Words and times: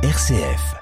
RCF. 0.00 0.76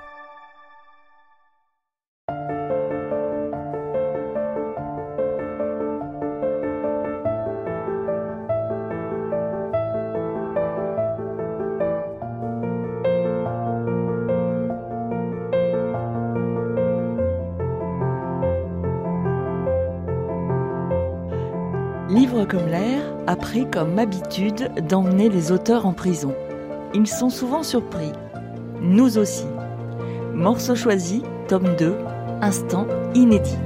Livre 22.11 22.45
comme 22.45 22.67
l'air 22.67 23.01
a 23.27 23.35
pris 23.37 23.67
comme 23.71 23.99
habitude 23.99 24.71
d'emmener 24.87 25.31
les 25.31 25.53
auteurs 25.53 25.87
en 25.87 25.95
prison. 25.95 26.35
Ils 26.93 27.07
sont 27.07 27.31
souvent 27.31 27.63
surpris. 27.63 28.13
Nous 28.81 29.19
aussi. 29.19 29.45
Morceau 30.35 30.75
choisi, 30.75 31.23
tome 31.49 31.77
2, 31.77 31.97
instant 32.43 32.87
inédit. 33.15 33.57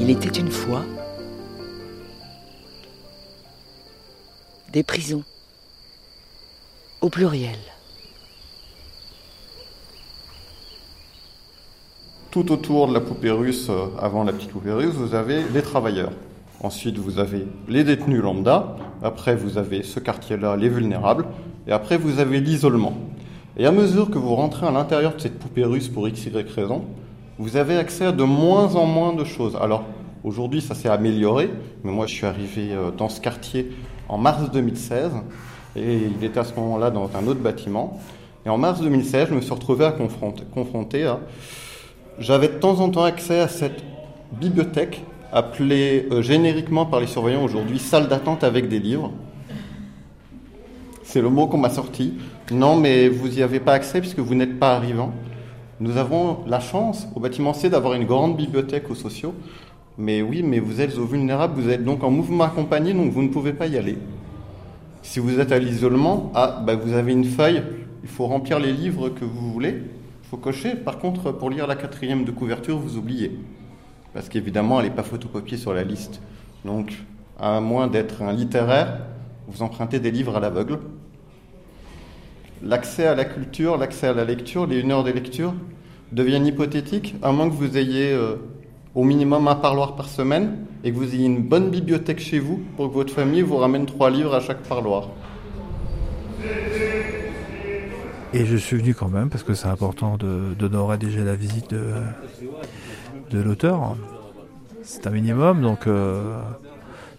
Il 0.00 0.10
était 0.10 0.28
une 0.28 0.50
fois 0.50 0.82
des 4.74 4.82
prisons, 4.82 5.22
au 7.00 7.08
pluriel. 7.08 7.56
Tout 12.32 12.50
autour 12.50 12.88
de 12.88 12.94
la 12.94 13.00
poupée 13.00 13.30
russe, 13.30 13.68
euh, 13.70 13.86
avant 14.00 14.24
la 14.24 14.32
petite 14.32 14.50
poupée 14.50 14.72
russe, 14.72 14.94
vous 14.94 15.14
avez 15.14 15.44
les 15.44 15.62
travailleurs. 15.62 16.10
Ensuite, 16.64 16.96
vous 16.96 17.18
avez 17.18 17.46
les 17.68 17.84
détenus 17.84 18.22
lambda. 18.22 18.76
Après, 19.02 19.36
vous 19.36 19.58
avez 19.58 19.82
ce 19.82 20.00
quartier-là, 20.00 20.56
les 20.56 20.70
vulnérables. 20.70 21.26
Et 21.66 21.72
après, 21.72 21.98
vous 21.98 22.20
avez 22.20 22.40
l'isolement. 22.40 22.94
Et 23.58 23.66
à 23.66 23.70
mesure 23.70 24.08
que 24.08 24.16
vous 24.16 24.34
rentrez 24.34 24.66
à 24.66 24.70
l'intérieur 24.70 25.14
de 25.14 25.20
cette 25.20 25.38
poupée 25.38 25.64
russe 25.64 25.90
pour 25.90 26.08
x, 26.08 26.24
y 26.24 26.32
vous 27.38 27.56
avez 27.58 27.76
accès 27.76 28.06
à 28.06 28.12
de 28.12 28.22
moins 28.22 28.76
en 28.76 28.86
moins 28.86 29.12
de 29.12 29.24
choses. 29.24 29.58
Alors, 29.60 29.84
aujourd'hui, 30.24 30.62
ça 30.62 30.74
s'est 30.74 30.88
amélioré, 30.88 31.50
mais 31.82 31.92
moi, 31.92 32.06
je 32.06 32.14
suis 32.14 32.24
arrivé 32.24 32.72
euh, 32.72 32.90
dans 32.90 33.10
ce 33.10 33.20
quartier 33.20 33.70
en 34.08 34.16
mars 34.16 34.50
2016, 34.50 35.12
et 35.76 35.98
il 36.18 36.24
était 36.24 36.40
à 36.40 36.44
ce 36.44 36.54
moment-là 36.54 36.90
dans 36.90 37.10
un 37.14 37.26
autre 37.26 37.40
bâtiment. 37.40 38.00
Et 38.46 38.48
en 38.48 38.56
mars 38.56 38.80
2016, 38.80 39.28
je 39.28 39.34
me 39.34 39.42
suis 39.42 39.52
retrouvé 39.52 39.84
à 39.84 39.92
confronter, 39.92 40.44
confronté 40.54 41.04
à... 41.04 41.20
J'avais 42.18 42.48
de 42.48 42.54
temps 42.54 42.80
en 42.80 42.88
temps 42.88 43.04
accès 43.04 43.40
à 43.40 43.48
cette 43.48 43.84
bibliothèque, 44.32 45.02
appelée 45.34 46.06
euh, 46.12 46.22
génériquement 46.22 46.86
par 46.86 47.00
les 47.00 47.08
surveillants 47.08 47.44
aujourd'hui 47.44 47.80
salle 47.80 48.08
d'attente 48.08 48.44
avec 48.44 48.68
des 48.68 48.78
livres. 48.78 49.12
C'est 51.02 51.20
le 51.20 51.28
mot 51.28 51.48
qu'on 51.48 51.58
m'a 51.58 51.70
sorti. 51.70 52.14
Non, 52.52 52.76
mais 52.76 53.08
vous 53.08 53.28
n'y 53.28 53.42
avez 53.42 53.60
pas 53.60 53.72
accès 53.72 54.00
puisque 54.00 54.20
vous 54.20 54.34
n'êtes 54.34 54.58
pas 54.58 54.76
arrivant. 54.76 55.12
Nous 55.80 55.96
avons 55.96 56.38
la 56.46 56.60
chance 56.60 57.08
au 57.16 57.20
bâtiment 57.20 57.52
C 57.52 57.68
d'avoir 57.68 57.94
une 57.94 58.04
grande 58.04 58.36
bibliothèque 58.36 58.88
aux 58.90 58.94
sociaux. 58.94 59.34
Mais 59.98 60.22
oui, 60.22 60.42
mais 60.42 60.60
vous 60.60 60.80
êtes 60.80 60.96
aux 60.98 61.04
vulnérables, 61.04 61.60
vous 61.60 61.68
êtes 61.68 61.84
donc 61.84 62.02
en 62.04 62.10
mouvement 62.10 62.44
accompagné, 62.44 62.94
donc 62.94 63.12
vous 63.12 63.22
ne 63.22 63.28
pouvez 63.28 63.52
pas 63.52 63.66
y 63.66 63.76
aller. 63.76 63.98
Si 65.02 65.18
vous 65.18 65.38
êtes 65.40 65.52
à 65.52 65.58
l'isolement, 65.58 66.32
ah, 66.34 66.62
bah 66.64 66.76
vous 66.76 66.94
avez 66.94 67.12
une 67.12 67.24
feuille, 67.24 67.62
il 68.02 68.08
faut 68.08 68.26
remplir 68.26 68.58
les 68.58 68.72
livres 68.72 69.08
que 69.08 69.24
vous 69.24 69.52
voulez, 69.52 69.82
il 70.22 70.28
faut 70.28 70.36
cocher. 70.36 70.74
Par 70.74 70.98
contre, 70.98 71.32
pour 71.32 71.50
lire 71.50 71.66
la 71.66 71.76
quatrième 71.76 72.24
de 72.24 72.30
couverture, 72.30 72.78
vous 72.78 72.96
oubliez. 72.96 73.32
Parce 74.14 74.28
qu'évidemment, 74.28 74.80
elle 74.80 74.86
n'est 74.86 74.94
pas 74.94 75.02
photocopiée 75.02 75.58
sur 75.58 75.74
la 75.74 75.82
liste. 75.82 76.22
Donc, 76.64 76.94
à 77.38 77.60
moins 77.60 77.88
d'être 77.88 78.22
un 78.22 78.32
littéraire, 78.32 79.00
vous 79.48 79.62
empruntez 79.62 79.98
des 79.98 80.12
livres 80.12 80.36
à 80.36 80.40
l'aveugle. 80.40 80.78
L'accès 82.62 83.06
à 83.06 83.16
la 83.16 83.24
culture, 83.24 83.76
l'accès 83.76 84.06
à 84.06 84.14
la 84.14 84.24
lecture, 84.24 84.66
les 84.66 84.78
une 84.78 84.92
heure 84.92 85.02
de 85.02 85.10
lecture 85.10 85.52
deviennent 86.12 86.46
hypothétiques, 86.46 87.16
à 87.22 87.32
moins 87.32 87.48
que 87.50 87.54
vous 87.54 87.76
ayez 87.76 88.12
euh, 88.12 88.36
au 88.94 89.02
minimum 89.02 89.48
un 89.48 89.56
parloir 89.56 89.96
par 89.96 90.08
semaine 90.08 90.58
et 90.84 90.92
que 90.92 90.96
vous 90.96 91.12
ayez 91.12 91.26
une 91.26 91.42
bonne 91.42 91.70
bibliothèque 91.70 92.20
chez 92.20 92.38
vous 92.38 92.62
pour 92.76 92.88
que 92.88 92.94
votre 92.94 93.12
famille 93.12 93.42
vous 93.42 93.56
ramène 93.56 93.84
trois 93.84 94.10
livres 94.10 94.34
à 94.34 94.40
chaque 94.40 94.62
parloir. 94.62 95.08
Et 98.32 98.46
je 98.46 98.56
suis 98.56 98.76
venu 98.76 98.94
quand 98.94 99.08
même 99.08 99.28
parce 99.28 99.42
que 99.42 99.54
c'est 99.54 99.68
important 99.68 100.16
d'honorer 100.16 100.98
déjà 100.98 101.20
la 101.20 101.34
visite 101.36 101.70
de, 101.70 101.94
de 103.30 103.40
l'auteur. 103.40 103.96
C'est 104.82 105.06
un 105.06 105.10
minimum, 105.10 105.62
donc 105.62 105.86
euh, 105.86 106.40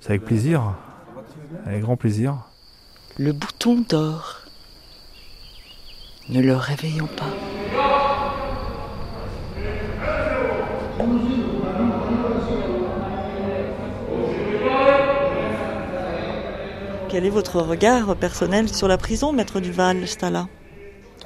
c'est 0.01 0.09
avec 0.11 0.25
plaisir, 0.25 0.73
avec 1.65 1.81
grand 1.81 1.97
plaisir. 1.97 2.37
Le 3.17 3.31
bouton 3.31 3.83
d'or. 3.89 4.41
Ne 6.29 6.41
le 6.41 6.55
réveillons 6.55 7.07
pas. 7.07 7.31
Quel 17.09 17.25
est 17.25 17.29
votre 17.29 17.61
regard 17.61 18.15
personnel 18.15 18.67
sur 18.67 18.87
la 18.87 18.97
prison, 18.97 19.31
maître 19.31 19.59
Duval, 19.59 20.07
Stala? 20.07 20.47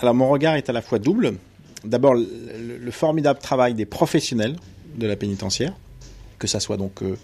Alors 0.01 0.13
mon 0.13 0.29
regard 0.29 0.55
est 0.55 0.69
à 0.69 0.73
la 0.73 0.81
fois 0.81 0.99
double. 0.99 1.33
D'abord 1.83 2.13
le, 2.13 2.77
le 2.77 2.91
formidable 2.91 3.39
travail 3.39 3.73
des 3.73 3.85
professionnels 3.85 4.55
de 4.95 5.07
la 5.07 5.15
pénitentiaire, 5.15 5.73
que 6.39 6.47
ce 6.47 6.59
soit 6.59 6.77
donc 6.77 7.03
euh, 7.03 7.17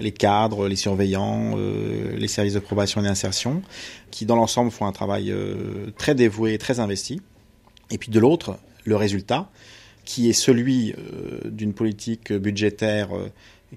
les 0.00 0.10
cadres, 0.10 0.66
les 0.66 0.76
surveillants, 0.76 1.54
euh, 1.56 2.16
les 2.16 2.26
services 2.26 2.54
de 2.54 2.58
probation 2.58 3.00
et 3.00 3.04
d'insertion, 3.04 3.62
qui 4.10 4.26
dans 4.26 4.36
l'ensemble 4.36 4.70
font 4.70 4.86
un 4.86 4.92
travail 4.92 5.30
euh, 5.30 5.90
très 5.98 6.14
dévoué 6.14 6.54
et 6.54 6.58
très 6.58 6.80
investi. 6.80 7.20
Et 7.90 7.98
puis 7.98 8.10
de 8.10 8.18
l'autre, 8.18 8.58
le 8.84 8.96
résultat, 8.96 9.48
qui 10.04 10.28
est 10.28 10.32
celui 10.32 10.94
d'une 11.44 11.74
politique 11.74 12.32
budgétaire 12.32 13.10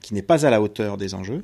qui 0.01 0.15
n'est 0.15 0.23
pas 0.23 0.43
à 0.45 0.49
la 0.49 0.59
hauteur 0.59 0.97
des 0.97 1.13
enjeux, 1.13 1.43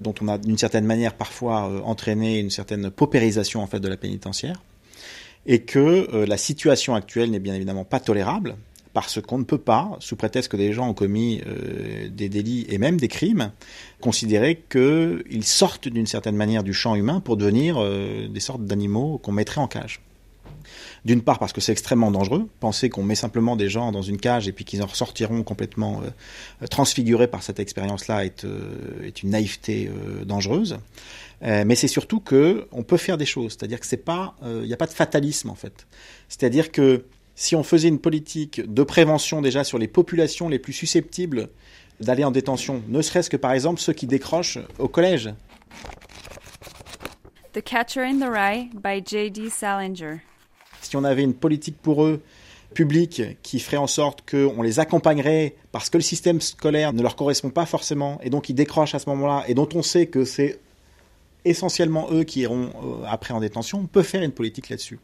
dont 0.00 0.14
on 0.22 0.28
a 0.28 0.38
d'une 0.38 0.56
certaine 0.56 0.86
manière 0.86 1.12
parfois 1.12 1.82
entraîné 1.84 2.38
une 2.38 2.48
certaine 2.48 2.90
paupérisation 2.90 3.62
en 3.62 3.66
fait 3.66 3.80
de 3.80 3.88
la 3.88 3.98
pénitentiaire, 3.98 4.62
et 5.46 5.60
que 5.60 6.24
la 6.26 6.36
situation 6.36 6.94
actuelle 6.94 7.30
n'est 7.30 7.38
bien 7.38 7.54
évidemment 7.54 7.84
pas 7.84 8.00
tolérable, 8.00 8.56
parce 8.94 9.20
qu'on 9.20 9.38
ne 9.38 9.44
peut 9.44 9.58
pas, 9.58 9.96
sous 9.98 10.16
prétexte 10.16 10.50
que 10.50 10.56
des 10.56 10.72
gens 10.72 10.88
ont 10.88 10.94
commis 10.94 11.42
euh, 11.46 12.08
des 12.08 12.28
délits 12.28 12.64
et 12.68 12.78
même 12.78 12.96
des 12.96 13.08
crimes, 13.08 13.52
considérer 14.00 14.62
qu'ils 14.70 15.44
sortent 15.44 15.88
d'une 15.88 16.06
certaine 16.06 16.36
manière 16.36 16.62
du 16.62 16.72
champ 16.72 16.94
humain 16.94 17.20
pour 17.20 17.36
devenir 17.36 17.76
euh, 17.78 18.28
des 18.28 18.40
sortes 18.40 18.64
d'animaux 18.64 19.18
qu'on 19.18 19.32
mettrait 19.32 19.60
en 19.60 19.66
cage. 19.66 20.00
D'une 21.04 21.22
part 21.22 21.38
parce 21.38 21.52
que 21.52 21.60
c'est 21.60 21.72
extrêmement 21.72 22.10
dangereux. 22.10 22.48
Penser 22.60 22.88
qu'on 22.88 23.02
met 23.02 23.14
simplement 23.14 23.56
des 23.56 23.68
gens 23.68 23.92
dans 23.92 24.02
une 24.02 24.16
cage 24.18 24.48
et 24.48 24.52
puis 24.52 24.64
qu'ils 24.64 24.82
en 24.82 24.86
ressortiront 24.86 25.42
complètement 25.42 26.00
euh, 26.02 26.66
transfigurés 26.66 27.28
par 27.28 27.42
cette 27.42 27.60
expérience-là 27.60 28.24
est, 28.24 28.46
est, 29.02 29.22
une 29.22 29.30
naïveté 29.30 29.90
dangereuse. 30.24 30.78
mais 31.42 31.74
c'est 31.74 31.88
surtout 31.88 32.20
que 32.20 32.66
on 32.72 32.82
peut 32.82 32.96
faire 32.96 33.18
des 33.18 33.26
choses. 33.26 33.52
C'est-à-dire 33.52 33.80
que 33.80 33.86
c'est 33.86 33.98
pas, 33.98 34.34
il 34.44 34.66
n'y 34.66 34.72
a 34.72 34.78
pas 34.78 34.86
de 34.86 34.92
fatalisme 34.92 35.50
en 35.50 35.54
fait. 35.54 35.86
C'est-à-dire 36.28 36.72
que 36.72 37.04
si 37.34 37.56
on 37.56 37.62
faisait 37.62 37.88
une 37.88 37.98
politique 37.98 38.62
de 38.72 38.82
prévention 38.82 39.42
déjà 39.42 39.64
sur 39.64 39.78
les 39.78 39.88
populations 39.88 40.48
les 40.48 40.58
plus 40.58 40.72
susceptibles 40.72 41.48
d'aller 42.00 42.24
en 42.24 42.30
détention, 42.30 42.82
ne 42.88 43.02
serait-ce 43.02 43.30
que 43.30 43.36
par 43.36 43.52
exemple 43.52 43.80
ceux 43.80 43.92
qui 43.92 44.06
décrochent 44.06 44.58
au 44.78 44.88
collège. 44.88 45.32
The 47.52 47.62
Catcher 47.62 48.02
in 48.02 48.18
the 48.18 48.28
Rye 48.28 48.70
by 48.74 49.02
J.D. 49.04 49.50
Salinger. 49.50 50.20
Si 50.84 50.96
on 50.96 51.04
avait 51.04 51.22
une 51.22 51.34
politique 51.34 51.76
pour 51.80 52.04
eux 52.04 52.20
publique 52.74 53.22
qui 53.42 53.60
ferait 53.60 53.76
en 53.76 53.86
sorte 53.86 54.28
qu'on 54.28 54.60
les 54.62 54.80
accompagnerait 54.80 55.54
parce 55.72 55.90
que 55.90 55.96
le 55.96 56.02
système 56.02 56.40
scolaire 56.40 56.92
ne 56.92 57.02
leur 57.02 57.16
correspond 57.16 57.50
pas 57.50 57.66
forcément 57.66 58.18
et 58.22 58.30
donc 58.30 58.48
ils 58.48 58.54
décrochent 58.54 58.94
à 58.94 58.98
ce 58.98 59.08
moment-là 59.10 59.44
et 59.48 59.54
dont 59.54 59.68
on 59.74 59.82
sait 59.82 60.06
que 60.06 60.24
c'est 60.24 60.58
essentiellement 61.44 62.08
eux 62.10 62.24
qui 62.24 62.40
iront 62.40 62.70
euh, 62.82 63.04
après 63.06 63.32
en 63.32 63.40
détention, 63.40 63.80
on 63.80 63.86
peut 63.86 64.02
faire 64.02 64.22
une 64.22 64.32
politique 64.32 64.68
là-dessus. 64.70 64.98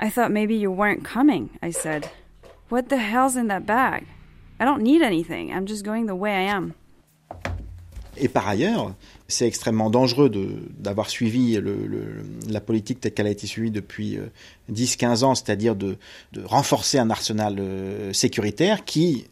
I 0.00 0.10
thought 0.10 0.30
maybe 0.30 0.54
you 0.54 0.72
weren't 0.72 1.04
coming, 1.04 1.50
I 1.62 1.72
said. 1.72 2.06
What 2.70 2.88
the 2.88 2.98
hell's 2.98 3.36
in 3.36 3.46
that 3.48 3.60
bag? 3.60 4.04
I 4.58 4.64
don't 4.64 4.82
need 4.82 5.02
anything. 5.02 5.52
I'm 5.52 5.66
just 5.66 5.84
going 5.84 6.06
the 6.06 6.16
way 6.16 6.32
I 6.32 6.50
am. 6.50 6.74
Et 8.16 8.28
par 8.28 8.46
ailleurs, 8.46 8.94
c'est 9.28 9.46
extrêmement 9.46 9.90
dangereux 9.90 10.30
d'avoir 10.78 11.08
suivi 11.08 11.58
la 12.48 12.60
politique 12.60 13.00
telle 13.00 13.14
qu'elle 13.14 13.26
a 13.26 13.30
été 13.30 13.46
suivie 13.46 13.70
depuis 13.70 14.18
10-15 14.70 15.22
euh, 15.22 15.26
ans, 15.26 15.34
c'est-à-dire 15.34 15.74
de, 15.74 15.96
de, 16.32 16.42
renforcer 16.44 16.98
un 16.98 17.10
arsenal 17.10 17.56
euh, 17.58 18.12
sécuritaire 18.12 18.84
qui 18.84 19.26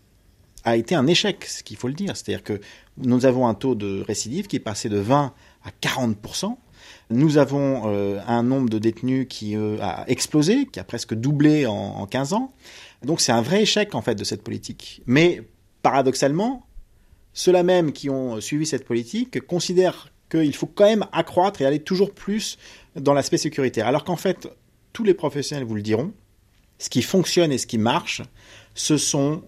a 0.65 0.77
été 0.77 0.95
un 0.95 1.07
échec, 1.07 1.45
ce 1.45 1.63
qu'il 1.63 1.77
faut 1.77 1.89
le 1.89 1.95
dire. 1.95 2.17
C'est-à-dire 2.17 2.43
que 2.43 2.61
nous 2.97 3.27
avons 3.27 3.47
un 3.47 3.55
taux 3.55 3.75
de 3.75 4.03
récidive 4.07 4.47
qui 4.47 4.57
est 4.57 4.61
passé 4.61 4.89
de 4.89 4.99
20 4.99 5.33
à 5.65 5.71
40 5.81 6.17
nous 7.11 7.39
avons 7.39 7.83
euh, 7.87 8.21
un 8.27 8.43
nombre 8.43 8.71
de 8.71 8.79
détenus 8.79 9.27
qui 9.29 9.57
a 9.57 10.05
explosé, 10.07 10.67
qui 10.67 10.79
a 10.79 10.85
presque 10.85 11.13
doublé 11.13 11.67
en, 11.67 11.75
en 11.75 12.07
15 12.07 12.33
ans. 12.33 12.53
Donc 13.05 13.21
c'est 13.21 13.33
un 13.33 13.43
vrai 13.43 13.63
échec 13.63 13.95
en 13.95 14.01
fait 14.01 14.15
de 14.15 14.25
cette 14.25 14.43
politique. 14.43 15.03
Mais 15.07 15.43
paradoxalement, 15.83 16.67
ceux-là 17.33 17.63
même 17.63 17.93
qui 17.93 18.11
ont 18.11 18.41
suivi 18.41 18.67
cette 18.67 18.85
politique 18.85 19.41
considèrent 19.47 20.13
qu'il 20.31 20.55
faut 20.55 20.67
quand 20.67 20.85
même 20.85 21.07
accroître 21.13 21.61
et 21.61 21.67
aller 21.67 21.81
toujours 21.81 22.13
plus 22.13 22.59
dans 22.97 23.15
l'aspect 23.15 23.39
sécuritaire. 23.39 23.87
Alors 23.87 24.05
qu'en 24.05 24.17
fait, 24.17 24.49
tous 24.93 25.05
les 25.05 25.15
professionnels 25.15 25.65
vous 25.65 25.75
le 25.75 25.83
diront, 25.83 26.13
ce 26.79 26.89
qui 26.89 27.03
fonctionne 27.03 27.53
et 27.53 27.59
ce 27.59 27.67
qui 27.67 27.79
marche, 27.79 28.23
ce 28.75 28.97
sont 28.97 29.43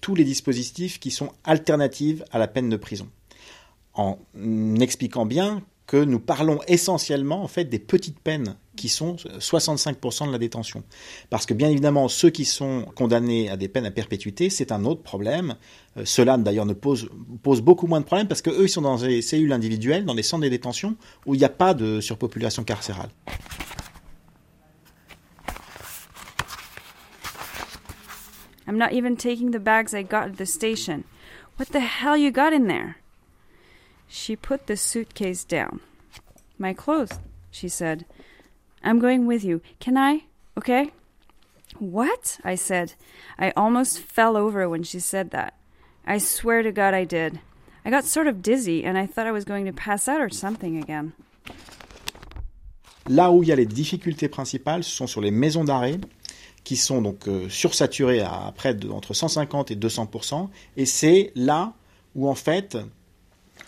tous 0.00 0.14
les 0.14 0.24
dispositifs 0.24 0.98
qui 0.98 1.10
sont 1.10 1.32
alternatifs 1.44 2.22
à 2.30 2.38
la 2.38 2.48
peine 2.48 2.68
de 2.68 2.76
prison. 2.76 3.08
En 3.94 4.18
expliquant 4.80 5.26
bien 5.26 5.62
que 5.88 5.96
nous 5.96 6.20
parlons 6.20 6.60
essentiellement 6.68 7.42
en 7.42 7.48
fait 7.48 7.64
des 7.64 7.78
petites 7.78 8.20
peines 8.20 8.56
qui 8.76 8.90
sont 8.90 9.16
65% 9.16 10.26
de 10.28 10.32
la 10.32 10.38
détention. 10.38 10.84
Parce 11.30 11.46
que 11.46 11.54
bien 11.54 11.70
évidemment, 11.70 12.08
ceux 12.08 12.28
qui 12.28 12.44
sont 12.44 12.84
condamnés 12.94 13.48
à 13.48 13.56
des 13.56 13.68
peines 13.68 13.86
à 13.86 13.90
perpétuité, 13.90 14.50
c'est 14.50 14.70
un 14.70 14.84
autre 14.84 15.02
problème. 15.02 15.56
Euh, 15.96 16.02
Cela 16.04 16.36
d'ailleurs 16.36 16.66
ne 16.66 16.74
pose, 16.74 17.08
beaucoup 17.42 17.86
moins 17.86 18.00
de 18.00 18.04
problèmes 18.04 18.28
parce 18.28 18.42
qu'eux, 18.42 18.64
ils 18.64 18.68
sont 18.68 18.82
dans 18.82 18.98
des 18.98 19.22
cellules 19.22 19.52
individuelles, 19.52 20.04
dans 20.04 20.14
des 20.14 20.22
centres 20.22 20.44
de 20.44 20.50
détention 20.50 20.94
où 21.24 21.34
il 21.34 21.38
n'y 21.38 21.44
a 21.44 21.48
pas 21.48 21.72
de 21.72 22.00
surpopulation 22.00 22.64
carcérale. 22.64 23.08
I'm 28.68 28.76
not 28.76 28.92
even 28.92 29.16
taking 29.16 29.52
the 29.52 29.58
bags 29.58 29.94
I 29.94 30.02
got 30.02 30.24
at 30.24 30.36
the 30.36 30.44
station. 30.44 31.04
What 31.58 31.72
the 31.72 31.80
hell 31.80 32.18
you 32.18 32.30
got 32.30 32.52
in 32.52 32.66
there? 32.66 32.96
She 34.08 34.36
put 34.36 34.66
the 34.66 34.76
suitcase 34.76 35.44
down. 35.44 35.80
My 36.58 36.72
clothes, 36.72 37.18
she 37.50 37.68
said. 37.68 38.04
I'm 38.82 38.98
going 38.98 39.26
with 39.26 39.44
you. 39.44 39.60
Can 39.80 39.96
I? 39.96 40.24
Okay? 40.56 40.90
What? 41.78 42.40
I 42.44 42.56
said. 42.56 42.94
I 43.38 43.52
almost 43.56 43.98
fell 43.98 44.36
over 44.36 44.68
when 44.68 44.82
she 44.82 44.98
said 44.98 45.30
that. 45.30 45.54
I 46.06 46.18
swear 46.18 46.62
to 46.62 46.72
God 46.72 46.94
I 46.94 47.04
did. 47.04 47.38
I 47.84 47.90
got 47.90 48.04
sort 48.04 48.26
of 48.26 48.42
dizzy 48.42 48.84
and 48.84 48.96
I 48.98 49.06
thought 49.06 49.26
I 49.26 49.32
was 49.32 49.44
going 49.44 49.66
to 49.66 49.72
pass 49.72 50.08
out 50.08 50.20
or 50.20 50.30
something 50.30 50.76
again. 50.82 51.12
Là 53.08 53.30
où 53.30 53.42
il 53.42 53.48
y 53.48 53.52
a 53.52 53.56
les 53.56 53.66
difficultés 53.66 54.28
principales, 54.28 54.84
ce 54.84 54.90
sont 54.90 55.06
sur 55.06 55.20
les 55.20 55.30
maisons 55.30 55.64
d'arrêt 55.64 55.98
qui 56.64 56.76
sont 56.76 57.00
donc 57.00 57.28
euh, 57.28 57.48
sursaturées 57.48 58.20
à 58.20 58.52
près 58.54 58.74
de 58.74 58.90
entre 58.90 59.14
150 59.14 59.70
et 59.70 59.76
200 59.76 60.10
et 60.76 60.84
c'est 60.84 61.32
là 61.34 61.72
où 62.14 62.28
en 62.28 62.34
fait 62.34 62.76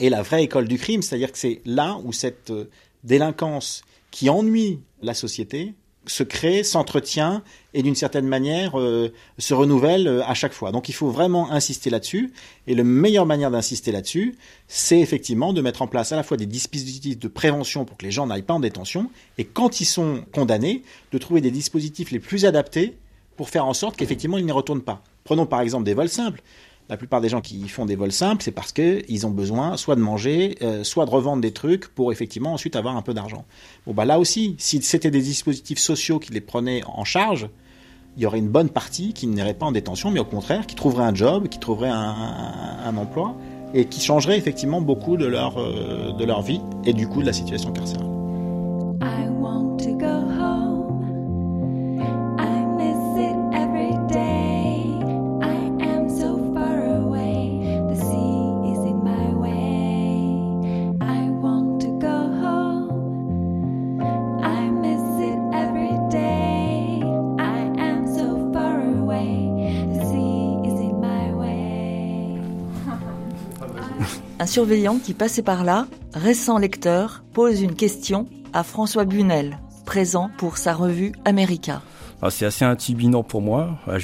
est 0.00 0.10
la 0.10 0.22
vraie 0.22 0.44
école 0.44 0.66
du 0.66 0.78
crime, 0.78 1.02
c'est-à-dire 1.02 1.32
que 1.32 1.38
c'est 1.38 1.60
là 1.64 1.98
où 2.04 2.12
cette 2.12 2.50
euh, 2.50 2.68
délinquance 3.04 3.82
qui 4.10 4.28
ennuie 4.28 4.80
la 5.02 5.14
société 5.14 5.74
se 6.06 6.22
crée, 6.22 6.64
s'entretient 6.64 7.42
et 7.74 7.82
d'une 7.82 7.94
certaine 7.94 8.26
manière 8.26 8.78
euh, 8.78 9.12
se 9.38 9.52
renouvelle 9.54 10.08
euh, 10.08 10.24
à 10.24 10.34
chaque 10.34 10.52
fois. 10.52 10.72
Donc 10.72 10.88
il 10.88 10.92
faut 10.92 11.10
vraiment 11.10 11.50
insister 11.52 11.90
là-dessus. 11.90 12.32
Et 12.66 12.74
la 12.74 12.84
meilleure 12.84 13.26
manière 13.26 13.50
d'insister 13.50 13.92
là-dessus, 13.92 14.36
c'est 14.66 15.00
effectivement 15.00 15.52
de 15.52 15.60
mettre 15.60 15.82
en 15.82 15.86
place 15.86 16.12
à 16.12 16.16
la 16.16 16.22
fois 16.22 16.36
des 16.36 16.46
dispositifs 16.46 17.18
de 17.18 17.28
prévention 17.28 17.84
pour 17.84 17.96
que 17.96 18.04
les 18.04 18.10
gens 18.10 18.26
n'aillent 18.26 18.42
pas 18.42 18.54
en 18.54 18.60
détention, 18.60 19.10
et 19.38 19.44
quand 19.44 19.80
ils 19.80 19.86
sont 19.86 20.24
condamnés, 20.32 20.82
de 21.12 21.18
trouver 21.18 21.40
des 21.40 21.50
dispositifs 21.50 22.10
les 22.10 22.20
plus 22.20 22.44
adaptés 22.44 22.96
pour 23.36 23.48
faire 23.48 23.66
en 23.66 23.74
sorte 23.74 23.96
qu'effectivement 23.96 24.38
ils 24.38 24.46
n'y 24.46 24.52
retournent 24.52 24.82
pas. 24.82 25.02
Prenons 25.24 25.46
par 25.46 25.60
exemple 25.60 25.84
des 25.84 25.94
vols 25.94 26.08
simples. 26.08 26.42
La 26.90 26.96
plupart 26.96 27.20
des 27.20 27.28
gens 27.28 27.40
qui 27.40 27.68
font 27.68 27.86
des 27.86 27.94
vols 27.94 28.10
simples, 28.10 28.42
c'est 28.42 28.50
parce 28.50 28.72
qu'ils 28.72 29.24
ont 29.24 29.30
besoin 29.30 29.76
soit 29.76 29.94
de 29.94 30.00
manger, 30.00 30.58
euh, 30.60 30.82
soit 30.82 31.06
de 31.06 31.10
revendre 31.10 31.40
des 31.40 31.52
trucs 31.52 31.86
pour 31.86 32.10
effectivement 32.10 32.52
ensuite 32.52 32.74
avoir 32.74 32.96
un 32.96 33.02
peu 33.02 33.14
d'argent. 33.14 33.44
Bon, 33.86 33.94
bah 33.94 34.04
là 34.04 34.18
aussi, 34.18 34.56
si 34.58 34.82
c'était 34.82 35.12
des 35.12 35.22
dispositifs 35.22 35.78
sociaux 35.78 36.18
qui 36.18 36.32
les 36.32 36.40
prenaient 36.40 36.82
en 36.88 37.04
charge, 37.04 37.48
il 38.16 38.24
y 38.24 38.26
aurait 38.26 38.40
une 38.40 38.48
bonne 38.48 38.70
partie 38.70 39.12
qui 39.12 39.28
n'irait 39.28 39.54
pas 39.54 39.66
en 39.66 39.72
détention, 39.72 40.10
mais 40.10 40.18
au 40.18 40.24
contraire, 40.24 40.66
qui 40.66 40.74
trouverait 40.74 41.04
un 41.04 41.14
job, 41.14 41.46
qui 41.46 41.60
trouverait 41.60 41.90
un, 41.90 42.96
emploi, 42.96 43.36
et 43.72 43.84
qui 43.84 44.00
changerait 44.00 44.36
effectivement 44.36 44.80
beaucoup 44.80 45.16
de 45.16 45.26
leur, 45.26 45.58
euh, 45.58 46.10
de 46.18 46.24
leur 46.24 46.42
vie 46.42 46.60
et 46.84 46.92
du 46.92 47.06
coup 47.06 47.20
de 47.20 47.26
la 47.26 47.32
situation 47.32 47.70
carcérale. 47.72 48.10
Surveillant 74.50 74.98
qui 74.98 75.14
passait 75.14 75.44
par 75.44 75.62
là, 75.62 75.86
récent 76.12 76.58
lecteur, 76.58 77.22
pose 77.32 77.62
une 77.62 77.76
question 77.76 78.28
à 78.52 78.64
François 78.64 79.04
Bunel, 79.04 79.58
présent 79.86 80.28
pour 80.38 80.58
sa 80.58 80.74
revue 80.74 81.12
America. 81.24 81.82
Ah, 82.20 82.30
c'est 82.30 82.46
assez 82.46 82.64
intimidant 82.64 83.22
pour 83.22 83.42
moi. 83.42 83.78
Ah. 83.86 83.96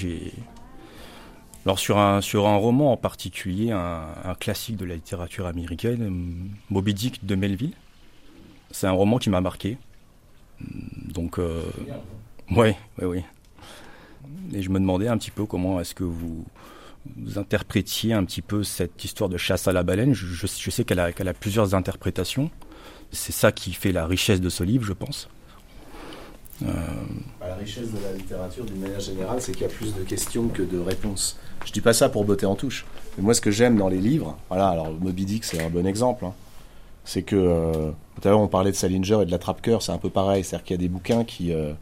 Alors 1.65 1.81
sur 1.81 1.99
un, 1.99 2.21
sur 2.21 2.47
un 2.47 2.55
roman 2.55 2.93
en 2.93 2.97
particulier, 2.97 3.73
un, 3.73 4.37
classique 4.39 4.77
de 4.77 4.85
la 4.85 4.95
littérature 4.95 5.47
américaine, 5.47 6.49
Moby 6.71 6.95
Dick 6.95 7.27
de 7.27 7.35
Melville, 7.35 7.75
c'est 8.71 8.87
un 8.87 8.93
roman 8.93 9.19
qui 9.19 9.31
m'a 9.31 9.41
marqué. 9.41 9.79
Donc, 10.61 11.41
euh, 11.41 11.63
ouais, 12.53 12.77
ouais. 13.03 13.25
Et 14.55 14.63
je 14.63 14.71
me 14.71 14.79
demandais 14.79 15.09
un 15.09 15.19
petit 15.19 15.33
peu 15.33 15.45
comment 15.45 15.81
est-ce 15.81 15.95
que 15.95 16.05
vous, 16.05 16.45
vous 17.17 17.39
interprétiez 17.39 18.13
un 18.13 18.25
petit 18.25 18.43
peu 18.43 18.65
cette 18.65 19.03
histoire 19.05 19.29
de 19.29 19.37
chasse 19.37 19.69
à 19.69 19.73
la 19.73 19.83
baleine. 19.83 20.15
Je, 20.15 20.47
sais 20.47 20.85
qu'elle 20.85 21.01
a, 21.01 21.35
plusieurs 21.35 21.75
interprétations. 21.75 22.51
C'est 23.13 23.33
ça 23.33 23.53
qui 23.53 23.73
fait 23.73 23.93
la 23.93 24.07
richesse 24.07 24.41
de 24.41 24.49
ce 24.49 24.65
livre, 24.65 24.85
je 24.85 24.93
pense. 24.93 25.29
Bah, 26.61 26.71
La 27.41 27.55
richesse 27.57 27.93
de 27.93 27.99
la 28.03 28.13
littérature, 28.13 28.65
d'une 28.65 28.81
manière 28.81 29.01
générale, 29.01 29.41
c'est 29.41 29.53
qu'il 29.53 29.63
y 29.63 29.67
a 29.67 29.69
plus 29.69 29.95
de 29.95 30.03
questions 30.03 30.49
que 30.49 30.63
de 30.63 30.79
réponses. 30.79 31.39
Je 31.65 31.73
dis 31.73 31.81
pas 31.81 31.93
ça 31.93 32.09
pour 32.09 32.25
botter 32.25 32.47
en 32.47 32.55
touche. 32.55 32.85
Mais 33.17 33.23
moi, 33.25 33.35
ce 33.35 33.41
que 33.41 33.51
j'aime 33.51 33.77
dans 33.77 33.89
les 33.89 33.99
livres, 33.99 34.37
voilà, 34.49 34.69
alors 34.69 34.91
Moby 34.91 35.25
Dick, 35.25 35.45
c'est 35.45 35.63
un 35.63 35.71
bon 35.71 35.87
exemple. 35.87 36.25
hein. 36.25 36.35
C'est 37.05 37.23
que 37.23 37.37
euh, 37.37 37.91
tout 38.21 38.27
à 38.27 38.31
l'heure, 38.31 38.41
on 38.41 38.49
parlait 38.49 38.73
de 38.73 38.77
Salinger 38.77 39.21
et 39.23 39.27
de 39.27 39.31
la 39.31 39.39
trappe-cœur, 39.39 39.81
c'est 39.83 39.93
un 39.93 39.99
peu 39.99 40.11
pareil. 40.11 40.43
C'est-à-dire 40.43 40.65
qu'il 40.65 40.75
y 40.75 40.79
a 40.79 40.83
des 40.83 40.89
bouquins 40.89 41.25
qui. 41.25 41.53
euh, 41.53 41.73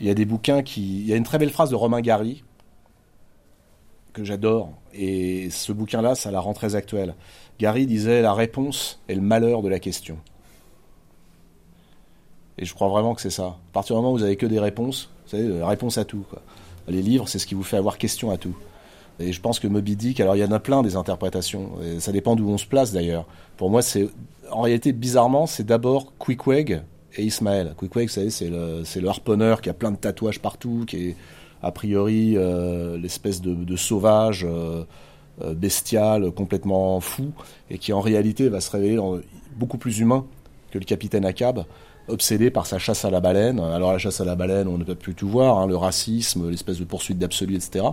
il 0.00 0.06
y 0.06 0.10
a 0.10 0.14
des 0.14 0.24
bouquins 0.24 0.62
qui. 0.62 1.00
Il 1.00 1.06
y 1.06 1.12
a 1.12 1.16
une 1.16 1.22
très 1.24 1.38
belle 1.38 1.50
phrase 1.50 1.70
de 1.70 1.76
Romain 1.76 2.00
Gary 2.00 2.42
que 4.14 4.24
j'adore. 4.24 4.70
Et 4.94 5.50
ce 5.50 5.72
bouquin-là, 5.72 6.14
ça 6.14 6.30
la 6.30 6.40
rend 6.40 6.54
très 6.54 6.74
actuelle. 6.74 7.14
Gary 7.58 7.86
disait 7.86 8.22
La 8.22 8.32
réponse 8.32 9.00
est 9.08 9.14
le 9.14 9.20
malheur 9.20 9.60
de 9.60 9.68
la 9.68 9.78
question. 9.78 10.16
Et 12.56 12.64
je 12.64 12.72
crois 12.72 12.88
vraiment 12.88 13.14
que 13.14 13.20
c'est 13.20 13.30
ça. 13.30 13.44
À 13.44 13.72
partir 13.72 13.96
du 13.96 14.00
moment 14.00 14.14
où 14.14 14.16
vous 14.16 14.22
avez 14.22 14.36
que 14.36 14.46
des 14.46 14.60
réponses, 14.60 15.10
vous 15.24 15.30
savez, 15.30 15.44
euh, 15.44 15.66
réponse 15.66 15.98
à 15.98 16.04
tout. 16.04 16.24
Les 16.88 17.02
livres, 17.02 17.28
c'est 17.28 17.38
ce 17.38 17.46
qui 17.46 17.54
vous 17.54 17.64
fait 17.64 17.76
avoir 17.76 17.98
question 17.98 18.30
à 18.30 18.36
tout. 18.36 18.56
Et 19.18 19.32
je 19.32 19.40
pense 19.40 19.60
que 19.60 19.66
Moby 19.66 19.96
Dick, 19.96 20.20
alors 20.20 20.36
il 20.36 20.40
y 20.40 20.44
en 20.44 20.52
a 20.52 20.60
plein 20.60 20.82
des 20.82 20.96
interprétations. 20.96 21.72
Et 21.82 22.00
ça 22.00 22.12
dépend 22.12 22.36
d'où 22.36 22.48
on 22.48 22.58
se 22.58 22.66
place 22.66 22.92
d'ailleurs. 22.92 23.26
Pour 23.56 23.70
moi, 23.70 23.82
c'est 23.82 24.08
en 24.50 24.62
réalité 24.62 24.92
bizarrement, 24.92 25.46
c'est 25.46 25.64
d'abord 25.64 26.12
Queequeg 26.18 26.82
et 27.16 27.24
Ismaël. 27.24 27.74
Queequeg, 27.78 28.08
vous 28.08 28.14
savez, 28.14 28.30
c'est 28.30 28.48
le, 28.48 28.82
c'est 28.84 29.00
le 29.00 29.08
harponneur 29.08 29.60
qui 29.60 29.70
a 29.70 29.74
plein 29.74 29.90
de 29.90 29.96
tatouages 29.96 30.40
partout, 30.40 30.84
qui 30.86 31.10
est 31.10 31.16
a 31.64 31.72
priori 31.72 32.34
euh, 32.36 32.98
l'espèce 32.98 33.40
de, 33.40 33.76
sauvage 33.76 34.46
euh, 34.48 34.84
euh, 35.42 35.54
bestial, 35.54 36.30
complètement 36.30 37.00
fou, 37.00 37.32
et 37.70 37.78
qui 37.78 37.92
en 37.92 38.00
réalité 38.00 38.48
va 38.50 38.60
se 38.60 38.70
révéler 38.70 39.00
beaucoup 39.56 39.78
plus 39.78 39.98
humain 39.98 40.26
que 40.70 40.78
le 40.78 40.84
capitaine 40.84 41.24
Akab 41.24 41.64
obsédé 42.06 42.50
par 42.50 42.66
sa 42.66 42.78
chasse 42.78 43.06
à 43.06 43.10
la 43.10 43.20
baleine. 43.20 43.58
Alors 43.60 43.92
la 43.92 43.98
chasse 43.98 44.20
à 44.20 44.26
la 44.26 44.36
baleine, 44.36 44.68
on 44.68 44.76
ne 44.76 44.84
peut 44.84 44.94
plus 44.94 45.14
tout 45.14 45.28
voir, 45.28 45.58
hein, 45.58 45.66
le 45.66 45.74
racisme, 45.74 46.50
l'espèce 46.50 46.78
de 46.78 46.84
poursuite 46.84 47.18
d'absolu, 47.18 47.54
etc. 47.54 47.86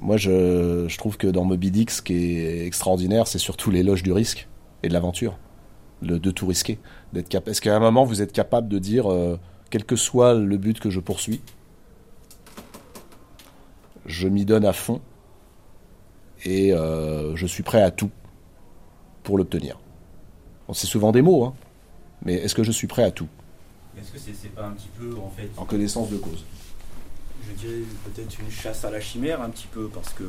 Moi, 0.00 0.16
je, 0.16 0.96
trouve 0.96 1.18
que 1.18 1.26
dans 1.26 1.44
Moby 1.44 1.70
Dick, 1.70 1.90
ce 1.90 2.00
qui 2.00 2.38
est 2.38 2.66
extraordinaire, 2.66 3.26
c'est 3.26 3.38
surtout 3.38 3.70
l'éloge 3.70 4.02
du 4.02 4.12
risque 4.12 4.48
et 4.82 4.88
de 4.88 4.94
l'aventure, 4.94 5.36
de 6.00 6.30
tout 6.30 6.46
risquer. 6.46 6.78
D'être 7.12 7.46
Est-ce 7.46 7.60
qu'à 7.60 7.76
un 7.76 7.80
moment, 7.80 8.04
vous 8.04 8.22
êtes 8.22 8.32
capable 8.32 8.68
de 8.68 8.78
dire, 8.78 9.06
quel 9.68 9.84
que 9.84 9.94
soit 9.94 10.32
le 10.32 10.56
but 10.56 10.80
que 10.80 10.88
je 10.88 11.00
poursuis, 11.00 11.42
je 14.06 14.28
m'y 14.28 14.44
donne 14.44 14.64
à 14.64 14.72
fond 14.72 15.00
et 16.44 16.72
euh, 16.72 17.36
je 17.36 17.46
suis 17.46 17.62
prêt 17.62 17.82
à 17.82 17.90
tout 17.90 18.10
pour 19.22 19.38
l'obtenir. 19.38 19.78
Bon, 20.66 20.74
c'est 20.74 20.86
souvent 20.86 21.12
des 21.12 21.22
mots, 21.22 21.44
hein, 21.44 21.54
mais 22.24 22.34
est-ce 22.34 22.54
que 22.54 22.62
je 22.62 22.72
suis 22.72 22.86
prêt 22.86 23.04
à 23.04 23.10
tout? 23.10 23.28
Est-ce 23.96 24.12
que 24.12 24.18
c'est 24.18 24.54
pas 24.54 24.66
un 24.66 24.72
petit 24.72 24.88
peu, 24.98 25.16
en 25.18 25.30
fait, 25.30 25.50
En 25.56 25.64
connaissance 25.64 26.10
de 26.10 26.16
cause. 26.16 26.44
je 27.46 27.52
dirais 27.52 27.82
peut-être 28.04 28.38
une 28.40 28.50
chasse 28.50 28.84
à 28.84 28.90
la 28.90 29.00
chimère 29.00 29.42
un 29.42 29.50
petit 29.50 29.66
peu 29.66 29.88
parce 29.88 30.12
que 30.14 30.24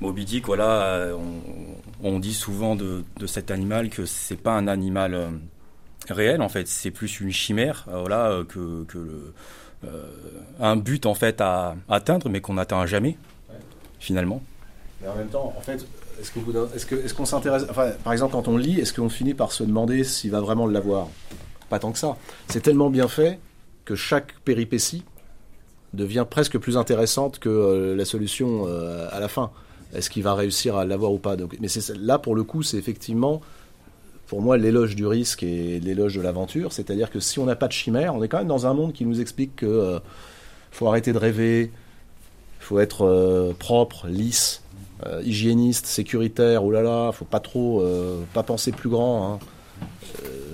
Moby 0.00 0.24
Dick, 0.24 0.46
voilà, 0.46 1.08
on, 1.14 2.08
on 2.08 2.18
dit 2.20 2.32
souvent 2.32 2.76
de, 2.76 3.04
de 3.18 3.26
cet 3.26 3.50
animal 3.50 3.90
que 3.90 4.06
c'est 4.06 4.36
pas 4.40 4.56
un 4.56 4.68
animal 4.68 5.14
euh, 5.14 5.30
réel 6.08 6.40
en 6.40 6.48
fait, 6.48 6.68
c'est 6.68 6.90
plus 6.90 7.20
une 7.20 7.32
chimère, 7.32 7.86
euh, 7.88 8.00
voilà, 8.00 8.42
que, 8.48 8.84
que 8.84 8.98
le, 8.98 9.34
un 10.60 10.76
but 10.76 11.06
en 11.06 11.14
fait 11.14 11.40
à 11.40 11.74
atteindre 11.88 12.28
mais 12.28 12.40
qu'on 12.40 12.54
n'atteint 12.54 12.84
jamais 12.86 13.16
finalement. 13.98 14.42
Mais 15.00 15.08
en 15.08 15.14
même 15.14 15.28
temps, 15.28 15.54
en 15.56 15.60
fait, 15.60 15.86
est-ce 16.20 16.32
qu'on 16.32 16.40
est 16.40 17.04
est 17.04 17.14
qu'on 17.14 17.24
s'intéresse. 17.24 17.64
Enfin, 17.70 17.92
par 18.04 18.12
exemple, 18.12 18.32
quand 18.32 18.48
on 18.48 18.56
lit, 18.56 18.80
est-ce 18.80 18.92
qu'on 18.92 19.08
finit 19.08 19.34
par 19.34 19.52
se 19.52 19.62
demander 19.62 20.04
s'il 20.04 20.30
va 20.30 20.40
vraiment 20.40 20.66
l'avoir? 20.66 21.08
Pas 21.68 21.78
tant 21.78 21.92
que 21.92 21.98
ça. 21.98 22.16
C'est 22.48 22.60
tellement 22.60 22.90
bien 22.90 23.08
fait 23.08 23.38
que 23.84 23.94
chaque 23.94 24.38
péripétie 24.40 25.04
devient 25.94 26.26
presque 26.28 26.58
plus 26.58 26.76
intéressante 26.76 27.38
que 27.38 27.48
euh, 27.48 27.96
la 27.96 28.04
solution 28.04 28.66
euh, 28.66 29.08
à 29.10 29.20
la 29.20 29.28
fin. 29.28 29.50
Est-ce 29.94 30.10
qu'il 30.10 30.22
va 30.22 30.34
réussir 30.34 30.76
à 30.76 30.84
l'avoir 30.84 31.12
ou 31.12 31.18
pas? 31.18 31.36
Donc, 31.36 31.56
Mais 31.60 31.68
là, 31.96 32.18
pour 32.18 32.34
le 32.34 32.44
coup, 32.44 32.62
c'est 32.62 32.76
effectivement, 32.76 33.40
pour 34.30 34.40
moi, 34.40 34.56
l'éloge 34.56 34.96
du 34.96 35.06
risque 35.06 35.42
et 35.42 35.80
l'éloge 35.80 36.14
de 36.14 36.20
l'aventure. 36.20 36.72
C'est-à-dire 36.72 37.10
que 37.10 37.20
si 37.20 37.38
on 37.38 37.44
n'a 37.44 37.56
pas 37.56 37.66
de 37.66 37.72
chimère, 37.72 38.14
on 38.14 38.22
est 38.22 38.28
quand 38.28 38.38
même 38.38 38.46
dans 38.46 38.66
un 38.66 38.72
monde 38.72 38.92
qui 38.92 39.04
nous 39.04 39.20
explique 39.20 39.56
que 39.56 39.66
euh, 39.66 39.98
faut 40.70 40.86
arrêter 40.86 41.12
de 41.12 41.18
rêver, 41.18 41.72
faut 42.60 42.78
être 42.78 43.52
propre, 43.58 44.06
lisse, 44.06 44.62
hygiéniste, 45.24 45.86
sécuritaire. 45.86 46.64
Oh 46.64 46.70
là 46.70 46.82
là, 46.82 47.10
faut 47.10 47.24
pas 47.24 47.40
trop, 47.40 47.84
pas 48.32 48.44
penser 48.44 48.70
plus 48.70 48.88
grand. 48.88 49.32
Hein. 49.32 49.38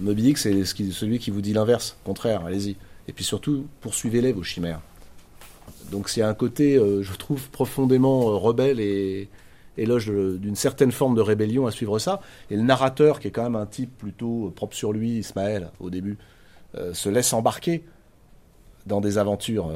Moby 0.00 0.22
Dick, 0.22 0.38
c'est 0.38 0.64
celui 0.64 1.18
qui 1.18 1.30
vous 1.30 1.42
dit 1.42 1.52
l'inverse. 1.52 1.96
Contraire, 2.04 2.46
allez-y. 2.46 2.76
Et 3.08 3.12
puis 3.12 3.24
surtout, 3.24 3.66
poursuivez-les, 3.82 4.32
vos 4.32 4.42
chimères. 4.42 4.80
Donc 5.90 6.08
c'est 6.08 6.22
un 6.22 6.34
côté, 6.34 6.76
euh, 6.76 7.02
je 7.02 7.12
trouve, 7.14 7.48
profondément 7.50 8.30
euh, 8.30 8.36
rebelle 8.36 8.80
et 8.80 9.28
éloge 9.76 10.10
d'une 10.10 10.56
certaine 10.56 10.92
forme 10.92 11.14
de 11.14 11.20
rébellion 11.20 11.66
à 11.66 11.70
suivre 11.70 11.98
ça. 11.98 12.20
Et 12.50 12.56
le 12.56 12.62
narrateur, 12.62 13.20
qui 13.20 13.28
est 13.28 13.30
quand 13.30 13.42
même 13.42 13.56
un 13.56 13.66
type 13.66 13.96
plutôt 13.98 14.52
propre 14.54 14.74
sur 14.74 14.92
lui, 14.92 15.18
Ismaël, 15.18 15.70
au 15.80 15.90
début, 15.90 16.18
euh, 16.76 16.94
se 16.94 17.08
laisse 17.08 17.32
embarquer 17.32 17.84
dans 18.86 19.00
des 19.00 19.18
aventures 19.18 19.72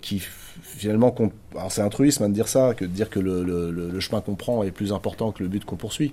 qui 0.00 0.20
finalement... 0.62 1.14
C'est 1.68 1.82
un 1.82 1.88
truisme 1.88 2.26
de 2.28 2.32
dire 2.32 2.48
ça, 2.48 2.74
que 2.74 2.84
de 2.84 2.90
dire 2.90 3.10
que 3.10 3.20
le, 3.20 4.00
chemin 4.00 4.20
qu'on 4.20 4.34
prend 4.34 4.62
est 4.64 4.70
plus 4.70 4.92
important 4.92 5.32
que 5.32 5.42
le 5.42 5.48
but 5.48 5.64
qu'on 5.64 5.76
poursuit. 5.76 6.12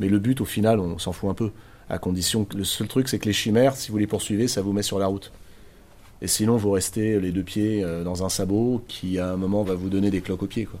Mais 0.00 0.08
le 0.08 0.18
but, 0.18 0.40
au 0.40 0.44
final, 0.44 0.80
on 0.80 0.98
s'en 0.98 1.12
fout 1.12 1.30
un 1.30 1.34
peu. 1.34 1.50
À 1.88 1.98
condition 1.98 2.44
que 2.44 2.56
le 2.56 2.64
seul 2.64 2.88
truc, 2.88 3.08
c'est 3.08 3.18
que 3.18 3.26
les 3.26 3.32
chimères, 3.32 3.76
si 3.76 3.90
vous 3.90 3.98
les 3.98 4.06
poursuivez, 4.06 4.48
ça 4.48 4.62
vous 4.62 4.72
met 4.72 4.82
sur 4.82 4.98
la 4.98 5.06
route. 5.06 5.32
Et 6.22 6.26
sinon, 6.26 6.56
vous 6.56 6.70
restez 6.70 7.20
les 7.20 7.32
deux 7.32 7.42
pieds 7.42 7.84
euh, 7.84 8.02
dans 8.02 8.24
un 8.24 8.28
sabot 8.28 8.82
qui, 8.88 9.18
à 9.18 9.32
un 9.32 9.36
moment, 9.36 9.62
va 9.62 9.74
vous 9.74 9.90
donner 9.90 10.10
des 10.10 10.22
cloques 10.22 10.42
aux 10.42 10.46
pieds. 10.46 10.64
Quoi. 10.64 10.80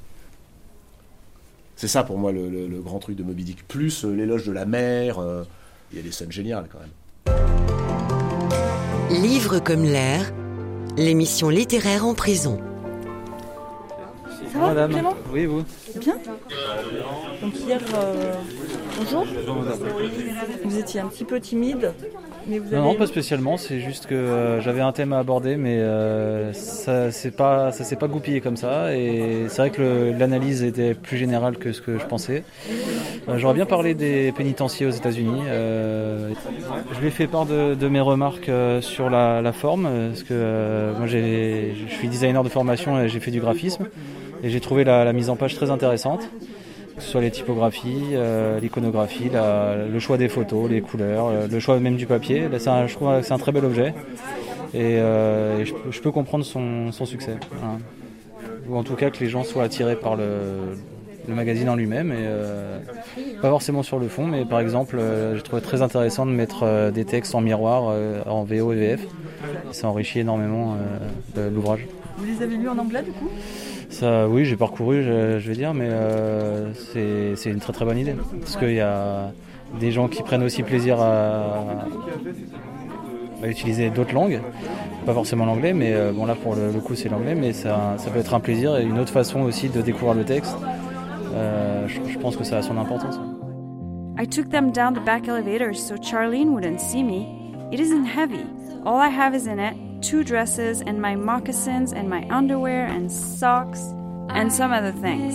C'est 1.76 1.88
ça 1.88 2.04
pour 2.04 2.18
moi 2.18 2.32
le, 2.32 2.80
grand 2.80 2.98
truc 2.98 3.16
de 3.16 3.22
Moby 3.22 3.44
Dick. 3.44 3.66
Plus 3.66 4.04
euh, 4.04 4.12
l'éloge 4.12 4.46
de 4.46 4.52
la 4.52 4.64
mer, 4.64 5.18
euh, 5.18 5.44
il 5.92 5.96
y 5.98 6.00
a 6.00 6.02
des 6.02 6.12
scènes 6.12 6.32
géniales 6.32 6.66
quand 6.70 6.78
même. 6.78 6.90
Livre 9.22 9.58
comme 9.58 9.84
l'air, 9.84 10.32
l'émission 10.96 11.48
littéraire 11.48 12.06
en 12.06 12.14
prison. 12.14 12.60
Ça 14.52 14.58
va, 14.58 14.66
Madame 14.68 14.92
Clément? 14.92 15.14
Oui, 15.32 15.46
vous 15.46 15.64
Bien? 16.00 16.16
Donc 17.42 17.58
hier, 17.58 17.80
bonjour. 18.98 19.26
Vous 20.64 20.78
étiez 20.78 21.00
un 21.00 21.08
petit 21.08 21.24
peu 21.24 21.40
timide 21.40 21.92
non, 22.72 22.94
pas 22.94 23.06
spécialement. 23.06 23.56
C'est 23.56 23.80
juste 23.80 24.06
que 24.06 24.14
euh, 24.14 24.60
j'avais 24.60 24.80
un 24.80 24.92
thème 24.92 25.12
à 25.12 25.18
aborder, 25.18 25.56
mais 25.56 25.78
euh, 25.78 26.52
ça 26.52 27.10
s'est 27.10 27.30
pas, 27.30 27.72
ça 27.72 27.84
s'est 27.84 27.96
pas 27.96 28.08
goupillé 28.08 28.40
comme 28.40 28.56
ça. 28.56 28.94
Et 28.94 29.46
c'est 29.48 29.62
vrai 29.62 29.70
que 29.70 30.12
l'analyse 30.18 30.62
était 30.62 30.94
plus 30.94 31.16
générale 31.16 31.56
que 31.58 31.72
ce 31.72 31.80
que 31.80 31.98
je 31.98 32.04
pensais. 32.06 32.44
Euh, 33.28 33.38
j'aurais 33.38 33.54
bien 33.54 33.66
parlé 33.66 33.94
des 33.94 34.32
pénitenciers 34.32 34.86
aux 34.86 34.90
États-Unis. 34.90 35.42
je 35.48 37.00
lui 37.00 37.08
ai 37.08 37.10
fait 37.10 37.26
part 37.26 37.46
de, 37.46 37.88
mes 37.88 38.00
remarques 38.00 38.50
sur 38.80 39.10
la, 39.10 39.52
forme, 39.52 39.88
parce 40.08 40.22
que 40.22 40.92
moi, 40.96 41.06
je 41.06 41.72
suis 41.88 42.08
designer 42.08 42.42
de 42.42 42.48
formation 42.48 43.00
et 43.00 43.08
j'ai 43.08 43.20
fait 43.20 43.30
du 43.30 43.40
graphisme, 43.40 43.86
et 44.42 44.50
j'ai 44.50 44.60
trouvé 44.60 44.84
la 44.84 45.12
mise 45.12 45.30
en 45.30 45.36
page 45.36 45.54
très 45.54 45.70
intéressante 45.70 46.28
soit 46.98 47.20
les 47.20 47.30
typographies, 47.30 48.10
euh, 48.12 48.60
l'iconographie, 48.60 49.30
le 49.32 49.98
choix 49.98 50.16
des 50.16 50.28
photos, 50.28 50.70
les 50.70 50.80
couleurs, 50.80 51.26
euh, 51.26 51.46
le 51.50 51.60
choix 51.60 51.78
même 51.80 51.96
du 51.96 52.06
papier. 52.06 52.48
je 52.50 52.94
trouve 52.94 53.18
que 53.18 53.22
c'est 53.22 53.32
un 53.32 53.38
très 53.38 53.52
bel 53.52 53.64
objet 53.64 53.94
et, 54.72 54.98
euh, 54.98 55.64
je, 55.64 56.00
peux 56.00 56.10
comprendre 56.10 56.44
son, 56.44 56.90
succès. 56.92 57.36
Hein. 57.62 57.78
Ou 58.68 58.76
en 58.76 58.82
tout 58.82 58.94
cas 58.94 59.10
que 59.10 59.20
les 59.20 59.28
gens 59.28 59.44
soient 59.44 59.64
attirés 59.64 59.96
par 59.96 60.16
le, 60.16 60.76
magazine 61.28 61.70
en 61.70 61.76
lui-même 61.76 62.12
et 62.12 63.40
pas 63.40 63.48
forcément 63.48 63.82
sur 63.82 63.98
le 63.98 64.08
fond, 64.08 64.26
mais 64.26 64.44
par 64.44 64.60
exemple, 64.60 65.00
j'ai 65.34 65.42
trouvé 65.42 65.62
très 65.62 65.80
intéressant 65.80 66.26
de 66.26 66.32
mettre 66.32 66.90
des 66.90 67.04
textes 67.06 67.34
en 67.34 67.40
miroir 67.40 67.94
en 68.26 68.44
VO 68.44 68.72
et 68.72 68.76
VF. 68.76 69.00
Ça 69.72 69.88
enrichit 69.88 70.20
énormément 70.20 70.76
l'ouvrage. 71.36 71.86
Vous 72.18 72.26
les 72.26 72.42
avez 72.42 72.56
lus 72.56 72.68
en 72.68 72.78
anglais 72.78 73.02
du 73.02 73.10
coup? 73.12 73.30
Oui, 74.02 74.44
j'ai 74.44 74.56
parcouru, 74.56 75.02
je, 75.02 75.48
vais 75.48 75.54
dire, 75.54 75.74
mais 75.74 75.88
euh, 75.90 76.72
c'est 77.34 77.50
une 77.50 77.60
très 77.60 77.72
très 77.72 77.84
bonne 77.84 77.98
idée. 77.98 78.14
Parce 78.40 78.56
qu'il 78.56 78.74
y 78.74 78.80
a 78.80 79.32
des 79.80 79.90
gens 79.90 80.08
qui 80.08 80.22
prennent 80.22 80.42
aussi 80.42 80.62
plaisir 80.62 81.00
à, 81.00 81.64
utiliser 83.44 83.90
d'autres 83.90 84.14
langues, 84.14 84.40
pas 85.04 85.12
forcément 85.12 85.44
l'anglais, 85.44 85.74
mais 85.74 85.92
euh, 85.92 86.12
bon 86.12 86.24
là 86.24 86.34
pour 86.34 86.54
le, 86.54 86.72
coup 86.80 86.94
c'est 86.94 87.10
l'anglais, 87.10 87.34
mais 87.34 87.52
ça, 87.52 87.96
peut 88.12 88.18
être 88.18 88.32
un 88.32 88.40
plaisir 88.40 88.76
et 88.78 88.84
une 88.84 88.98
autre 88.98 89.12
façon 89.12 89.40
aussi 89.40 89.68
de 89.68 89.82
découvrir 89.82 90.14
le 90.14 90.24
texte. 90.24 90.56
Euh, 91.34 91.86
je, 91.86 92.00
je 92.10 92.18
pense 92.18 92.36
que 92.36 92.44
ça 92.44 92.58
a 92.58 92.62
son 92.62 92.78
importance. 92.78 93.18
I 94.16 94.26
took 94.26 94.48
them 94.48 94.70
down 94.70 94.94
the 94.94 95.04
back 95.04 95.26
so 95.26 95.96
Charlene 95.96 96.52
wouldn't 96.54 96.80
see 96.80 97.02
me. 97.02 97.26
It 97.72 97.80
isn't 97.80 98.06
heavy. 98.06 98.46
All 98.86 99.00
I 99.00 99.08
have 99.08 99.34
is 99.34 99.48
two 100.04 100.22
dresses 100.22 100.82
and 100.82 101.00
my 101.00 101.16
moccasins 101.16 101.94
and 101.94 102.10
my 102.10 102.26
underwear 102.28 102.86
and 102.86 103.10
socks 103.10 103.80
and 104.28 104.52
some 104.52 104.70
other 104.70 104.92
things. 104.92 105.34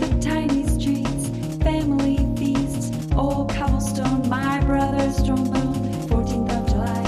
The 0.00 0.18
tiny 0.20 0.66
streets, 0.66 1.28
family 1.62 2.18
feasts, 2.36 2.90
old 3.14 3.50
cobblestone, 3.54 4.28
my 4.28 4.58
brother's 4.64 5.22
trombone, 5.24 5.74
14th 6.08 6.58
of 6.58 6.66
July, 6.70 7.02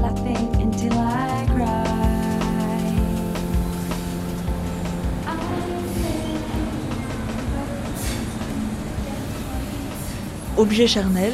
laughing 0.00 0.62
until 0.62 0.92
I 0.92 1.46
cry. 1.50 1.88
Objet 10.56 10.86
charnel, 10.86 11.32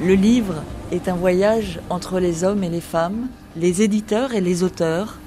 le 0.00 0.14
livre 0.14 0.62
est 0.92 1.08
un 1.08 1.16
voyage 1.16 1.80
entre 1.90 2.20
les 2.20 2.44
hommes 2.44 2.62
et 2.62 2.68
les 2.68 2.80
femmes, 2.80 3.28
les 3.56 3.82
éditeurs 3.82 4.34
et 4.34 4.40
les 4.40 4.62
auteurs, 4.62 5.18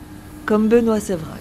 comme 0.46 0.68
Benoît 0.68 1.00
Sévrac. 1.00 1.40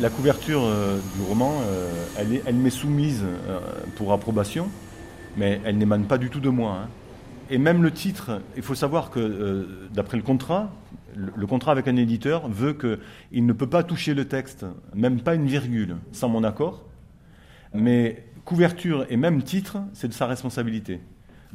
La 0.00 0.10
couverture 0.10 0.62
euh, 0.64 0.98
du 1.16 1.22
roman, 1.22 1.60
euh, 1.62 1.88
elle, 2.16 2.40
elle 2.44 2.56
m'est 2.56 2.70
soumise 2.70 3.22
euh, 3.24 3.60
pour 3.96 4.12
approbation, 4.12 4.68
mais 5.36 5.60
elle 5.64 5.78
n'émane 5.78 6.04
pas 6.06 6.18
du 6.18 6.30
tout 6.30 6.40
de 6.40 6.48
moi. 6.48 6.82
Hein. 6.82 6.88
Et 7.50 7.58
même 7.58 7.82
le 7.82 7.90
titre, 7.90 8.42
il 8.56 8.62
faut 8.62 8.74
savoir 8.74 9.10
que 9.10 9.88
d'après 9.90 10.18
le 10.18 10.22
contrat, 10.22 10.70
le, 11.16 11.46
contrat 11.46 11.72
avec 11.72 11.88
un 11.88 11.96
éditeur 11.96 12.46
veut 12.46 12.74
qu'il 12.74 13.46
ne 13.46 13.52
peut 13.54 13.66
pas 13.66 13.82
toucher 13.82 14.12
le 14.12 14.26
texte, 14.26 14.66
même 14.94 15.20
pas 15.20 15.34
une 15.34 15.46
virgule, 15.46 15.96
sans 16.12 16.28
mon 16.28 16.44
accord. 16.44 16.84
Mais 17.72 18.26
couverture 18.44 19.06
et 19.08 19.16
même 19.16 19.42
titre, 19.42 19.78
c'est 19.94 20.08
de 20.08 20.12
sa 20.12 20.26
responsabilité. 20.26 21.00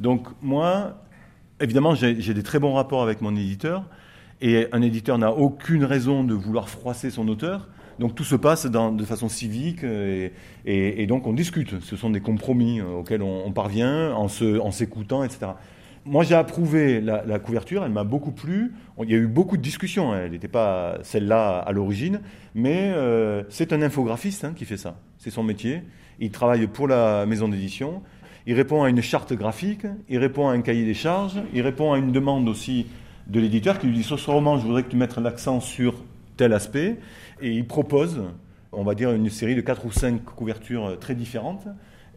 Donc 0.00 0.26
moi, 0.42 1.04
évidemment, 1.60 1.94
j'ai 1.94 2.14
des 2.14 2.42
très 2.42 2.58
bons 2.58 2.74
rapports 2.74 3.02
avec 3.02 3.20
mon 3.20 3.34
éditeur, 3.36 3.84
et 4.40 4.66
un 4.72 4.82
éditeur 4.82 5.18
n'a 5.18 5.32
aucune 5.32 5.84
raison 5.84 6.24
de 6.24 6.34
vouloir 6.34 6.68
froisser 6.68 7.10
son 7.10 7.28
auteur. 7.28 7.68
Donc 7.98 8.14
tout 8.14 8.24
se 8.24 8.34
passe 8.34 8.66
de 8.66 9.04
façon 9.04 9.28
civique 9.28 9.84
et, 10.64 11.06
donc 11.06 11.26
on 11.26 11.32
discute. 11.32 11.80
Ce 11.80 11.96
sont 11.96 12.10
des 12.10 12.20
compromis 12.20 12.80
euh, 12.80 12.98
auxquels 12.98 13.22
on, 13.22 13.52
parvient 13.52 14.12
en, 14.12 14.28
s'écoutant, 14.28 15.22
etc. 15.22 15.52
Moi 16.04 16.24
j'ai 16.24 16.34
approuvé 16.34 17.00
la, 17.00 17.38
couverture, 17.38 17.84
elle 17.84 17.92
m'a 17.92 18.04
beaucoup 18.04 18.32
plu. 18.32 18.74
Il 19.02 19.10
y 19.10 19.14
a 19.14 19.16
eu 19.16 19.26
beaucoup 19.26 19.56
de 19.56 19.62
discussions, 19.62 20.12
hein. 20.12 20.22
elle 20.24 20.32
n'était 20.32 20.48
pas 20.48 20.98
celle-là 21.02 21.58
à 21.58 21.72
l'origine, 21.72 22.20
mais 22.54 22.92
euh, 22.94 23.44
c'est 23.48 23.72
un 23.72 23.80
infographiste 23.80 24.44
hein, 24.44 24.52
qui 24.54 24.64
fait 24.64 24.76
ça. 24.76 24.96
C'est 25.18 25.30
son 25.30 25.42
métier. 25.42 25.82
Il 26.20 26.30
travaille 26.30 26.66
pour 26.66 26.88
la 26.88 27.26
maison 27.26 27.48
d'édition 27.48 28.02
il 28.46 28.54
répond 28.54 28.82
à 28.82 28.88
une 28.88 29.02
charte 29.02 29.32
graphique, 29.32 29.86
il 30.08 30.18
répond 30.18 30.48
à 30.48 30.52
un 30.52 30.60
cahier 30.60 30.84
des 30.84 30.94
charges, 30.94 31.40
il 31.52 31.62
répond 31.62 31.92
à 31.92 31.98
une 31.98 32.12
demande 32.12 32.48
aussi 32.48 32.86
de 33.26 33.40
l'éditeur 33.40 33.78
qui 33.78 33.86
lui 33.86 33.94
dit 33.94 34.02
sur 34.02 34.18
ce 34.18 34.30
roman, 34.30 34.58
je 34.58 34.66
voudrais 34.66 34.82
que 34.82 34.90
tu 34.90 34.96
mettes 34.96 35.16
l'accent 35.16 35.60
sur 35.60 35.94
tel 36.36 36.52
aspect, 36.52 36.98
et 37.40 37.50
il 37.50 37.66
propose, 37.66 38.22
on 38.72 38.84
va 38.84 38.94
dire, 38.94 39.12
une 39.12 39.30
série 39.30 39.54
de 39.54 39.60
quatre 39.60 39.86
ou 39.86 39.92
cinq 39.92 40.22
couvertures 40.24 40.98
très 40.98 41.14
différentes, 41.14 41.66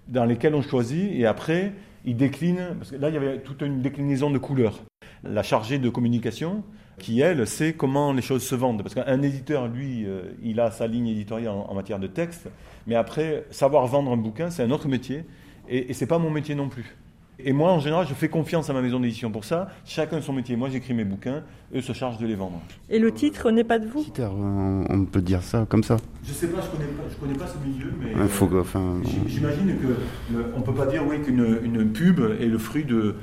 dans 0.07 0.25
lesquelles 0.25 0.55
on 0.55 0.61
choisit, 0.61 1.11
et 1.13 1.25
après, 1.25 1.73
il 2.05 2.17
décline, 2.17 2.75
parce 2.77 2.91
que 2.91 2.95
là, 2.97 3.09
il 3.09 3.13
y 3.13 3.17
avait 3.17 3.39
toute 3.39 3.61
une 3.61 3.81
déclinaison 3.81 4.29
de 4.29 4.37
couleurs. 4.37 4.79
La 5.23 5.43
chargée 5.43 5.77
de 5.79 5.89
communication, 5.89 6.63
qui, 6.99 7.21
elle, 7.21 7.45
sait 7.45 7.73
comment 7.73 8.11
les 8.11 8.21
choses 8.21 8.43
se 8.43 8.55
vendent. 8.55 8.81
Parce 8.81 8.95
qu'un 8.95 9.21
éditeur, 9.21 9.67
lui, 9.67 10.05
euh, 10.05 10.23
il 10.41 10.59
a 10.59 10.71
sa 10.71 10.87
ligne 10.87 11.07
éditoriale 11.07 11.53
en, 11.53 11.73
matière 11.73 11.99
de 11.99 12.07
texte, 12.07 12.49
mais 12.87 12.95
après, 12.95 13.45
savoir 13.51 13.85
vendre 13.87 14.11
un 14.11 14.17
bouquin, 14.17 14.49
c'est 14.49 14.63
un 14.63 14.71
autre 14.71 14.87
métier. 14.87 15.23
Et, 15.69 15.89
et 15.89 15.93
ce 15.93 16.01
n'est 16.03 16.07
pas 16.07 16.17
mon 16.19 16.29
métier 16.31 16.55
non 16.55 16.69
plus. 16.69 16.95
Et 17.39 17.53
moi, 17.53 17.71
en 17.71 17.79
général, 17.79 18.07
je 18.09 18.15
fais 18.15 18.29
confiance 18.29 18.67
à 18.71 18.73
ma 18.73 18.81
maison 18.81 18.99
d'édition 18.99 19.29
pour 19.29 19.45
ça. 19.45 19.69
Chacun 19.85 20.21
son 20.21 20.33
métier. 20.33 20.55
Moi, 20.55 20.69
j'écris 20.71 20.95
mes 20.95 21.03
bouquins, 21.05 21.43
eux 21.75 21.81
se 21.81 21.93
chargent 21.93 22.17
de 22.17 22.25
les 22.25 22.33
vendre. 22.33 22.59
Et 22.89 22.97
le 22.97 23.11
titre 23.11 23.51
n'est 23.51 23.63
pas 23.63 23.77
de 23.77 23.85
vous? 23.87 24.03
On, 24.19 24.83
on 24.89 25.05
peut 25.05 25.21
dire 25.21 25.43
ça 25.43 25.67
comme 25.69 25.83
ça. 25.83 25.97
Je 26.23 26.33
sais 26.33 26.47
pas, 26.47 26.61
je 26.61 26.75
connais 26.75 26.89
pas, 26.89 27.03
je 27.11 27.15
connais 27.15 27.37
pas 27.37 27.45
ce 27.45 27.57
milieu, 27.67 27.93
mais 28.01 28.11
Il 28.19 28.27
faut 28.27 28.49
euh, 28.51 28.61
enfin, 28.61 28.95
j'imagine 29.27 29.75
que 29.77 30.33
le- 30.33 30.45
on 30.55 30.61
peut 30.61 30.73
pas 30.73 30.87
dire 30.87 31.03
oui 31.07 31.21
qu'une 31.21 31.59
une 31.63 31.91
pub 31.91 32.19
est 32.41 32.47
le 32.47 32.57
fruit 32.57 32.85
de 32.85 33.15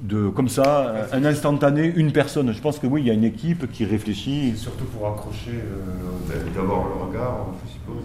de 0.00 0.28
comme 0.28 0.48
ça 0.48 1.06
un 1.12 1.24
instantané 1.24 1.92
une 1.94 2.10
personne. 2.10 2.52
Je 2.52 2.60
pense 2.60 2.80
que 2.80 2.88
oui, 2.88 3.02
il 3.02 3.06
y 3.06 3.10
a 3.10 3.14
une 3.14 3.22
équipe 3.22 3.70
qui 3.70 3.84
réfléchit. 3.84 4.56
Surtout 4.56 4.86
pour 4.86 5.06
accrocher, 5.06 5.52
euh, 5.52 6.44
d'avoir 6.56 6.88
le 6.88 6.94
regard, 7.06 7.46
je 7.64 7.70
suppose. 7.74 8.02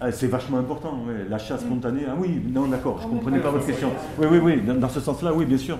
Ah, 0.00 0.12
c'est 0.12 0.26
vachement 0.26 0.58
important, 0.58 1.04
ouais, 1.06 1.26
l'achat 1.30 1.56
spontané. 1.58 2.02
Ah 2.08 2.14
oui, 2.18 2.40
non, 2.52 2.66
d'accord, 2.66 2.98
je 3.00 3.06
ne 3.06 3.12
comprenais 3.12 3.38
pas 3.38 3.50
votre 3.50 3.66
question. 3.66 3.90
Oui, 4.18 4.26
oui, 4.30 4.38
oui, 4.42 4.60
dans, 4.60 4.74
dans 4.74 4.88
ce 4.88 5.00
sens-là, 5.00 5.32
oui, 5.32 5.44
bien 5.46 5.58
sûr. 5.58 5.78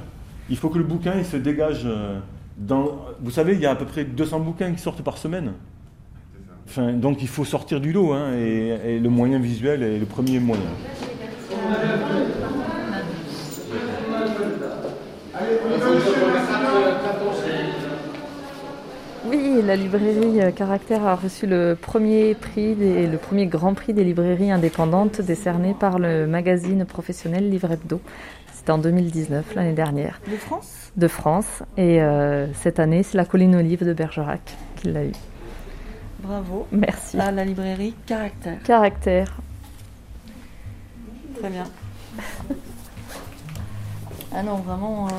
Il 0.48 0.56
faut 0.56 0.68
que 0.68 0.78
le 0.78 0.84
bouquin 0.84 1.14
il 1.18 1.24
se 1.24 1.36
dégage 1.36 1.82
euh, 1.84 2.18
dans. 2.56 3.06
Vous 3.20 3.30
savez, 3.30 3.54
il 3.54 3.60
y 3.60 3.66
a 3.66 3.70
à 3.70 3.74
peu 3.74 3.86
près 3.86 4.04
200 4.04 4.40
bouquins 4.40 4.72
qui 4.72 4.80
sortent 4.80 5.02
par 5.02 5.18
semaine. 5.18 5.52
Enfin, 6.66 6.92
donc 6.92 7.22
il 7.22 7.28
faut 7.28 7.44
sortir 7.44 7.80
du 7.80 7.92
lot, 7.92 8.12
hein, 8.12 8.32
et, 8.34 8.94
et 8.94 8.98
le 8.98 9.08
moyen 9.10 9.38
visuel 9.38 9.82
est 9.82 9.98
le 9.98 10.06
premier 10.06 10.38
moyen. 10.38 10.62
Oui, 19.26 19.53
la 19.64 19.76
librairie 19.76 20.40
euh, 20.40 20.50
Caractère 20.50 21.06
a 21.06 21.14
reçu 21.16 21.46
le 21.46 21.76
premier 21.80 22.34
prix, 22.34 22.74
des- 22.74 23.06
le 23.06 23.18
premier 23.18 23.46
grand 23.46 23.74
prix 23.74 23.92
des 23.94 24.04
librairies 24.04 24.50
indépendantes 24.50 25.20
décerné 25.20 25.74
par 25.78 25.98
le 25.98 26.26
magazine 26.26 26.84
professionnel 26.84 27.48
Livre 27.50 27.70
Hebdo. 27.72 28.00
C'était 28.52 28.72
en 28.72 28.78
2019, 28.78 29.54
l'année 29.54 29.72
dernière. 29.72 30.20
De 30.30 30.36
France? 30.36 30.90
De 30.96 31.08
France. 31.08 31.62
Et 31.76 32.00
euh, 32.02 32.52
cette 32.54 32.78
année, 32.80 33.02
c'est 33.02 33.16
la 33.16 33.24
Colline 33.24 33.56
Olive 33.56 33.84
de 33.84 33.92
Bergerac 33.92 34.40
qui 34.76 34.88
l'a 34.92 35.04
eu. 35.04 35.12
Bravo. 36.20 36.66
Merci. 36.72 37.18
À 37.18 37.30
la 37.30 37.44
librairie 37.44 37.94
Caractère. 38.06 38.58
Caractère. 38.64 39.36
Très 41.38 41.50
bien. 41.50 41.64
ah 44.34 44.42
non, 44.42 44.56
vraiment. 44.56 45.08
euh, 45.08 45.10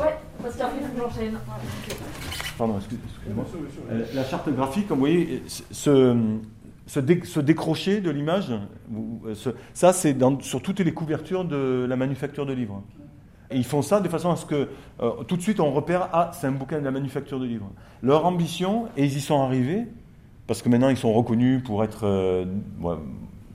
Ouais, 0.00 0.16
parce 0.42 0.56
qu'après, 0.56 0.78
j'enchaîne. 0.96 1.38
Pardon, 2.58 2.76
excuse- 2.78 2.98
excusez-moi. 3.14 3.44
Euh, 3.90 4.04
La 4.14 4.24
charte 4.24 4.48
graphique, 4.52 4.88
comme 4.88 4.98
vous 4.98 5.04
voyez, 5.06 5.42
se, 5.46 6.16
se, 6.86 7.00
dé- 7.00 7.24
se 7.24 7.40
décrocher 7.40 8.00
de 8.00 8.10
l'image, 8.10 8.50
euh, 8.50 9.34
ça 9.74 9.92
c'est 9.92 10.16
sur 10.40 10.60
toutes 10.60 10.80
les 10.80 10.92
couvertures 10.92 11.44
de 11.44 11.86
la 11.88 11.96
manufacture 11.96 12.44
de 12.46 12.52
livres. 12.52 12.82
Et 13.50 13.56
ils 13.56 13.64
font 13.64 13.80
ça 13.80 14.00
de 14.00 14.08
façon 14.08 14.30
à 14.30 14.36
ce 14.36 14.44
que 14.44 14.68
euh, 15.00 15.10
tout 15.26 15.36
de 15.36 15.42
suite 15.42 15.60
on 15.60 15.70
repère, 15.72 16.08
ah, 16.12 16.32
c'est 16.34 16.46
un 16.48 16.52
bouquin 16.52 16.80
de 16.80 16.84
la 16.84 16.90
manufacture 16.90 17.40
de 17.40 17.46
livres. 17.46 17.70
Leur 18.02 18.26
ambition, 18.26 18.86
et 18.96 19.04
ils 19.04 19.16
y 19.16 19.20
sont 19.20 19.40
arrivés, 19.40 19.86
parce 20.46 20.60
que 20.60 20.68
maintenant 20.68 20.88
ils 20.90 20.96
sont 20.98 21.12
reconnus 21.12 21.62
pour 21.62 21.82
être. 21.84 22.46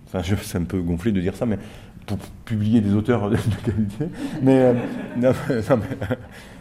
enfin, 0.07 0.21
c'est 0.41 0.57
un 0.57 0.63
peu 0.63 0.81
gonflé 0.81 1.11
de 1.11 1.19
dire 1.21 1.35
ça, 1.35 1.45
mais 1.45 1.59
pour 2.05 2.17
publier 2.45 2.81
des 2.81 2.93
auteurs 2.93 3.29
de 3.29 3.37
qualité. 3.65 4.05
Mais, 4.41 4.59
euh, 4.59 4.73
non, 5.17 5.29
non, 5.49 5.77
mais, 5.77 6.07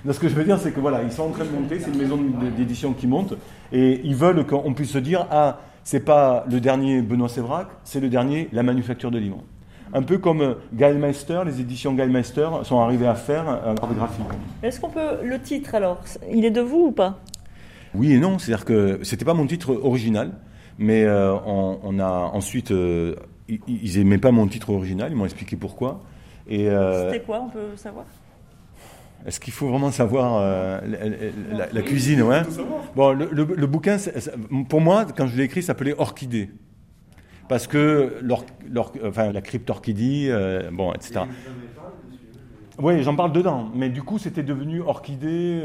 non, 0.04 0.12
ce 0.12 0.20
que 0.20 0.28
je 0.28 0.34
veux 0.34 0.44
dire, 0.44 0.58
c'est 0.58 0.72
que 0.72 0.80
voilà, 0.80 1.02
ils 1.02 1.12
sont 1.12 1.24
en 1.24 1.30
train 1.30 1.44
de 1.44 1.50
monter, 1.50 1.80
c'est 1.80 1.90
une 1.90 1.98
maison 1.98 2.18
d'édition 2.56 2.92
qui 2.92 3.06
monte, 3.06 3.34
et 3.72 4.00
ils 4.04 4.14
veulent 4.16 4.46
qu'on 4.46 4.74
puisse 4.74 4.90
se 4.90 4.98
dire, 4.98 5.26
ah, 5.30 5.60
c'est 5.84 6.04
pas 6.04 6.44
le 6.50 6.60
dernier 6.60 7.02
Benoît 7.02 7.28
Sévrac, 7.28 7.68
c'est 7.84 8.00
le 8.00 8.08
dernier 8.08 8.48
La 8.52 8.62
Manufacture 8.62 9.10
de 9.10 9.18
Livres. 9.18 9.42
Un 9.94 10.02
peu 10.02 10.16
comme 10.16 10.40
euh, 10.40 10.54
Gallmeister, 10.72 11.42
les 11.44 11.60
éditions 11.60 11.92
Gallmeister 11.92 12.48
sont 12.62 12.80
arrivées 12.80 13.08
à 13.08 13.14
faire 13.14 13.46
un 13.48 13.74
art 13.74 13.94
graphique. 13.94 14.24
Est-ce 14.62 14.80
qu'on 14.80 14.88
peut. 14.88 15.22
Le 15.22 15.38
titre 15.38 15.74
alors, 15.74 16.00
il 16.32 16.46
est 16.46 16.50
de 16.50 16.62
vous 16.62 16.86
ou 16.86 16.92
pas? 16.92 17.18
Oui 17.94 18.14
et 18.14 18.18
non, 18.18 18.38
c'est-à-dire 18.38 18.64
que 18.64 19.00
c'était 19.02 19.26
pas 19.26 19.34
mon 19.34 19.46
titre 19.46 19.78
original, 19.82 20.30
mais 20.78 21.04
euh, 21.04 21.34
on, 21.44 21.78
on 21.82 21.98
a 21.98 22.30
ensuite, 22.32 22.70
euh, 22.70 23.16
ils, 23.66 23.84
ils 23.84 23.98
aimaient 23.98 24.18
pas 24.18 24.30
mon 24.30 24.46
titre 24.46 24.70
original, 24.70 25.10
ils 25.10 25.16
m'ont 25.16 25.24
expliqué 25.24 25.56
pourquoi. 25.56 26.00
Et 26.48 26.68
euh, 26.68 27.10
C'était 27.10 27.24
quoi, 27.24 27.40
on 27.40 27.48
peut 27.48 27.76
savoir? 27.76 28.04
est-ce 29.24 29.38
qu'il 29.38 29.52
faut 29.52 29.68
vraiment 29.68 29.92
savoir 29.92 30.38
euh, 30.40 30.80
la, 31.52 31.56
la- 31.66 31.72
la 31.72 31.82
cuisine 31.82 32.22
ouais 32.22 32.42
Bon, 32.96 33.12
le, 33.12 33.28
le- 33.30 33.44
le 33.56 33.66
bouquin, 33.68 33.96
pour 34.68 34.80
moi, 34.80 35.06
quand 35.16 35.26
je 35.28 35.36
l'ai 35.36 35.44
écrit, 35.44 35.62
s'appelait 35.62 35.94
Orchidée. 35.96 36.50
Parce 37.48 37.66
que 37.66 38.14
l'or- 38.22 38.46
l'or- 38.70 38.92
enfin, 39.04 39.30
la 39.30 39.40
crypte 39.42 39.68
orchidée, 39.70 40.26
euh, 40.30 40.70
bon, 40.72 40.92
etc. 40.94 41.20
Oui, 42.78 43.02
j'en 43.02 43.14
parle 43.14 43.32
dedans. 43.32 43.70
Mais 43.74 43.90
du 43.90 44.02
coup, 44.02 44.18
c'était 44.18 44.42
devenu 44.42 44.80
orchidée. 44.80 45.60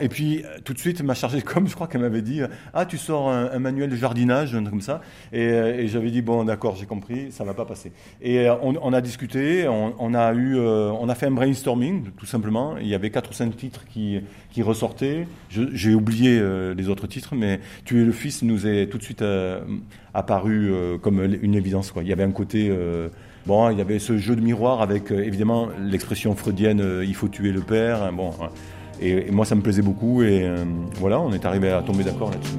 Et 0.00 0.08
puis, 0.08 0.42
euh, 0.44 0.58
tout 0.64 0.72
de 0.72 0.78
suite, 0.78 1.02
ma 1.02 1.14
chargée 1.14 1.38
de 1.38 1.44
com, 1.44 1.66
je 1.68 1.74
crois 1.74 1.86
qu'elle 1.86 2.00
m'avait 2.00 2.22
dit 2.22 2.40
Ah, 2.72 2.86
tu 2.86 2.98
sors 2.98 3.28
un, 3.28 3.58
manuel 3.58 3.90
de 3.90 3.96
jardinage, 3.96 4.52
comme 4.52 4.80
ça. 4.80 5.00
Et, 5.32 5.48
euh, 5.48 5.78
et 5.78 5.88
j'avais 5.88 6.10
dit 6.10 6.22
Bon, 6.22 6.44
d'accord, 6.44 6.76
j'ai 6.76 6.86
compris, 6.86 7.30
ça 7.30 7.44
va 7.44 7.54
pas 7.54 7.64
passer. 7.64 7.92
Et 8.22 8.48
euh, 8.48 8.54
on, 8.62 8.92
a 8.92 9.00
discuté, 9.00 9.66
on, 9.68 10.14
a 10.14 10.34
eu, 10.34 10.58
on 10.58 11.08
a 11.08 11.14
fait 11.14 11.26
un 11.26 11.32
brainstorming, 11.32 12.10
tout 12.16 12.26
simplement. 12.26 12.76
Il 12.78 12.86
y 12.86 12.94
avait 12.94 13.10
quatre 13.10 13.30
ou 13.30 13.32
cinq 13.32 13.56
titres 13.56 13.84
qui, 13.86 14.20
qui 14.50 14.62
ressortaient. 14.62 15.26
J'ai 15.50 15.94
oublié 15.94 16.40
les 16.74 16.88
autres 16.88 17.06
titres, 17.06 17.34
mais 17.34 17.60
Tu 17.84 18.00
es 18.00 18.04
le 18.04 18.12
fils 18.12 18.42
nous 18.42 18.66
est 18.66 18.86
tout 18.86 18.98
de 18.98 19.02
suite 19.02 19.24
apparu 20.14 20.72
comme 21.02 21.22
une 21.42 21.54
évidence. 21.54 21.90
Quoi. 21.90 22.02
Il 22.02 22.08
y 22.08 22.12
avait 22.12 22.22
un 22.22 22.32
côté. 22.32 22.72
Bon, 23.46 23.68
il 23.70 23.76
y 23.76 23.80
avait 23.82 23.98
ce 23.98 24.16
jeu 24.16 24.36
de 24.36 24.40
miroir 24.40 24.80
avec 24.80 25.10
évidemment 25.10 25.68
l'expression 25.78 26.34
freudienne 26.34 27.02
il 27.06 27.14
faut 27.14 27.28
tuer 27.28 27.52
le 27.52 27.60
père. 27.60 28.02
hein, 28.02 28.12
bon, 28.12 28.32
hein. 28.40 28.48
Et, 29.00 29.28
et 29.28 29.30
moi 29.30 29.44
ça 29.44 29.54
me 29.54 29.60
plaisait 29.62 29.82
beaucoup 29.82 30.22
et 30.22 30.42
euh, 30.42 30.64
voilà, 30.98 31.20
on 31.20 31.32
est 31.32 31.44
arrivé 31.44 31.70
à 31.70 31.82
tomber 31.82 32.04
d'accord 32.04 32.30
là-dessus. 32.30 32.58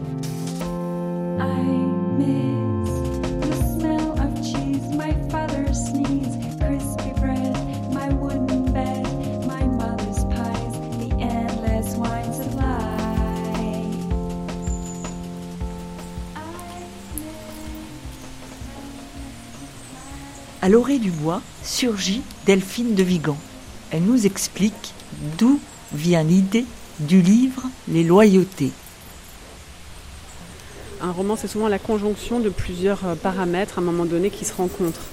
À 20.66 20.70
l'orée 20.70 20.98
du 20.98 21.12
bois 21.12 21.44
surgit 21.62 22.24
Delphine 22.48 22.96
de 22.96 23.04
Vigan. 23.04 23.38
Elle 23.92 24.02
nous 24.02 24.26
explique 24.26 24.96
d'où 25.38 25.60
vient 25.94 26.24
l'idée 26.24 26.66
du 27.00 27.22
livre 27.22 27.64
Les 27.88 28.04
Loyautés. 28.04 28.72
Un 31.02 31.12
roman, 31.12 31.36
c'est 31.36 31.48
souvent 31.48 31.68
la 31.68 31.80
conjonction 31.80 32.40
de 32.40 32.50
plusieurs 32.50 33.06
euh, 33.06 33.16
paramètres 33.16 33.78
à 33.78 33.82
un 33.82 33.84
moment 33.84 34.06
donné 34.06 34.30
qui 34.30 34.46
se 34.46 34.54
rencontrent. 34.54 35.06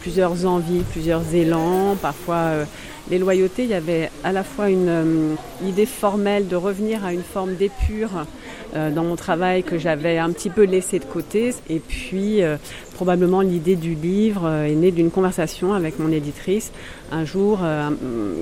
Plusieurs 0.00 0.46
envies, 0.46 0.82
plusieurs 0.90 1.34
élans, 1.34 1.96
parfois 1.96 2.36
euh, 2.36 2.64
les 3.10 3.18
loyautés. 3.18 3.64
Il 3.64 3.70
y 3.70 3.74
avait 3.74 4.10
à 4.22 4.32
la 4.32 4.44
fois 4.44 4.68
une 4.68 4.88
euh, 4.88 5.34
idée 5.66 5.86
formelle 5.86 6.46
de 6.46 6.56
revenir 6.56 7.04
à 7.04 7.12
une 7.12 7.22
forme 7.22 7.54
d'épure 7.54 8.26
dans 8.74 9.04
mon 9.04 9.16
travail 9.16 9.62
que 9.62 9.78
j'avais 9.78 10.18
un 10.18 10.30
petit 10.30 10.50
peu 10.50 10.64
laissé 10.64 10.98
de 10.98 11.04
côté. 11.04 11.54
Et 11.68 11.78
puis, 11.80 12.42
euh, 12.42 12.56
probablement, 12.94 13.40
l'idée 13.40 13.76
du 13.76 13.94
livre 13.94 14.42
euh, 14.44 14.64
est 14.64 14.74
née 14.74 14.90
d'une 14.90 15.10
conversation 15.10 15.72
avec 15.72 15.98
mon 15.98 16.12
éditrice. 16.12 16.72
Un 17.12 17.24
jour, 17.24 17.60
euh, 17.62 17.90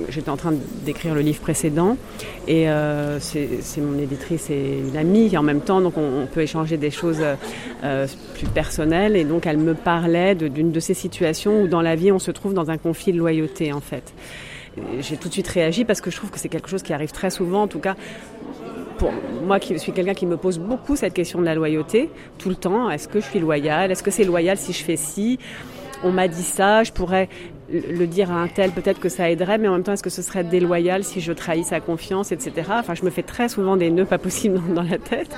j'étais 0.09 0.29
en 0.29 0.37
train 0.37 0.53
d'écrire 0.85 1.15
le 1.15 1.21
livre 1.21 1.39
précédent 1.39 1.97
et 2.47 2.69
euh, 2.69 3.19
c'est 3.19 3.81
mon 3.81 3.97
éditrice 3.97 4.51
et 4.51 4.79
une 4.87 4.95
amie 4.95 5.35
en 5.35 5.41
même 5.41 5.61
temps, 5.61 5.81
donc 5.81 5.97
on, 5.97 6.27
peut 6.27 6.41
échanger 6.41 6.77
des 6.77 6.91
choses 6.91 7.21
euh, 7.83 8.07
plus 8.35 8.45
personnelles. 8.47 9.15
Et 9.15 9.23
donc, 9.23 9.47
elle 9.47 9.57
me 9.57 9.73
parlait 9.73 10.35
d'une 10.35 10.71
de, 10.71 10.79
ces 10.79 10.93
situations 10.93 11.63
où 11.63 11.67
dans 11.67 11.81
la 11.81 11.95
vie, 11.95 12.11
on 12.11 12.19
se 12.19 12.29
trouve 12.29 12.53
dans 12.53 12.69
un 12.69 12.77
conflit 12.77 13.11
de 13.11 13.17
loyauté, 13.17 13.73
en 13.73 13.81
fait. 13.81 14.13
J'ai 14.99 15.17
tout 15.17 15.29
de 15.29 15.33
suite 15.33 15.47
réagi 15.47 15.83
parce 15.83 15.99
que 15.99 16.11
je 16.11 16.17
trouve 16.17 16.29
que 16.29 16.39
c'est 16.39 16.47
quelque 16.47 16.69
chose 16.69 16.83
qui 16.83 16.93
arrive 16.93 17.11
très 17.11 17.31
souvent, 17.31 17.63
en 17.63 17.67
tout 17.67 17.79
cas 17.79 17.95
moi 19.43 19.59
qui 19.59 19.77
suis 19.79 19.91
quelqu'un 19.91 20.13
qui 20.13 20.25
me 20.25 20.37
pose 20.37 20.59
beaucoup 20.59 20.95
cette 20.95 21.13
question 21.13 21.39
de 21.39 21.45
la 21.45 21.55
loyauté 21.55 22.09
tout 22.37 22.49
le 22.49 22.55
temps. 22.55 22.89
Est-ce 22.89 23.07
que 23.07 23.19
je 23.19 23.25
suis 23.25 23.39
loyal 23.39 23.91
Est-ce 23.91 24.03
que 24.03 24.11
c'est 24.11 24.23
loyal 24.23 24.57
si 24.57 24.73
je 24.73 24.83
fais 24.83 24.97
ci? 24.97 25.39
On 26.03 26.11
m'a 26.11 26.27
dit 26.27 26.43
ça, 26.43 26.83
je 26.83 26.91
pourrais 26.91 27.27
le 27.71 28.07
dire 28.07 28.31
à 28.31 28.35
un 28.35 28.47
tel, 28.47 28.71
peut-être 28.71 28.99
que 28.99 29.09
ça 29.09 29.29
aiderait, 29.29 29.57
mais 29.57 29.67
en 29.67 29.73
même 29.73 29.83
temps, 29.83 29.93
est-ce 29.93 30.03
que 30.03 30.09
ce 30.09 30.21
serait 30.21 30.43
déloyal 30.43 31.03
si 31.03 31.21
je 31.21 31.31
trahis 31.33 31.63
sa 31.63 31.79
confiance, 31.79 32.31
etc. 32.31 32.71
Enfin, 32.71 32.95
je 32.95 33.03
me 33.03 33.09
fais 33.09 33.21
très 33.21 33.49
souvent 33.49 33.77
des 33.77 33.89
nœuds 33.89 34.05
pas 34.05 34.17
possibles 34.17 34.59
dans, 34.73 34.81
la 34.81 34.97
tête. 34.97 35.29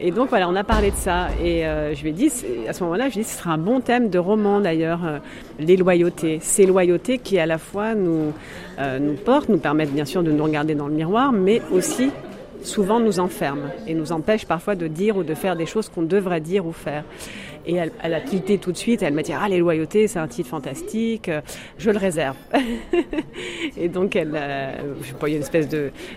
Et 0.00 0.10
donc 0.10 0.28
voilà, 0.28 0.48
on 0.48 0.54
a 0.54 0.64
parlé 0.64 0.90
de 0.90 0.96
ça. 0.96 1.28
Et 1.42 1.66
euh, 1.66 1.94
je 1.94 2.02
lui 2.02 2.10
ai 2.10 2.12
dit, 2.12 2.30
à 2.68 2.72
ce 2.72 2.84
moment-là, 2.84 3.08
je 3.08 3.14
lui 3.14 3.20
ai 3.20 3.24
dit, 3.24 3.28
ce 3.28 3.38
sera 3.38 3.52
un 3.52 3.58
bon 3.58 3.80
thème 3.80 4.10
de 4.10 4.18
roman 4.18 4.60
d'ailleurs, 4.60 5.04
euh, 5.04 5.18
les 5.58 5.76
loyautés. 5.76 6.38
Ces 6.40 6.66
loyautés 6.66 7.18
qui 7.18 7.38
à 7.38 7.46
la 7.46 7.58
fois 7.58 7.94
euh, 7.96 8.98
nous 8.98 9.14
portent, 9.14 9.48
nous 9.48 9.58
permettent 9.58 9.94
bien 9.94 10.04
sûr 10.04 10.22
de 10.22 10.30
nous 10.30 10.44
regarder 10.44 10.74
dans 10.74 10.88
le 10.88 10.94
miroir, 10.94 11.32
mais 11.32 11.62
aussi 11.72 12.10
souvent 12.62 13.00
nous 13.00 13.20
enferme 13.20 13.70
et 13.86 13.94
nous 13.94 14.12
empêche 14.12 14.46
parfois 14.46 14.74
de 14.74 14.86
dire 14.86 15.16
ou 15.16 15.22
de 15.22 15.34
faire 15.34 15.56
des 15.56 15.66
choses 15.66 15.88
qu'on 15.88 16.02
devrait 16.02 16.40
dire 16.40 16.66
ou 16.66 16.72
faire. 16.72 17.04
Et 17.66 17.74
elle, 17.74 18.14
a 18.14 18.20
tilté 18.20 18.58
tout 18.58 18.70
de 18.70 18.76
suite, 18.76 19.02
elle 19.02 19.14
m'a 19.14 19.22
dit 19.22 19.32
Ah, 19.32 19.48
les 19.48 19.58
loyautés, 19.58 20.06
c'est 20.06 20.20
un 20.20 20.28
titre 20.28 20.48
fantastique, 20.48 21.28
euh, 21.28 21.40
je 21.78 21.90
le 21.90 21.98
réserve. 21.98 22.36
et 23.76 23.88
donc, 23.88 24.14
elle, 24.14 24.32
euh, 24.36 24.72
je 25.02 25.26
il 25.26 25.30
y 25.30 25.32
a 25.32 25.36
une 25.36 25.42
espèce 25.42 25.68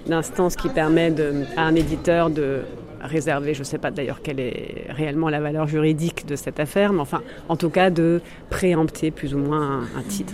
d'instance 0.05 0.55
qui 0.55 0.69
permet 0.69 1.11
à 1.57 1.63
un 1.63 1.73
éditeur 1.73 2.29
de 2.29 2.61
réserver, 3.01 3.53
je 3.53 3.59
ne 3.59 3.63
sais 3.63 3.77
pas 3.77 3.89
d'ailleurs 3.91 4.21
quelle 4.21 4.39
est 4.39 4.85
réellement 4.89 5.29
la 5.29 5.39
valeur 5.39 5.67
juridique 5.67 6.27
de 6.27 6.35
cette 6.35 6.59
affaire, 6.59 6.93
mais 6.93 7.01
enfin, 7.01 7.21
en 7.47 7.55
tout 7.55 7.69
cas, 7.69 7.89
de 7.89 8.21
préempter 8.49 9.09
plus 9.09 9.33
ou 9.33 9.39
moins 9.39 9.87
un, 9.95 9.99
un 9.99 10.03
titre. 10.03 10.33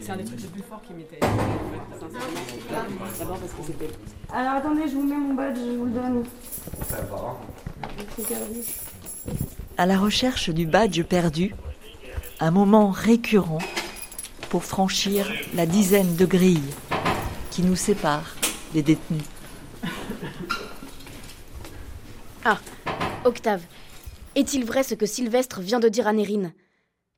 C'est 0.00 0.10
un 0.10 0.16
des 0.16 0.24
trucs 0.24 0.40
les 0.40 0.48
plus 0.48 0.62
forts 0.62 0.82
qui 0.86 0.94
m'était. 0.94 1.20
D'abord 3.18 3.38
parce 3.38 3.52
que 3.52 3.62
c'était. 3.66 3.90
Alors 4.32 4.54
attendez, 4.54 4.88
je 4.88 4.94
vous 4.94 5.02
mets 5.02 5.16
mon 5.16 5.34
badge, 5.34 5.56
je 5.56 5.76
vous 5.76 5.84
le 5.84 5.90
donne. 5.90 6.24
Regardez. 8.18 8.64
À 9.76 9.86
la 9.86 9.98
recherche 9.98 10.50
du 10.50 10.66
badge 10.66 11.02
perdu, 11.02 11.54
un 12.40 12.50
moment 12.50 12.90
récurrent 12.90 13.58
pour 14.48 14.64
franchir 14.64 15.30
la 15.54 15.66
dizaine 15.66 16.16
de 16.16 16.26
grilles 16.26 16.74
qui 17.50 17.62
nous 17.62 17.76
séparent 17.76 18.34
des 18.72 18.82
détenus. 18.82 19.22
Ah, 22.44 22.58
Octave, 23.24 23.62
est-il 24.34 24.64
vrai 24.64 24.82
ce 24.82 24.94
que 24.94 25.06
Sylvestre 25.06 25.60
vient 25.60 25.80
de 25.80 25.88
dire 25.88 26.06
à 26.06 26.12
Nérine? 26.12 26.52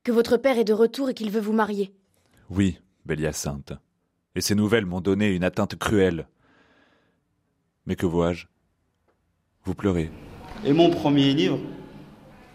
Que 0.07 0.13
votre 0.13 0.37
père 0.37 0.57
est 0.57 0.63
de 0.63 0.71
retour 0.71 1.09
et 1.09 1.13
qu'il 1.13 1.31
veut 1.31 1.41
vous 1.41 1.51
marier 1.51 1.93
Oui, 2.49 2.79
belle 3.05 3.19
Hyacinthe. 3.19 3.73
Et 4.35 4.39
ces 4.39 4.55
nouvelles 4.55 4.85
m'ont 4.85 5.01
donné 5.01 5.35
une 5.35 5.43
atteinte 5.43 5.75
cruelle. 5.75 6.29
Mais 7.85 7.97
que 7.97 8.05
vois-je? 8.05 8.45
Vous 9.65 9.75
pleurez. 9.75 10.09
Et 10.63 10.71
mon 10.71 10.91
premier 10.91 11.33
livre, 11.33 11.59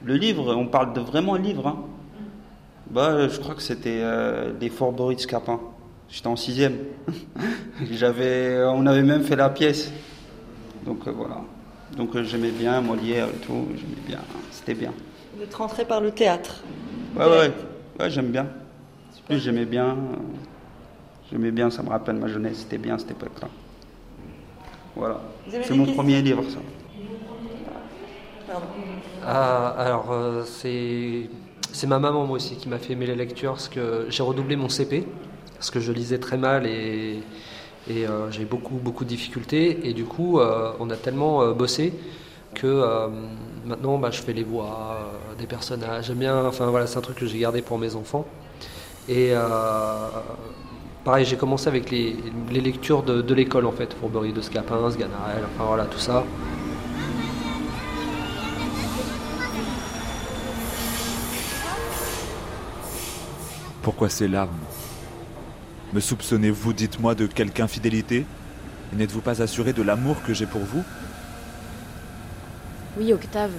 le 0.03 0.15
livre, 0.15 0.55
on 0.55 0.67
parle 0.67 0.95
de 0.95 1.03
vraiment 1.03 1.35
livre. 1.35 1.67
Hein. 1.67 1.85
Bah, 2.91 3.29
je 3.29 3.39
crois 3.39 3.55
que 3.55 3.61
c'était 3.61 4.01
euh, 4.01 4.55
Les 4.59 4.71
Forberies 4.71 5.17
de 5.17 5.21
Scapin. 5.21 5.61
J'étais 6.09 6.29
en 6.29 6.37
sixième. 6.37 6.79
J'avais, 7.91 8.65
on 8.65 8.87
avait 8.87 9.03
même 9.03 9.25
fait 9.25 9.37
la 9.37 9.51
pièce. 9.51 9.93
Donc 10.87 11.07
euh, 11.07 11.11
voilà. 11.11 11.43
Donc 11.99 12.17
euh, 12.17 12.25
j'aimais 12.25 12.51
bien 12.51 12.81
Molière 12.81 13.29
et 13.29 13.47
tout. 13.47 13.69
J'aimais 13.77 14.07
bien. 14.07 14.21
C'était 14.51 14.73
bien. 14.73 14.95
Vous 15.37 15.43
êtes 15.43 15.55
rentré 15.55 15.85
par 15.85 16.01
le 16.01 16.13
théâtre. 16.13 16.63
Ouais, 17.15 17.27
ouais, 17.27 17.53
ouais, 18.01 18.11
j'aime 18.11 18.31
bien. 18.31 18.49
Plus 19.27 19.41
j'aimais 19.41 19.67
bien. 19.67 19.91
euh, 19.91 20.17
J'aimais 21.31 21.51
bien, 21.53 21.71
ça 21.71 21.83
me 21.83 21.89
rappelle 21.89 22.17
ma 22.17 22.29
jeunesse. 22.29 22.59
C'était 22.61 22.79
bien 22.79 22.99
cette 22.99 23.13
époque-là. 23.13 23.49
Voilà. 24.95 25.21
C'est 25.61 25.75
mon 25.75 25.87
premier 25.87 26.23
livre, 26.23 26.49
ça. 26.49 26.61
Pardon. 28.47 28.67
Ah, 29.21 29.69
alors, 29.79 30.11
euh, 30.13 30.45
c'est 30.45 31.31
c'est 31.73 31.87
ma 31.87 31.99
maman, 31.99 32.27
moi 32.27 32.37
aussi, 32.37 32.57
qui 32.57 32.69
m'a 32.69 32.79
fait 32.79 32.93
aimer 32.95 33.07
la 33.07 33.15
lecture, 33.15 33.53
parce 33.53 33.69
que 33.69 34.07
j'ai 34.11 34.23
redoublé 34.23 34.57
mon 34.57 34.69
CP, 34.69 35.07
parce 35.55 35.71
que 35.71 35.81
je 35.81 35.93
lisais 35.93 36.19
très 36.19 36.37
mal 36.37 36.67
et, 36.67 37.25
et 37.87 38.07
euh, 38.07 38.31
j'ai 38.31 38.45
beaucoup, 38.45 38.77
beaucoup 38.79 39.05
de 39.05 39.09
difficultés. 39.11 39.89
Et 39.89 39.95
du 39.95 40.05
coup, 40.05 40.41
euh, 40.41 40.73
on 40.81 40.91
a 40.91 40.97
tellement 40.97 41.43
euh, 41.43 41.53
bossé 41.55 41.95
que 42.55 42.67
euh, 42.67 43.09
maintenant, 43.65 43.99
bah, 43.99 44.11
je 44.11 44.21
fais 44.21 44.33
les 44.33 44.45
voix 44.45 44.97
euh, 44.97 45.35
des 45.39 45.47
personnages. 45.47 46.07
J'aime 46.07 46.19
bien, 46.19 46.47
enfin 46.47 46.67
voilà, 46.67 46.87
c'est 46.87 46.99
un 46.99 47.03
truc 47.03 47.17
que 47.17 47.27
j'ai 47.27 47.39
gardé 47.39 47.63
pour 47.63 47.79
mes 47.79 47.95
enfants. 47.95 48.27
Et 49.09 49.31
euh, 49.33 50.09
pareil, 51.05 51.25
j'ai 51.25 51.37
commencé 51.37 51.69
avec 51.69 51.91
les, 51.91 52.17
lectures 52.51 53.03
de, 53.03 53.35
l'école, 53.35 53.67
en 53.67 53.73
fait, 53.73 53.95
Fourberie 53.95 54.33
de 54.33 54.41
Scapin, 54.41 54.91
Sganarelle, 54.91 55.45
enfin 55.55 55.65
voilà, 55.65 55.87
tout 55.87 55.99
ça. 55.99 56.25
Pourquoi 63.83 64.09
ces 64.09 64.29
larmes? 64.29 64.51
Me 65.93 65.99
soupçonnez-vous, 65.99 66.73
dites-moi, 66.73 67.17
de 67.17 67.27
quelque 67.27 67.61
infidélité? 67.61 68.25
N'êtes-vous 68.93 69.21
pas 69.21 69.43
assuré 69.43 69.73
de 69.73 69.83
l'amour 69.83 70.23
que 70.23 70.33
j'ai 70.33 70.47
pour 70.47 70.61
vous? 70.61 70.85
Oui, 72.99 73.13
Octave, 73.13 73.53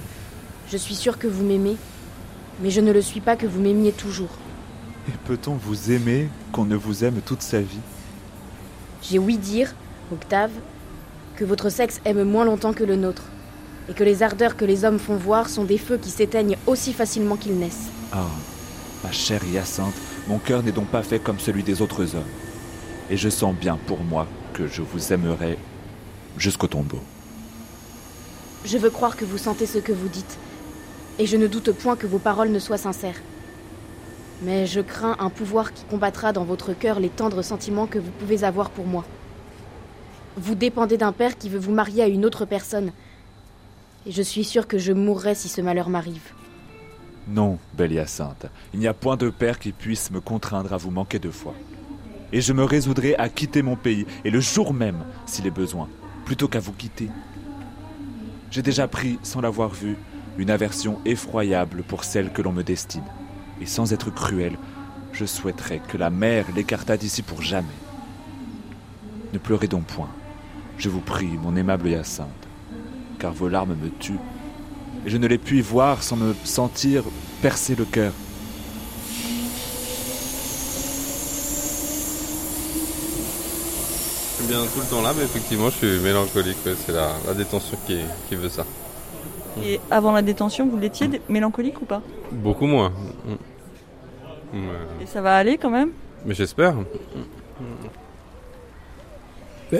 je 0.70 0.76
suis 0.76 0.94
sûre 0.94 1.18
que 1.18 1.26
vous 1.26 1.42
m'aimez, 1.42 1.76
mais 2.62 2.70
je 2.70 2.80
ne 2.80 2.92
le 2.92 3.02
suis 3.02 3.20
pas 3.20 3.34
que 3.34 3.46
vous 3.46 3.60
m'aimiez 3.60 3.90
toujours. 3.90 4.30
Et 5.08 5.16
peut-on 5.26 5.54
vous 5.54 5.90
aimer 5.90 6.28
qu'on 6.52 6.64
ne 6.64 6.76
vous 6.76 7.04
aime 7.04 7.20
toute 7.20 7.42
sa 7.42 7.60
vie? 7.60 7.80
J'ai 9.02 9.18
ouï 9.18 9.36
dire, 9.36 9.74
Octave, 10.12 10.52
que 11.34 11.44
votre 11.44 11.68
sexe 11.68 12.00
aime 12.04 12.22
moins 12.22 12.44
longtemps 12.44 12.72
que 12.72 12.84
le 12.84 12.94
nôtre, 12.94 13.24
et 13.88 13.92
que 13.92 14.04
les 14.04 14.22
ardeurs 14.22 14.56
que 14.56 14.64
les 14.64 14.84
hommes 14.84 15.00
font 15.00 15.16
voir 15.16 15.48
sont 15.48 15.64
des 15.64 15.78
feux 15.78 15.98
qui 15.98 16.10
s'éteignent 16.10 16.56
aussi 16.68 16.92
facilement 16.92 17.36
qu'ils 17.36 17.58
naissent. 17.58 17.88
Ah, 18.12 18.30
ma 19.02 19.10
chère 19.10 19.44
Hyacinthe, 19.44 19.94
mon 20.28 20.38
cœur 20.38 20.62
n'est 20.62 20.72
donc 20.72 20.86
pas 20.86 21.02
fait 21.02 21.18
comme 21.18 21.40
celui 21.40 21.64
des 21.64 21.82
autres 21.82 22.14
hommes. 22.14 22.22
Et 23.10 23.16
je 23.16 23.28
sens 23.28 23.54
bien 23.54 23.78
pour 23.86 24.02
moi 24.04 24.28
que 24.52 24.68
je 24.68 24.80
vous 24.80 25.12
aimerai 25.12 25.58
jusqu'au 26.38 26.68
tombeau. 26.68 27.00
Je 28.64 28.78
veux 28.78 28.90
croire 28.90 29.16
que 29.16 29.26
vous 29.26 29.36
sentez 29.36 29.66
ce 29.66 29.78
que 29.78 29.92
vous 29.92 30.08
dites, 30.08 30.38
et 31.18 31.26
je 31.26 31.36
ne 31.36 31.46
doute 31.46 31.72
point 31.72 31.96
que 31.96 32.06
vos 32.06 32.18
paroles 32.18 32.50
ne 32.50 32.58
soient 32.58 32.78
sincères. 32.78 33.20
Mais 34.42 34.66
je 34.66 34.80
crains 34.80 35.16
un 35.18 35.28
pouvoir 35.28 35.74
qui 35.74 35.84
combattra 35.84 36.32
dans 36.32 36.44
votre 36.44 36.72
cœur 36.72 36.98
les 36.98 37.10
tendres 37.10 37.42
sentiments 37.42 37.86
que 37.86 37.98
vous 37.98 38.10
pouvez 38.10 38.42
avoir 38.42 38.70
pour 38.70 38.86
moi. 38.86 39.04
Vous 40.36 40.54
dépendez 40.54 40.96
d'un 40.96 41.12
père 41.12 41.36
qui 41.36 41.48
veut 41.48 41.58
vous 41.58 41.72
marier 41.72 42.02
à 42.02 42.08
une 42.08 42.24
autre 42.24 42.46
personne, 42.46 42.92
et 44.06 44.12
je 44.12 44.22
suis 44.22 44.44
sûre 44.44 44.66
que 44.66 44.78
je 44.78 44.92
mourrai 44.92 45.34
si 45.34 45.48
ce 45.48 45.60
malheur 45.60 45.90
m'arrive. 45.90 46.32
Non, 47.28 47.58
belle 47.74 47.92
Hyacinthe, 47.92 48.46
il 48.72 48.80
n'y 48.80 48.88
a 48.88 48.94
point 48.94 49.16
de 49.16 49.30
père 49.30 49.58
qui 49.58 49.72
puisse 49.72 50.10
me 50.10 50.20
contraindre 50.20 50.72
à 50.72 50.78
vous 50.78 50.90
manquer 50.90 51.18
de 51.18 51.30
foi. 51.30 51.54
Et 52.32 52.40
je 52.40 52.52
me 52.52 52.64
résoudrai 52.64 53.14
à 53.16 53.28
quitter 53.28 53.62
mon 53.62 53.76
pays, 53.76 54.06
et 54.24 54.30
le 54.30 54.40
jour 54.40 54.74
même, 54.74 55.04
s'il 55.26 55.46
est 55.46 55.50
besoin, 55.50 55.88
plutôt 56.24 56.48
qu'à 56.48 56.60
vous 56.60 56.72
quitter. 56.72 57.08
J'ai 58.54 58.62
déjà 58.62 58.86
pris, 58.86 59.18
sans 59.24 59.40
l'avoir 59.40 59.70
vu, 59.70 59.96
une 60.38 60.48
aversion 60.48 61.00
effroyable 61.04 61.82
pour 61.82 62.04
celle 62.04 62.30
que 62.30 62.40
l'on 62.40 62.52
me 62.52 62.62
destine. 62.62 63.02
Et 63.60 63.66
sans 63.66 63.92
être 63.92 64.14
cruel, 64.14 64.56
je 65.12 65.24
souhaiterais 65.24 65.80
que 65.88 65.96
la 65.96 66.08
mer 66.08 66.46
l'écartât 66.54 66.96
d'ici 66.96 67.22
pour 67.22 67.42
jamais. 67.42 67.66
Ne 69.32 69.38
pleurez 69.38 69.66
donc 69.66 69.86
point, 69.86 70.08
je 70.78 70.88
vous 70.88 71.00
prie, 71.00 71.36
mon 71.42 71.56
aimable 71.56 71.88
Hyacinthe, 71.88 72.28
car 73.18 73.32
vos 73.32 73.48
larmes 73.48 73.74
me 73.74 73.90
tuent, 73.90 74.20
et 75.04 75.10
je 75.10 75.16
ne 75.16 75.26
les 75.26 75.38
puis 75.38 75.60
voir 75.60 76.04
sans 76.04 76.14
me 76.14 76.32
sentir 76.44 77.02
percer 77.42 77.74
le 77.74 77.84
cœur. 77.84 78.12
Suis 84.44 84.54
bien 84.54 84.64
tout 84.64 84.80
le 84.80 84.86
temps 84.86 85.02
là, 85.02 85.12
mais 85.16 85.24
effectivement, 85.24 85.70
je 85.70 85.76
suis 85.76 85.98
mélancolique. 86.00 86.56
ouais, 86.66 86.74
C'est 86.86 86.92
la, 86.92 87.12
la 87.26 87.34
détention 87.34 87.76
qui, 87.86 87.98
qui 88.28 88.34
veut 88.36 88.48
ça. 88.48 88.64
Et 89.64 89.80
avant 89.90 90.12
la 90.12 90.22
détention, 90.22 90.68
vous 90.68 90.78
l'étiez 90.78 91.08
mélancolique 91.28 91.80
ou 91.80 91.84
pas? 91.84 92.02
Beaucoup 92.32 92.66
moins. 92.66 92.92
Mm. 94.52 94.56
Et 95.02 95.06
ça 95.06 95.20
va 95.20 95.36
aller 95.36 95.58
quand 95.58 95.70
même? 95.70 95.90
Mais 96.26 96.34
j'espère. 96.34 96.74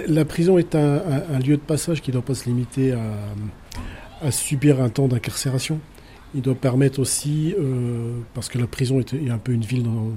La 0.08 0.24
prison 0.24 0.58
est 0.58 0.74
un, 0.74 0.94
un- 0.96 1.34
un 1.34 1.38
lieu 1.38 1.56
de 1.56 1.62
passage 1.62 2.00
qui 2.02 2.10
ne 2.10 2.14
doit 2.14 2.22
pas 2.24 2.34
se 2.34 2.46
limiter 2.46 2.92
à, 2.92 4.26
à 4.26 4.30
subir 4.30 4.80
un 4.80 4.88
temps 4.88 5.06
d'incarcération. 5.06 5.78
Il 6.34 6.42
doit 6.42 6.54
permettre 6.56 6.98
aussi, 6.98 7.54
euh, 7.58 8.18
parce 8.34 8.48
que 8.48 8.58
la 8.58 8.66
prison 8.66 8.98
est, 8.98 9.12
est 9.14 9.30
un 9.30 9.38
peu 9.38 9.52
une 9.52 9.62
ville 9.62 9.84
dans, 9.84 10.08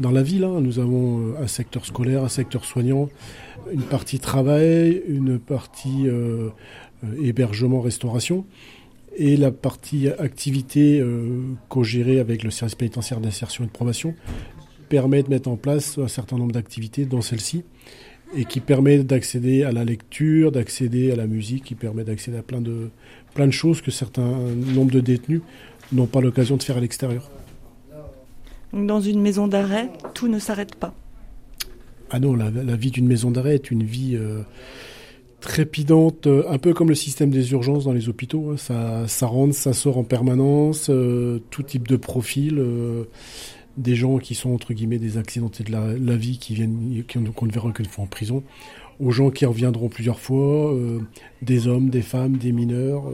dans 0.00 0.10
la 0.10 0.22
ville, 0.22 0.44
hein. 0.44 0.60
nous 0.60 0.78
avons 0.78 1.18
euh, 1.18 1.42
un 1.42 1.46
secteur 1.46 1.84
scolaire, 1.84 2.22
un 2.22 2.28
secteur 2.28 2.64
soignant, 2.64 3.08
une 3.72 3.82
partie 3.82 4.20
travail, 4.20 5.02
une 5.08 5.38
partie 5.38 6.06
euh, 6.06 6.50
euh, 7.04 7.24
hébergement, 7.24 7.80
restauration, 7.80 8.44
et 9.16 9.36
la 9.36 9.50
partie 9.50 10.08
activité 10.08 11.02
co-gérée 11.68 12.20
avec 12.20 12.44
le 12.44 12.52
service 12.52 12.76
pénitentiaire 12.76 13.18
d'insertion 13.18 13.64
et 13.64 13.66
de 13.66 13.72
probation 13.72 14.14
permet 14.88 15.24
de 15.24 15.28
mettre 15.28 15.48
en 15.48 15.56
place 15.56 15.98
un 15.98 16.06
certain 16.06 16.36
nombre 16.36 16.52
d'activités 16.52 17.04
dans 17.04 17.20
celle-ci 17.20 17.64
et 18.36 18.44
qui 18.44 18.60
permet 18.60 18.98
d'accéder 18.98 19.64
à 19.64 19.72
la 19.72 19.84
lecture, 19.84 20.52
d'accéder 20.52 21.10
à 21.10 21.16
la 21.16 21.26
musique, 21.26 21.64
qui 21.64 21.74
permet 21.74 22.04
d'accéder 22.04 22.36
à 22.36 22.42
plein 22.42 22.60
de, 22.60 22.90
plein 23.34 23.48
de 23.48 23.52
choses 23.52 23.80
que 23.80 23.90
certains 23.90 24.30
nombres 24.72 24.92
de 24.92 25.00
détenus 25.00 25.40
n'ont 25.90 26.06
pas 26.06 26.20
l'occasion 26.20 26.56
de 26.56 26.62
faire 26.62 26.76
à 26.76 26.80
l'extérieur. 26.80 27.28
Dans 28.72 29.00
une 29.00 29.20
maison 29.20 29.48
d'arrêt, 29.48 29.90
tout 30.14 30.28
ne 30.28 30.38
s'arrête 30.38 30.74
pas. 30.74 30.94
Ah 32.10 32.20
non, 32.20 32.34
la, 32.34 32.50
vie 32.76 32.90
d'une 32.90 33.06
maison 33.06 33.30
d'arrêt 33.30 33.54
est 33.54 33.70
une 33.70 33.82
vie 33.82 34.16
euh, 34.16 34.42
trépidante, 35.40 36.26
euh, 36.26 36.42
un 36.48 36.58
peu 36.58 36.72
comme 36.72 36.88
le 36.88 36.94
système 36.94 37.30
des 37.30 37.52
urgences 37.52 37.84
dans 37.84 37.92
les 37.92 38.08
hôpitaux. 38.08 38.50
hein. 38.50 39.06
Ça, 39.06 39.26
rentre, 39.26 39.54
ça 39.54 39.74
sort 39.74 39.98
en 39.98 40.04
permanence, 40.04 40.88
euh, 40.88 41.40
tout 41.50 41.62
type 41.62 41.86
de 41.86 41.96
profil. 41.96 42.62
des 43.76 43.94
gens 43.94 44.18
qui 44.18 44.34
sont 44.34 44.50
entre 44.50 44.72
guillemets 44.74 44.98
des 44.98 45.18
accidentés 45.18 45.64
de 45.64 45.72
la, 45.72 46.16
vie 46.16 46.38
qui 46.38 46.54
viennent 46.54 47.04
qu'on 47.12 47.46
ne 47.46 47.52
verra 47.52 47.70
qu'une 47.72 47.86
fois 47.86 48.04
en 48.04 48.08
prison, 48.08 48.42
aux 49.00 49.12
gens 49.12 49.30
qui 49.30 49.46
reviendront 49.46 49.88
plusieurs 49.88 50.18
fois, 50.18 50.74
des 51.42 51.68
hommes, 51.68 51.88
des 51.88 52.02
femmes, 52.02 52.38
des 52.38 52.52
mineurs. 52.52 53.04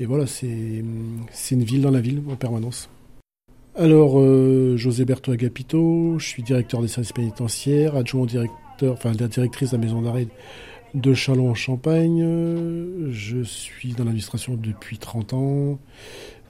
et 0.00 0.06
voilà, 0.06 0.26
c'est 0.26 0.46
une 0.48 1.64
ville 1.64 1.82
dans 1.82 1.92
la 1.92 2.00
ville 2.00 2.22
en 2.28 2.36
permanence. 2.36 2.88
Alors, 3.76 4.20
euh, 4.20 4.76
José 4.76 5.04
Berto 5.04 5.32
Agapito, 5.32 6.16
je 6.18 6.24
suis 6.26 6.44
directeur 6.44 6.80
des 6.80 6.86
services 6.86 7.12
pénitentiaires, 7.12 7.96
adjoint 7.96 8.24
directeur, 8.24 8.92
enfin 8.92 9.12
la 9.18 9.26
directrice 9.26 9.70
de 9.72 9.76
la 9.76 9.82
maison 9.82 10.00
d'arrêt 10.00 10.28
de 10.94 11.12
Châlons-en-Champagne. 11.12 12.22
Euh, 12.22 13.08
Je 13.10 13.42
suis 13.42 13.92
dans 13.94 14.04
l'administration 14.04 14.54
depuis 14.54 14.98
30 14.98 15.32
ans. 15.32 15.78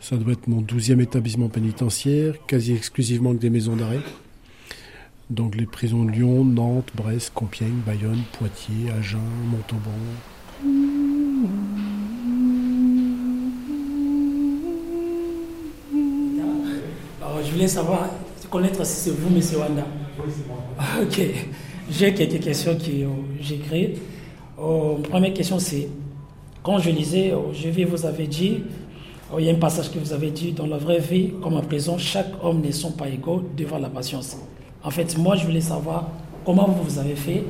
Ça 0.01 0.17
doit 0.17 0.35
être 0.35 0.49
mon 0.49 0.61
12e 0.61 1.01
établissement 1.01 1.49
pénitentiaire, 1.49 2.35
quasi 2.47 2.75
exclusivement 2.75 3.33
que 3.33 3.41
des 3.41 3.49
maisons 3.49 3.77
d'arrêt. 3.77 4.01
Donc 5.31 5.57
les 5.57 5.65
prisons 5.65 6.05
de 6.05 6.11
Lyon, 6.11 6.45
Nantes, 6.45 6.91
Brest, 6.95 7.33
Compiègne, 7.35 7.81
Bayonne, 7.87 8.23
Poitiers, 8.39 8.91
Agen, 8.99 9.19
Montauban. 9.51 9.93
Voulais 17.55 17.69
savoir, 17.69 18.09
connaître 18.51 18.85
si 18.85 18.97
c'est 18.97 19.11
vous, 19.11 19.35
M. 19.35 19.41
Wanda. 19.59 19.87
Ok. 21.03 21.21
J'ai 21.91 22.15
quelques 22.15 22.43
questions 22.43 22.77
que 22.77 22.91
euh, 22.91 23.09
j'ai 23.41 23.59
créées. 23.59 23.99
Euh, 24.59 24.97
première 25.03 25.35
question, 25.35 25.59
c'est 25.59 25.89
quand 26.63 26.79
je 26.79 26.91
lisais, 26.91 27.33
euh, 27.33 27.53
je 27.53 27.69
vais 27.69 27.85
vous 27.85 28.07
avez 28.07 28.27
dit, 28.27 28.63
euh, 29.33 29.41
il 29.41 29.47
y 29.47 29.51
a 29.51 29.53
un 29.53 29.59
passage 29.59 29.93
que 29.93 29.99
vous 29.99 30.13
avez 30.13 30.31
dit 30.31 30.53
dans 30.53 30.67
la 30.67 30.79
vraie 30.79 30.99
vie, 30.99 31.33
comme 31.43 31.57
à 31.57 31.63
présent, 31.63 31.99
chaque 31.99 32.33
homme 32.43 32.63
ne 32.63 32.71
sont 32.71 32.93
pas 32.93 33.09
égaux 33.09 33.43
devant 33.57 33.79
la 33.79 33.89
patience. 33.89 34.37
En 34.83 34.91
fait, 34.91 35.19
moi, 35.19 35.37
je 35.37 35.45
voulais 35.45 35.61
savoir 35.61 36.09
comment 36.45 36.67
vous, 36.69 36.83
vous 36.83 36.99
avez 36.99 37.17
fait 37.17 37.45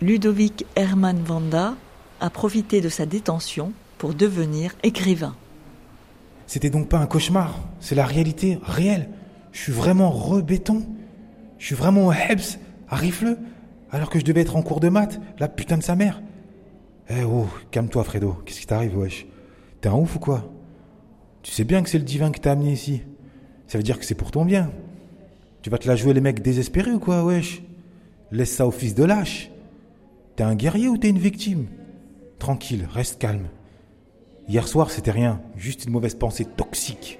Ludovic 0.00 0.66
Herman 0.76 1.18
Vanda 1.24 1.74
a 2.20 2.30
profité 2.30 2.80
de 2.80 2.88
sa 2.88 3.06
détention 3.06 3.72
pour 3.98 4.14
devenir 4.14 4.72
écrivain. 4.82 5.34
C'était 6.46 6.70
donc 6.70 6.88
pas 6.88 6.98
un 6.98 7.06
cauchemar, 7.06 7.58
c'est 7.80 7.94
la 7.94 8.06
réalité 8.06 8.58
réelle. 8.62 9.08
Je 9.56 9.62
suis 9.62 9.72
vraiment 9.72 10.10
rebéton. 10.10 10.82
Je 11.56 11.64
suis 11.64 11.74
vraiment 11.74 12.08
au 12.08 12.12
Hebs, 12.12 12.58
à 12.90 12.96
Rifleux, 12.96 13.38
alors 13.90 14.10
que 14.10 14.18
je 14.18 14.24
devais 14.24 14.42
être 14.42 14.54
en 14.54 14.60
cours 14.60 14.80
de 14.80 14.90
maths, 14.90 15.18
la 15.38 15.48
putain 15.48 15.78
de 15.78 15.82
sa 15.82 15.96
mère. 15.96 16.20
Eh 17.08 17.24
oh, 17.24 17.46
calme-toi 17.70 18.04
Fredo, 18.04 18.34
qu'est-ce 18.44 18.60
qui 18.60 18.66
t'arrive 18.66 18.98
wesh? 18.98 19.26
T'es 19.80 19.88
un 19.88 19.94
ouf 19.94 20.16
ou 20.16 20.18
quoi? 20.18 20.52
Tu 21.42 21.52
sais 21.52 21.64
bien 21.64 21.82
que 21.82 21.88
c'est 21.88 21.96
le 21.96 22.04
divin 22.04 22.32
qui 22.32 22.40
t'a 22.40 22.52
amené 22.52 22.70
ici. 22.70 23.00
Ça 23.66 23.78
veut 23.78 23.82
dire 23.82 23.98
que 23.98 24.04
c'est 24.04 24.14
pour 24.14 24.30
ton 24.30 24.44
bien. 24.44 24.70
Tu 25.62 25.70
vas 25.70 25.78
te 25.78 25.88
la 25.88 25.96
jouer 25.96 26.12
les 26.12 26.20
mecs 26.20 26.42
désespérés 26.42 26.92
ou 26.92 27.00
quoi 27.00 27.24
wesh? 27.24 27.62
Laisse 28.32 28.54
ça 28.54 28.66
au 28.66 28.70
fils 28.70 28.94
de 28.94 29.04
lâche. 29.04 29.50
T'es 30.36 30.44
un 30.44 30.54
guerrier 30.54 30.88
ou 30.88 30.98
t'es 30.98 31.08
une 31.08 31.18
victime? 31.18 31.68
Tranquille, 32.38 32.86
reste 32.92 33.18
calme. 33.18 33.48
Hier 34.48 34.68
soir, 34.68 34.90
c'était 34.90 35.12
rien, 35.12 35.40
juste 35.56 35.86
une 35.86 35.92
mauvaise 35.92 36.14
pensée 36.14 36.44
toxique. 36.44 37.18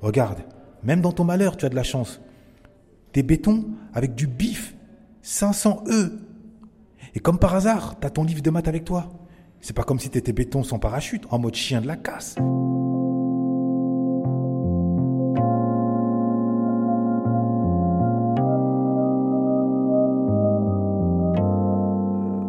Regarde, 0.00 0.38
même 0.82 1.00
dans 1.00 1.12
ton 1.12 1.24
malheur, 1.24 1.56
tu 1.56 1.66
as 1.66 1.68
de 1.68 1.74
la 1.74 1.82
chance. 1.82 2.20
T'es 3.12 3.22
béton 3.22 3.66
avec 3.94 4.14
du 4.14 4.26
bif, 4.26 4.76
500 5.22 5.84
E. 5.88 6.18
Et 7.14 7.20
comme 7.20 7.38
par 7.38 7.54
hasard, 7.54 7.96
t'as 8.00 8.10
ton 8.10 8.24
livre 8.24 8.42
de 8.42 8.50
maths 8.50 8.68
avec 8.68 8.84
toi. 8.84 9.08
C'est 9.60 9.74
pas 9.74 9.82
comme 9.82 9.98
si 9.98 10.08
t'étais 10.10 10.32
béton 10.32 10.62
sans 10.62 10.78
parachute, 10.78 11.24
en 11.30 11.38
mode 11.38 11.54
chien 11.54 11.80
de 11.80 11.86
la 11.86 11.96
casse. 11.96 12.36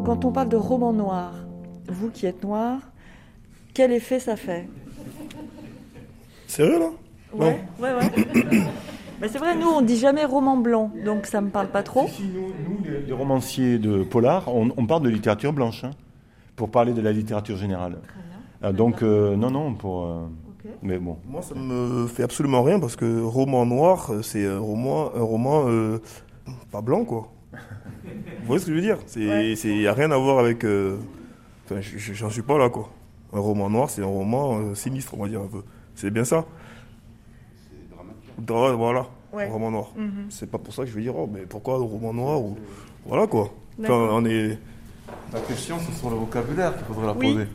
Quand 0.05 0.25
on 0.25 0.31
parle 0.31 0.49
de 0.49 0.57
roman 0.57 0.93
noir, 0.93 1.33
vous 1.87 2.09
qui 2.09 2.25
êtes 2.25 2.43
noir, 2.43 2.91
quel 3.73 3.91
effet 3.91 4.19
ça 4.19 4.35
fait? 4.35 4.67
Sérieux 6.47 6.79
là? 6.79 6.89
Ouais, 7.37 7.61
ouais, 7.79 7.89
ouais. 7.93 8.43
Mais 9.21 9.27
c'est 9.27 9.37
vrai, 9.37 9.55
nous 9.55 9.67
on 9.67 9.81
dit 9.81 9.97
jamais 9.97 10.23
roman 10.25 10.55
blanc, 10.57 10.91
donc 11.03 11.25
ça 11.25 11.41
me 11.41 11.49
parle 11.49 11.67
pas 11.67 11.83
trop. 11.83 12.09
Nous, 12.65 12.79
les, 12.85 13.01
les 13.01 13.13
romanciers 13.13 13.77
de 13.77 14.03
polar, 14.03 14.47
on, 14.47 14.69
on 14.77 14.85
parle 14.85 15.03
de 15.03 15.09
littérature 15.09 15.51
blanche, 15.51 15.83
hein, 15.83 15.91
pour 16.55 16.69
parler 16.69 16.93
de 16.93 17.01
la 17.01 17.11
littérature 17.11 17.57
générale. 17.57 17.97
Ah, 18.61 18.71
donc, 18.71 19.03
euh, 19.03 19.35
non, 19.35 19.51
non, 19.51 19.73
pour. 19.73 20.03
euh, 20.05 20.27
Mais 20.83 20.97
bon. 20.99 21.17
Moi, 21.29 21.41
ça 21.41 21.53
me 21.55 22.07
fait 22.07 22.23
absolument 22.23 22.63
rien 22.63 22.79
parce 22.79 22.95
que 22.95 23.21
roman 23.21 23.65
noir, 23.65 24.09
euh, 24.11 24.21
c'est 24.21 24.45
un 24.47 24.59
roman, 24.59 25.11
un 25.15 25.21
roman 25.21 25.63
euh, 25.67 25.99
pas 26.71 26.81
blanc, 26.81 27.03
quoi. 27.03 27.29
Vous 27.51 28.45
voyez 28.47 28.59
ce 28.61 28.65
que 28.67 28.71
je 28.71 28.75
veux 28.77 28.81
dire? 28.81 28.97
C'est, 29.05 29.55
c'est, 29.55 29.69
y 29.75 29.87
a 29.87 29.93
rien 29.93 30.11
à 30.11 30.17
voir 30.17 30.39
avec. 30.39 30.63
Enfin, 31.65 31.81
je- 31.81 31.97
je- 31.97 32.13
j'en 32.13 32.29
suis 32.29 32.41
pas 32.41 32.57
là, 32.57 32.69
quoi. 32.69 32.89
Un 33.33 33.39
roman 33.39 33.69
noir, 33.69 33.89
c'est 33.89 34.01
un 34.01 34.05
roman 34.07 34.57
euh, 34.59 34.75
sinistre, 34.75 35.13
on 35.17 35.21
va 35.23 35.29
dire 35.29 35.41
un 35.41 35.47
peu. 35.47 35.61
C'est 35.95 36.09
bien 36.11 36.23
ça. 36.25 36.45
Voilà. 38.47 39.07
Ouais. 39.31 39.47
Un 39.47 39.51
roman 39.51 39.71
noir. 39.71 39.87
Mhm. 39.95 40.25
C'est 40.29 40.49
pas 40.49 40.57
pour 40.57 40.73
ça 40.73 40.83
que 40.83 40.89
je 40.89 40.95
vais 40.95 41.01
dire, 41.03 41.15
oh, 41.15 41.29
mais 41.31 41.41
pourquoi 41.41 41.75
un 41.75 41.83
roman 41.83 42.13
noir 42.13 42.41
ou... 42.41 42.57
Voilà, 43.05 43.27
quoi. 43.27 43.51
Enfin, 43.79 43.93
on 44.11 44.25
est. 44.25 44.57
La 45.31 45.39
question, 45.41 45.77
c'est 45.79 45.93
sur 45.93 46.09
le 46.09 46.15
vocabulaire 46.15 46.75
qu'il 46.75 46.85
faudrait 46.85 47.05
la 47.07 47.13
Oui. 47.13 47.33
poser. 47.33 47.47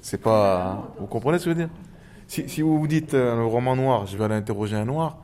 C'est 0.00 0.18
pas. 0.20 0.88
Vous 0.98 1.06
comprenez 1.06 1.38
ce 1.38 1.44
que 1.44 1.50
je 1.50 1.56
veux 1.56 1.62
dire? 1.66 1.74
Si, 2.26 2.48
si 2.48 2.62
vous 2.62 2.78
vous 2.78 2.86
dites 2.86 3.12
euh, 3.14 3.36
le 3.36 3.44
roman 3.46 3.76
noir, 3.76 4.06
je 4.06 4.16
vais 4.16 4.24
aller 4.24 4.34
interroger 4.34 4.76
un 4.76 4.84
noir, 4.86 5.18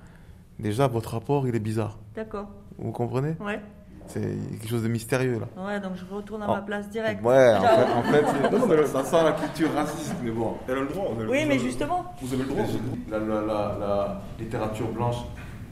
déjà 0.58 0.86
votre 0.86 1.12
rapport 1.12 1.48
il 1.48 1.54
est 1.56 1.60
bizarre. 1.60 1.96
D'accord. 2.14 2.48
Vous 2.78 2.92
comprenez? 2.92 3.34
Ouais. 3.40 3.60
C'est 4.08 4.20
quelque 4.20 4.68
chose 4.68 4.82
de 4.82 4.88
mystérieux 4.88 5.38
là. 5.40 5.62
Ouais, 5.66 5.80
donc 5.80 5.92
je 5.96 6.04
retourne 6.14 6.42
à 6.42 6.46
Oh. 6.48 6.52
ma 6.54 6.60
place 6.62 6.88
directe. 6.88 7.22
Ouais, 7.24 7.54
en 7.56 7.60
fait, 7.62 7.92
en 7.92 8.02
fait, 8.02 8.24
c'est- 8.26 8.50
non, 8.50 8.58
non, 8.58 8.66
mais 8.68 8.86
ça 8.86 9.04
sent 9.04 9.22
la 9.24 9.32
culture 9.32 9.72
raciste, 9.74 10.14
mais 10.24 10.30
bon. 10.30 10.54
Elle 10.68 10.78
a 10.78 10.80
le 10.80 10.86
droit. 10.88 11.06
Oui, 11.28 11.44
mais 11.46 11.58
justement. 11.58 12.04
Vous 12.22 12.32
avez 12.34 12.42
le 12.44 12.48
droit. 12.48 12.64
La, 13.10 13.18
la, 13.18 13.40
la, 13.42 13.76
la 13.80 14.22
littérature 14.38 14.88
blanche, 14.88 15.16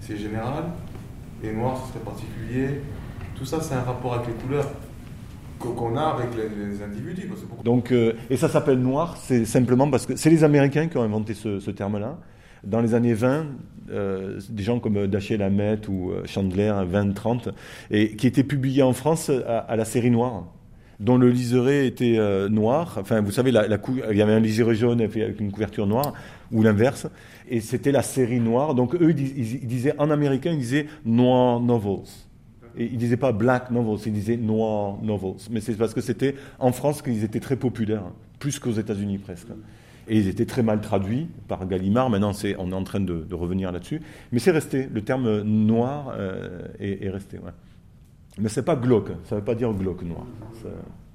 c'est 0.01 0.16
général, 0.16 0.64
et 1.42 1.53
noir, 1.53 1.81
ce 1.87 1.92
serait 1.92 2.05
particulier. 2.05 2.83
Tout 3.35 3.44
ça, 3.44 3.61
c'est 3.61 3.75
un 3.75 3.83
rapport 3.83 4.14
avec 4.14 4.27
les 4.29 4.35
couleurs 4.35 4.68
qu'on 5.59 5.70
qu'on 5.72 5.96
a 5.96 6.03
avec 6.03 6.29
les, 6.37 6.49
les 6.49 6.83
individus. 6.83 7.27
parce 7.29 7.40
que 7.40 7.46
beaucoup- 7.46 7.62
Donc, 7.62 7.90
euh, 7.92 8.12
et 8.31 8.37
ça 8.37 8.49
s'appelle 8.49 8.79
noir, 8.79 9.16
c'est 9.18 9.44
simplement 9.46 9.90
parce 9.90 10.05
que 10.07 10.14
c'est 10.16 10.31
les 10.31 10.44
Américains 10.44 10.88
qui 10.88 10.96
ont 10.99 11.03
inventé 11.03 11.33
ce, 11.35 11.59
ce 11.61 11.70
terme-là. 11.70 12.16
Dans 12.64 12.81
les 12.81 12.94
années 12.94 13.14
20, 13.14 13.46
euh, 13.90 14.40
des 14.49 14.62
gens 14.62 14.79
comme 14.81 15.07
Dashiell 15.07 15.42
Hammett 15.42 15.88
ou 15.88 16.11
euh, 16.11 16.22
Chandler, 16.27 16.72
20-30, 16.90 17.53
et 17.90 18.16
qui 18.16 18.27
étaient 18.27 18.44
publiés 18.44 18.83
en 18.83 18.92
France 18.92 19.31
à, 19.46 19.77
la 19.77 19.85
série 19.85 20.11
noire, 20.11 20.44
dont 21.01 21.18
le 21.18 21.31
liseré 21.31 21.87
était 21.87 22.16
euh, 22.18 22.49
noir. 22.49 22.96
Enfin, 23.01 23.20
vous 23.20 23.31
savez, 23.31 23.51
il 23.51 24.16
y 24.16 24.22
avait 24.22 24.33
un 24.33 24.40
liseré 24.40 24.75
jaune 24.75 25.01
avec 25.01 25.40
une 25.40 25.51
couverture 25.53 25.87
noire, 25.87 26.12
ou 26.53 26.62
l'inverse, 26.62 27.07
et 27.49 27.61
c'était 27.61 27.92
la 27.92 28.03
série 28.03 28.40
noire. 28.40 28.75
Donc, 28.75 28.94
eux, 28.94 29.11
ils, 29.11 29.14
dis- 29.14 29.35
ils- 29.37 29.55
ils 29.62 29.66
disaient, 29.66 29.94
en 29.99 30.11
américain, 30.11 30.53
ils 30.53 30.59
disaient 30.59 30.87
noir 31.05 31.61
novels. 31.61 32.05
Et 32.79 32.85
ils 32.85 32.99
disaient 32.99 33.16
pas 33.16 33.33
black 33.33 33.70
novels, 33.70 33.99
ils 34.07 34.12
disaient 34.12 34.37
noir 34.37 34.99
novels. 35.03 35.37
Mais 35.51 35.61
c'est 35.61 35.75
parce 35.75 35.94
que 35.94 36.01
c'était 36.03 36.35
en 36.59 36.72
France 36.72 37.01
qu'ils 37.03 37.25
étaient 37.25 37.40
très 37.40 37.57
populaires, 37.57 38.05
plus 38.38 38.59
qu'aux 38.59 38.72
États-Unis 38.72 39.18
presque. 39.18 39.49
Et 40.09 40.19
ils 40.19 40.29
étaient 40.29 40.47
très 40.47 40.62
mal 40.62 40.81
traduits 40.81 41.29
par 41.49 41.66
Gallimard. 41.66 42.11
Maintenant, 42.11 42.33
on 42.59 42.71
est 42.71 42.75
en 42.75 42.85
train 42.85 43.01
de, 43.01 43.27
revenir 43.35 43.73
là-dessus. 43.73 44.01
Mais 44.33 44.38
c'est 44.38 44.53
resté. 44.53 44.88
Le 44.92 45.03
terme 45.03 45.42
noir 45.42 46.12
euh, 46.16 46.69
est, 46.79 47.05
est 47.05 47.11
resté. 47.11 47.38
Ouais. 47.38 47.51
Mais 48.38 48.49
c'est 48.49 48.62
pas 48.62 48.77
glauque. 48.77 49.09
Ça 49.25 49.35
ne 49.35 49.40
veut 49.40 49.45
pas 49.45 49.55
dire 49.55 49.73
glauque 49.73 50.03
noir. 50.03 50.27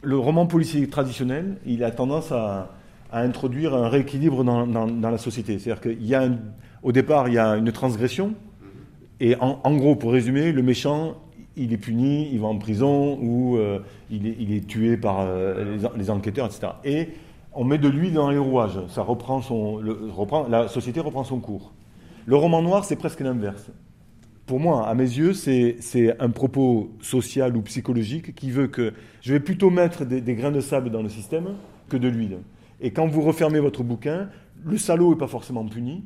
Le 0.02 0.18
roman 0.18 0.48
policier 0.48 0.88
traditionnel, 0.88 1.58
il 1.66 1.84
a 1.84 1.92
tendance 1.92 2.32
à, 2.32 2.72
introduire 3.14 3.76
un 3.76 3.90
rééquilibre 3.90 4.44
dans, 4.44 4.66
la 4.66 5.18
société. 5.18 5.60
C'est-à-dire 5.60 5.82
qu'il 5.82 6.06
y 6.06 6.16
a 6.16 6.30
au 6.82 6.92
départ, 6.92 7.28
il 7.28 7.34
y 7.34 7.38
a 7.38 7.58
une 7.58 7.72
transgression. 7.72 8.34
Et 9.20 9.36
en, 9.40 9.76
gros, 9.76 9.96
pour 9.96 10.14
résumer, 10.14 10.52
le 10.52 10.64
méchant, 10.64 11.18
il 11.56 11.74
est 11.74 11.78
puni, 11.78 12.30
il 12.32 12.40
va 12.40 12.48
en 12.48 12.58
prison 12.58 13.20
ou 13.22 13.58
euh, 13.58 13.80
il, 14.10 14.26
est, 14.26 14.66
tué 14.66 14.98
par 14.98 15.20
euh, 15.20 15.78
les, 15.78 15.88
les 15.98 16.10
enquêteurs, 16.10 16.48
etc. 16.48 16.74
Et 16.86 17.10
on 17.54 17.64
met 17.64 17.78
de 17.78 17.88
l'huile 17.88 18.14
dans 18.14 18.30
les 18.30 18.38
rouages. 18.38 18.80
Ça 18.90 19.02
reprend 19.02 19.42
son, 19.42 19.82
reprend, 20.16 20.48
la 20.48 20.68
société 20.68 21.00
reprend 21.00 21.24
son 21.24 21.40
cours. 21.40 21.74
Le 22.26 22.36
roman 22.36 22.62
noir, 22.62 22.86
c'est 22.86 22.96
presque 22.96 23.20
l'inverse. 23.22 23.72
Pour 24.46 24.60
moi, 24.60 24.88
à 24.88 24.94
mes 24.94 25.04
yeux, 25.04 25.34
c'est 25.34 26.16
un 26.20 26.30
propos 26.30 26.92
social 27.02 27.56
ou 27.56 27.62
psychologique 27.62 28.36
qui 28.36 28.52
veut 28.52 28.68
que 28.68 28.94
je 29.22 29.34
vais 29.34 29.40
plutôt 29.40 29.70
mettre 29.70 30.06
des, 30.06 30.36
grains 30.36 30.52
de 30.52 30.62
sable 30.62 30.90
dans 30.90 31.02
le 31.02 31.10
système 31.10 31.56
que 31.90 31.98
de 31.98 32.08
l'huile. 32.08 32.40
Et 32.80 32.92
quand 32.92 33.08
vous 33.08 33.22
refermez 33.22 33.60
votre 33.60 33.84
bouquin, 33.84 34.30
le 34.64 34.78
salaud 34.78 35.12
n'est 35.12 35.18
pas 35.18 35.28
forcément 35.28 35.66
puni, 35.66 36.04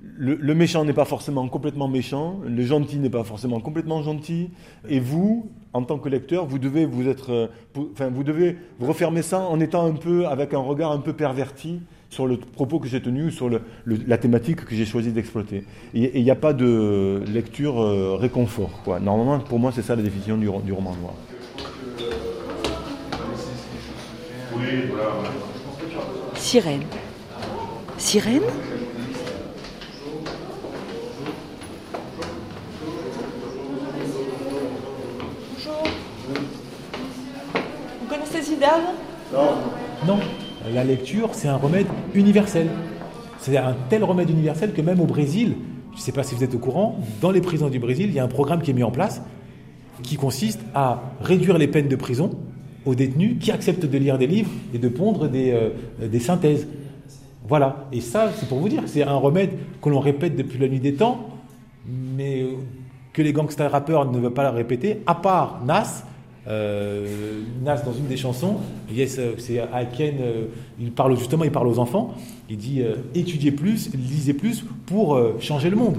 le 0.00 0.54
méchant 0.54 0.84
n'est 0.84 0.92
pas 0.92 1.04
forcément 1.04 1.46
complètement 1.48 1.88
méchant, 1.88 2.40
le 2.44 2.62
gentil 2.64 2.98
n'est 2.98 3.10
pas 3.10 3.24
forcément 3.24 3.60
complètement 3.60 4.02
gentil, 4.02 4.50
et 4.88 5.00
vous, 5.00 5.50
en 5.74 5.82
tant 5.82 5.98
que 5.98 6.08
lecteur, 6.08 6.46
vous 6.46 6.58
devez 6.58 6.86
vous 6.86 7.08
être, 7.08 7.32
euh, 7.32 7.46
enfin, 7.92 8.08
vous 8.08 8.24
devez 8.24 8.56
refermer 8.80 9.22
ça 9.22 9.40
en 9.40 9.60
étant 9.60 9.84
un 9.84 9.92
peu 9.92 10.26
avec 10.26 10.54
un 10.54 10.58
regard 10.58 10.92
un 10.92 11.00
peu 11.00 11.12
perverti 11.12 11.80
sur 12.10 12.28
le 12.28 12.36
propos 12.38 12.78
que 12.78 12.86
j'ai 12.86 13.02
tenu, 13.02 13.32
sur 13.32 13.50
la 13.86 14.18
thématique 14.18 14.64
que 14.64 14.74
j'ai 14.76 14.84
choisi 14.84 15.10
d'exploiter. 15.10 15.64
Et 15.94 16.18
il 16.18 16.22
n'y 16.22 16.30
a 16.30 16.36
pas 16.36 16.52
de 16.52 17.22
lecture 17.26 17.82
euh, 17.82 18.14
réconfort. 18.14 18.82
Quoi. 18.84 19.00
Normalement, 19.00 19.40
pour 19.40 19.58
moi, 19.58 19.72
c'est 19.74 19.82
ça 19.82 19.96
la 19.96 20.02
définition 20.02 20.36
du 20.36 20.48
roman 20.48 20.94
noir. 20.94 21.14
Sirène. 26.36 26.82
Sirène 27.98 28.42
Bonjour. 35.56 35.82
Vous 38.00 38.06
Zidane 38.64 38.82
Non, 40.06 40.18
la 40.72 40.84
lecture, 40.84 41.30
c'est 41.32 41.48
un 41.48 41.56
remède 41.56 41.86
universel. 42.14 42.68
C'est 43.38 43.56
un 43.56 43.76
tel 43.90 44.04
remède 44.04 44.30
universel 44.30 44.72
que 44.72 44.80
même 44.80 45.00
au 45.00 45.06
Brésil, 45.06 45.56
je 45.92 45.98
ne 45.98 46.02
sais 46.02 46.12
pas 46.12 46.22
si 46.22 46.34
vous 46.34 46.42
êtes 46.42 46.54
au 46.54 46.58
courant, 46.58 46.98
dans 47.20 47.30
les 47.30 47.40
prisons 47.40 47.68
du 47.68 47.78
Brésil, 47.78 48.06
il 48.08 48.14
y 48.14 48.18
a 48.18 48.24
un 48.24 48.28
programme 48.28 48.62
qui 48.62 48.70
est 48.70 48.74
mis 48.74 48.82
en 48.82 48.90
place 48.90 49.22
qui 50.02 50.16
consiste 50.16 50.60
à 50.74 51.02
réduire 51.20 51.56
les 51.56 51.68
peines 51.68 51.88
de 51.88 51.96
prison 51.96 52.30
aux 52.84 52.94
détenus 52.94 53.36
qui 53.38 53.52
acceptent 53.52 53.86
de 53.86 53.98
lire 53.98 54.18
des 54.18 54.26
livres 54.26 54.50
et 54.74 54.78
de 54.78 54.88
pondre 54.88 55.28
des, 55.28 55.52
euh, 55.52 55.70
des 56.08 56.18
synthèses. 56.18 56.66
Voilà. 57.46 57.86
Et 57.92 58.00
ça, 58.00 58.30
c'est 58.36 58.48
pour 58.48 58.58
vous 58.58 58.68
dire, 58.68 58.82
c'est 58.86 59.02
un 59.02 59.14
remède 59.14 59.50
que 59.80 59.88
l'on 59.88 60.00
répète 60.00 60.36
depuis 60.36 60.58
la 60.58 60.68
nuit 60.68 60.80
des 60.80 60.94
temps, 60.94 61.28
mais 61.86 62.46
que 63.12 63.22
les 63.22 63.32
gangsters 63.32 63.70
rappeurs 63.70 64.10
ne 64.10 64.18
veulent 64.18 64.32
pas 64.32 64.50
le 64.50 64.56
répéter, 64.56 65.02
à 65.06 65.14
part 65.14 65.60
Nas. 65.64 66.04
Euh, 66.46 67.42
Nas 67.62 67.76
dans 67.82 67.94
une 67.94 68.06
des 68.06 68.18
chansons, 68.18 68.58
euh, 68.94 69.34
c'est 69.38 69.54
I 69.54 69.86
Can, 69.96 70.18
euh, 70.20 70.46
il 70.78 70.92
parle 70.92 71.16
justement, 71.16 71.44
il 71.44 71.50
parle 71.50 71.68
aux 71.68 71.78
enfants, 71.78 72.14
il 72.50 72.58
dit 72.58 72.82
euh, 72.82 72.96
étudiez 73.14 73.50
plus, 73.50 73.90
lisez 73.94 74.34
plus 74.34 74.62
pour 74.86 75.18
changer 75.40 75.70
le 75.70 75.76
monde. 75.76 75.96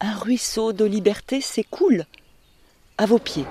Un 0.00 0.14
ruisseau 0.14 0.72
de 0.72 0.84
liberté 0.84 1.40
s'écoule 1.40 2.04
à 2.98 3.06
vos 3.06 3.18
pieds. 3.18 3.46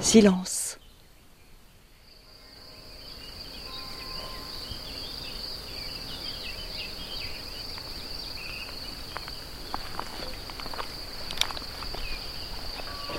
Silence. 0.00 0.79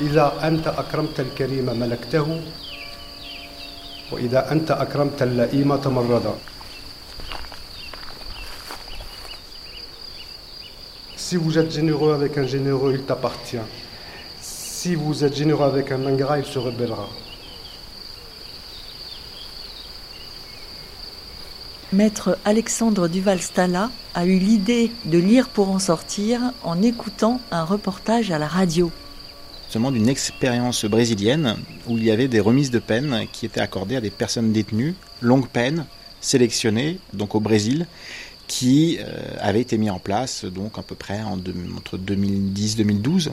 إذا 0.00 0.26
أنت 0.48 0.66
أكرمت 0.68 1.20
الكريم 1.20 1.66
ملكته 1.80 2.40
وإذا 4.12 4.52
أنت 4.52 4.70
أكرمت 4.70 5.22
اللئيم 5.22 5.76
تمردا 5.76 6.34
Si 11.16 11.34
vous 11.36 11.58
êtes 11.58 11.72
généreux 11.72 12.14
avec 12.14 12.38
un 12.38 12.46
généreux, 12.46 12.92
il 12.94 13.02
t'appartient. 13.02 13.66
Si 14.40 14.94
vous 14.94 15.24
êtes 15.24 15.34
généreux 15.34 15.66
avec 15.66 15.90
un 15.90 16.06
ingrat, 16.06 16.38
il 16.38 16.44
se 16.44 16.60
rebellera. 16.60 17.08
Maître 21.92 22.38
Alexandre 22.44 23.08
Duval-Stala 23.08 23.90
a 24.14 24.26
eu 24.26 24.38
l'idée 24.38 24.92
de 25.04 25.18
lire 25.18 25.48
pour 25.48 25.70
en 25.70 25.78
sortir 25.78 26.52
en 26.62 26.80
écoutant 26.82 27.40
un 27.50 27.64
reportage 27.64 28.30
à 28.30 28.38
la 28.38 28.46
radio. 28.46 28.92
seulement 29.71 29.91
d'une 29.91 30.09
expérience 30.09 30.85
brésilienne 30.85 31.57
où 31.87 31.97
il 31.97 32.03
y 32.03 32.11
avait 32.11 32.27
des 32.27 32.39
remises 32.39 32.71
de 32.71 32.79
peine 32.79 33.25
qui 33.31 33.45
étaient 33.45 33.61
accordées 33.61 33.95
à 33.95 34.01
des 34.01 34.09
personnes 34.09 34.51
détenues, 34.51 34.95
longue 35.21 35.47
peine, 35.47 35.85
sélectionnées 36.19 36.99
donc 37.13 37.35
au 37.35 37.39
Brésil, 37.39 37.87
qui 38.47 38.97
euh, 38.99 39.35
avaient 39.39 39.61
été 39.61 39.77
mis 39.77 39.89
en 39.89 39.99
place 39.99 40.45
donc 40.45 40.77
à 40.77 40.81
peu 40.81 40.95
près 40.95 41.21
entre 41.21 41.97
2010-2012. 41.97 43.31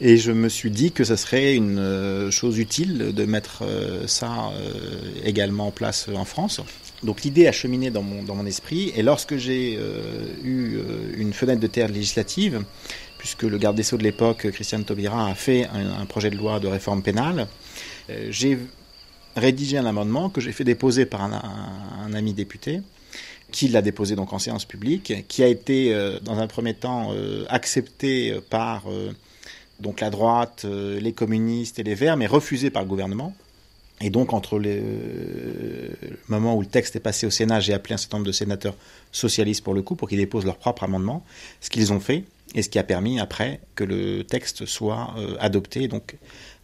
Et 0.00 0.16
je 0.16 0.32
me 0.32 0.48
suis 0.48 0.70
dit 0.70 0.90
que 0.90 1.04
ça 1.04 1.16
serait 1.16 1.54
une 1.54 1.78
euh, 1.78 2.30
chose 2.30 2.58
utile 2.58 3.14
de 3.14 3.24
mettre 3.24 3.62
euh, 3.62 4.06
ça 4.06 4.50
euh, 4.52 5.00
également 5.24 5.68
en 5.68 5.70
place 5.70 6.08
en 6.14 6.24
France. 6.24 6.60
Donc 7.04 7.22
l'idée 7.22 7.46
a 7.46 7.52
cheminé 7.52 7.90
dans 7.90 8.02
mon, 8.02 8.22
dans 8.22 8.34
mon 8.34 8.46
esprit 8.46 8.92
et 8.96 9.02
lorsque 9.02 9.36
j'ai 9.36 9.78
eu 10.42 10.78
une 11.18 11.34
fenêtre 11.34 11.60
de 11.60 11.66
terre 11.66 11.88
législative, 11.88 12.62
puisque 13.24 13.44
le 13.44 13.56
garde 13.56 13.74
des 13.74 13.82
Sceaux 13.82 13.96
de 13.96 14.02
l'époque, 14.02 14.50
Christiane 14.50 14.84
Taubira, 14.84 15.26
a 15.26 15.34
fait 15.34 15.66
un, 15.72 16.04
projet 16.04 16.28
de 16.28 16.36
loi 16.36 16.60
de 16.60 16.66
réforme 16.66 17.02
pénale, 17.02 17.48
euh, 18.10 18.26
j'ai 18.28 18.58
rédigé 19.34 19.78
un 19.78 19.86
amendement 19.86 20.28
que 20.28 20.42
j'ai 20.42 20.52
fait 20.52 20.62
déposer 20.62 21.06
par 21.06 21.22
un, 21.22 22.12
ami 22.12 22.34
député, 22.34 22.82
qui 23.50 23.68
l'a 23.68 23.80
déposé 23.80 24.14
donc 24.14 24.34
en 24.34 24.38
séance 24.38 24.66
publique, 24.66 25.26
qui 25.26 25.42
a 25.42 25.46
été 25.46 25.94
euh, 25.94 26.20
dans 26.20 26.38
un 26.38 26.46
premier 26.46 26.74
temps 26.74 27.12
euh, 27.14 27.46
accepté 27.48 28.38
par 28.50 28.84
donc 29.80 30.00
la 30.00 30.10
droite, 30.10 30.66
les 30.66 31.12
communistes 31.14 31.78
et 31.78 31.82
les 31.82 31.94
Verts, 31.94 32.18
mais 32.18 32.26
refusé 32.26 32.68
par 32.68 32.82
le 32.82 32.88
gouvernement. 32.88 33.34
Et 34.02 34.10
donc, 34.10 34.34
entre 34.34 34.58
le 34.58 34.82
moment 36.28 36.56
où 36.56 36.60
le 36.60 36.66
texte 36.66 36.94
est 36.94 37.00
passé 37.00 37.26
au 37.26 37.30
Sénat, 37.30 37.60
j'ai 37.60 37.72
appelé 37.72 37.94
un 37.94 37.96
certain 37.96 38.18
nombre 38.18 38.26
de 38.26 38.32
sénateurs 38.32 38.76
socialistes 39.12 39.64
pour 39.64 39.72
le 39.72 39.80
coup, 39.80 39.94
pour 39.94 40.10
qu'ils 40.10 40.18
déposent 40.18 40.44
leur 40.44 40.58
propre 40.58 40.82
amendement, 40.82 41.24
ce 41.62 41.70
qu'ils 41.70 41.90
ont 41.90 42.00
fait, 42.00 42.24
et 42.54 42.62
ce 42.62 42.68
qui 42.68 42.78
a 42.78 42.84
permis 42.84 43.20
après 43.20 43.60
que 43.74 43.84
le 43.84 44.24
texte 44.24 44.66
soit 44.66 45.14
euh, 45.18 45.36
adopté, 45.40 45.82
et 45.84 45.88
donc 45.88 46.16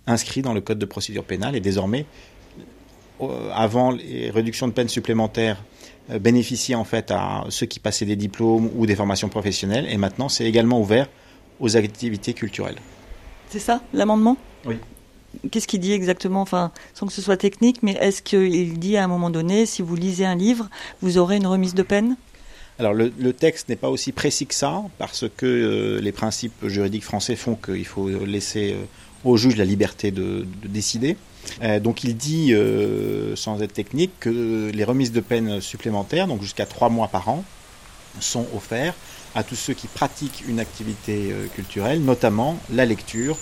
inscrit 0.06 0.42
dans 0.42 0.54
le 0.54 0.60
Code 0.60 0.78
de 0.78 0.86
procédure 0.86 1.24
pénale, 1.24 1.56
et 1.56 1.60
désormais, 1.60 2.06
euh, 3.20 3.50
avant 3.52 3.90
les 3.90 4.30
réductions 4.30 4.68
de 4.68 4.72
peine 4.72 4.88
supplémentaires, 4.88 5.62
euh, 6.10 6.18
bénéficiaient 6.18 6.74
en 6.74 6.84
fait 6.84 7.10
à 7.10 7.44
ceux 7.48 7.66
qui 7.66 7.80
passaient 7.80 8.06
des 8.06 8.16
diplômes 8.16 8.70
ou 8.76 8.86
des 8.86 8.96
formations 8.96 9.28
professionnelles, 9.28 9.86
et 9.88 9.96
maintenant 9.96 10.28
c'est 10.28 10.44
également 10.44 10.80
ouvert 10.80 11.08
aux 11.58 11.76
activités 11.76 12.34
culturelles. 12.34 12.78
C'est 13.48 13.58
ça, 13.58 13.82
l'amendement? 13.92 14.36
Oui. 14.64 14.76
Qu'est-ce 15.50 15.68
qu'il 15.68 15.80
dit 15.80 15.92
exactement? 15.92 16.40
Enfin, 16.40 16.72
sans 16.94 17.06
que 17.06 17.12
ce 17.12 17.22
soit 17.22 17.36
technique, 17.36 17.82
mais 17.82 17.92
est-ce 18.00 18.20
qu'il 18.22 18.78
dit 18.78 18.96
à 18.96 19.04
un 19.04 19.06
moment 19.06 19.30
donné, 19.30 19.66
si 19.66 19.80
vous 19.82 19.94
lisez 19.94 20.24
un 20.24 20.34
livre, 20.34 20.68
vous 21.02 21.18
aurez 21.18 21.36
une 21.36 21.46
remise 21.46 21.74
de 21.74 21.82
peine? 21.82 22.16
Alors 22.80 22.94
le, 22.94 23.32
texte 23.34 23.68
n'est 23.68 23.76
pas 23.76 23.90
aussi 23.90 24.10
précis 24.10 24.46
que 24.46 24.54
ça, 24.54 24.82
parce 24.96 25.26
que 25.36 25.44
euh, 25.44 26.00
les 26.00 26.12
principes 26.12 26.66
juridiques 26.66 27.04
français 27.04 27.36
font 27.36 27.54
qu'il 27.54 27.84
faut 27.84 28.08
laisser 28.24 28.72
euh, 28.72 28.84
au 29.24 29.36
juge 29.36 29.56
la 29.56 29.66
liberté 29.66 30.10
de, 30.10 30.46
de 30.62 30.66
décider. 30.66 31.18
Euh, 31.62 31.78
donc 31.78 32.04
il 32.04 32.16
dit, 32.16 32.54
sans 33.36 33.60
être 33.60 33.74
technique, 33.74 34.12
que 34.18 34.70
les 34.72 34.84
remises 34.84 35.12
de 35.12 35.20
peine 35.20 35.60
supplémentaires, 35.60 36.26
donc 36.26 36.40
jusqu'à 36.40 36.64
trois 36.64 36.88
mois 36.88 37.08
par 37.08 37.28
an, 37.28 37.44
sont 38.18 38.46
offerts 38.56 38.94
à 39.34 39.44
tous 39.44 39.56
ceux 39.56 39.74
qui 39.74 39.86
pratiquent 39.86 40.42
une 40.48 40.58
activité 40.58 41.34
culturelle, 41.54 42.02
notamment 42.02 42.58
la 42.72 42.86
lecture 42.86 43.36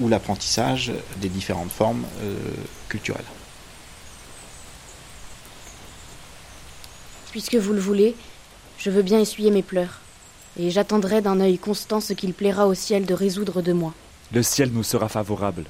ou 0.00 0.08
l'apprentissage 0.08 0.90
des 1.20 1.28
différentes 1.28 1.70
formes 1.70 2.04
culturelles. 2.88 3.22
Puisque 7.30 7.54
vous 7.54 7.72
le 7.72 7.80
voulez, 7.80 8.16
je 8.82 8.90
veux 8.90 9.02
bien 9.02 9.20
essuyer 9.20 9.50
mes 9.50 9.62
pleurs. 9.62 10.00
Et 10.58 10.70
j'attendrai 10.70 11.22
d'un 11.22 11.40
œil 11.40 11.56
constant 11.56 12.00
ce 12.00 12.12
qu'il 12.12 12.34
plaira 12.34 12.66
au 12.66 12.74
ciel 12.74 13.06
de 13.06 13.14
résoudre 13.14 13.62
de 13.62 13.72
moi. 13.72 13.94
Le 14.32 14.42
ciel 14.42 14.70
nous 14.72 14.82
sera 14.82 15.08
favorable. 15.08 15.64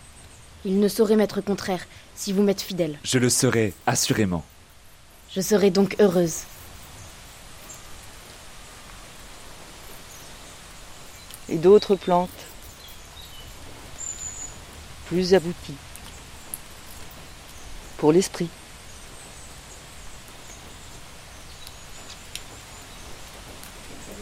Il 0.64 0.80
ne 0.80 0.88
saurait 0.88 1.16
m'être 1.16 1.40
contraire 1.40 1.84
si 2.14 2.32
vous 2.32 2.42
m'êtes 2.42 2.62
fidèle. 2.62 2.98
Je 3.04 3.18
le 3.18 3.28
serai, 3.28 3.74
assurément. 3.86 4.44
Je 5.30 5.40
serai 5.40 5.70
donc 5.70 5.96
heureuse. 6.00 6.40
Et 11.50 11.56
d'autres 11.56 11.96
plantes 11.96 12.30
plus 15.06 15.34
abouties 15.34 15.76
pour 17.98 18.10
l'esprit. 18.10 18.48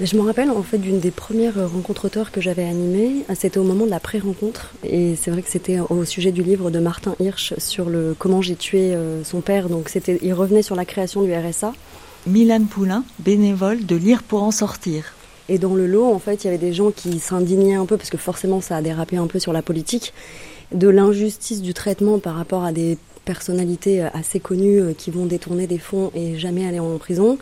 Je 0.02 0.16
me 0.16 0.22
rappelle 0.22 0.50
en 0.50 0.62
fait 0.62 0.78
d'une 0.78 0.98
des 0.98 1.10
premières 1.10 1.70
rencontres 1.70 2.06
auteurs 2.06 2.30
que 2.30 2.40
j'avais 2.40 2.64
animées. 2.64 3.26
C'était 3.34 3.58
au 3.58 3.64
moment 3.64 3.84
de 3.84 3.90
la 3.90 4.00
pré-rencontre. 4.00 4.72
Et 4.82 5.14
c'est 5.14 5.30
vrai 5.30 5.42
que 5.42 5.50
c'était 5.50 5.78
au 5.78 6.06
sujet 6.06 6.32
du 6.32 6.42
livre 6.42 6.70
de 6.70 6.78
Martin 6.78 7.14
Hirsch 7.20 7.52
sur 7.58 7.90
le 7.90 8.16
comment 8.18 8.40
j'ai 8.40 8.56
tué 8.56 8.94
euh, 8.94 9.22
son 9.24 9.42
père. 9.42 9.68
Donc 9.68 9.90
c'était, 9.90 10.18
il 10.22 10.32
revenait 10.32 10.62
sur 10.62 10.74
la 10.74 10.86
création 10.86 11.20
du 11.20 11.34
RSA. 11.34 11.74
Milan 12.26 12.64
Poulain, 12.64 13.04
bénévole 13.18 13.84
de 13.84 13.94
Lire 13.94 14.22
pour 14.22 14.42
en 14.42 14.50
sortir. 14.52 15.12
Et 15.50 15.58
dans 15.58 15.74
le 15.74 15.86
lot, 15.86 16.10
en 16.10 16.18
fait, 16.18 16.44
il 16.44 16.46
y 16.46 16.48
avait 16.48 16.56
des 16.56 16.72
gens 16.72 16.92
qui 16.92 17.18
s'indignaient 17.18 17.74
un 17.74 17.84
peu, 17.84 17.98
parce 17.98 18.10
que 18.10 18.16
forcément 18.16 18.62
ça 18.62 18.76
a 18.76 18.82
dérapé 18.82 19.18
un 19.18 19.26
peu 19.26 19.38
sur 19.38 19.52
la 19.52 19.60
politique, 19.60 20.14
de 20.72 20.88
l'injustice 20.88 21.60
du 21.60 21.74
traitement 21.74 22.18
par 22.18 22.36
rapport 22.36 22.64
à 22.64 22.72
des 22.72 22.96
personnalités 23.26 24.00
assez 24.00 24.40
connues 24.40 24.80
euh, 24.80 24.92
qui 24.96 25.10
vont 25.10 25.26
détourner 25.26 25.66
des 25.66 25.78
fonds 25.78 26.10
et 26.14 26.38
jamais 26.38 26.66
aller 26.66 26.80
en 26.80 26.96
prison. 26.96 27.36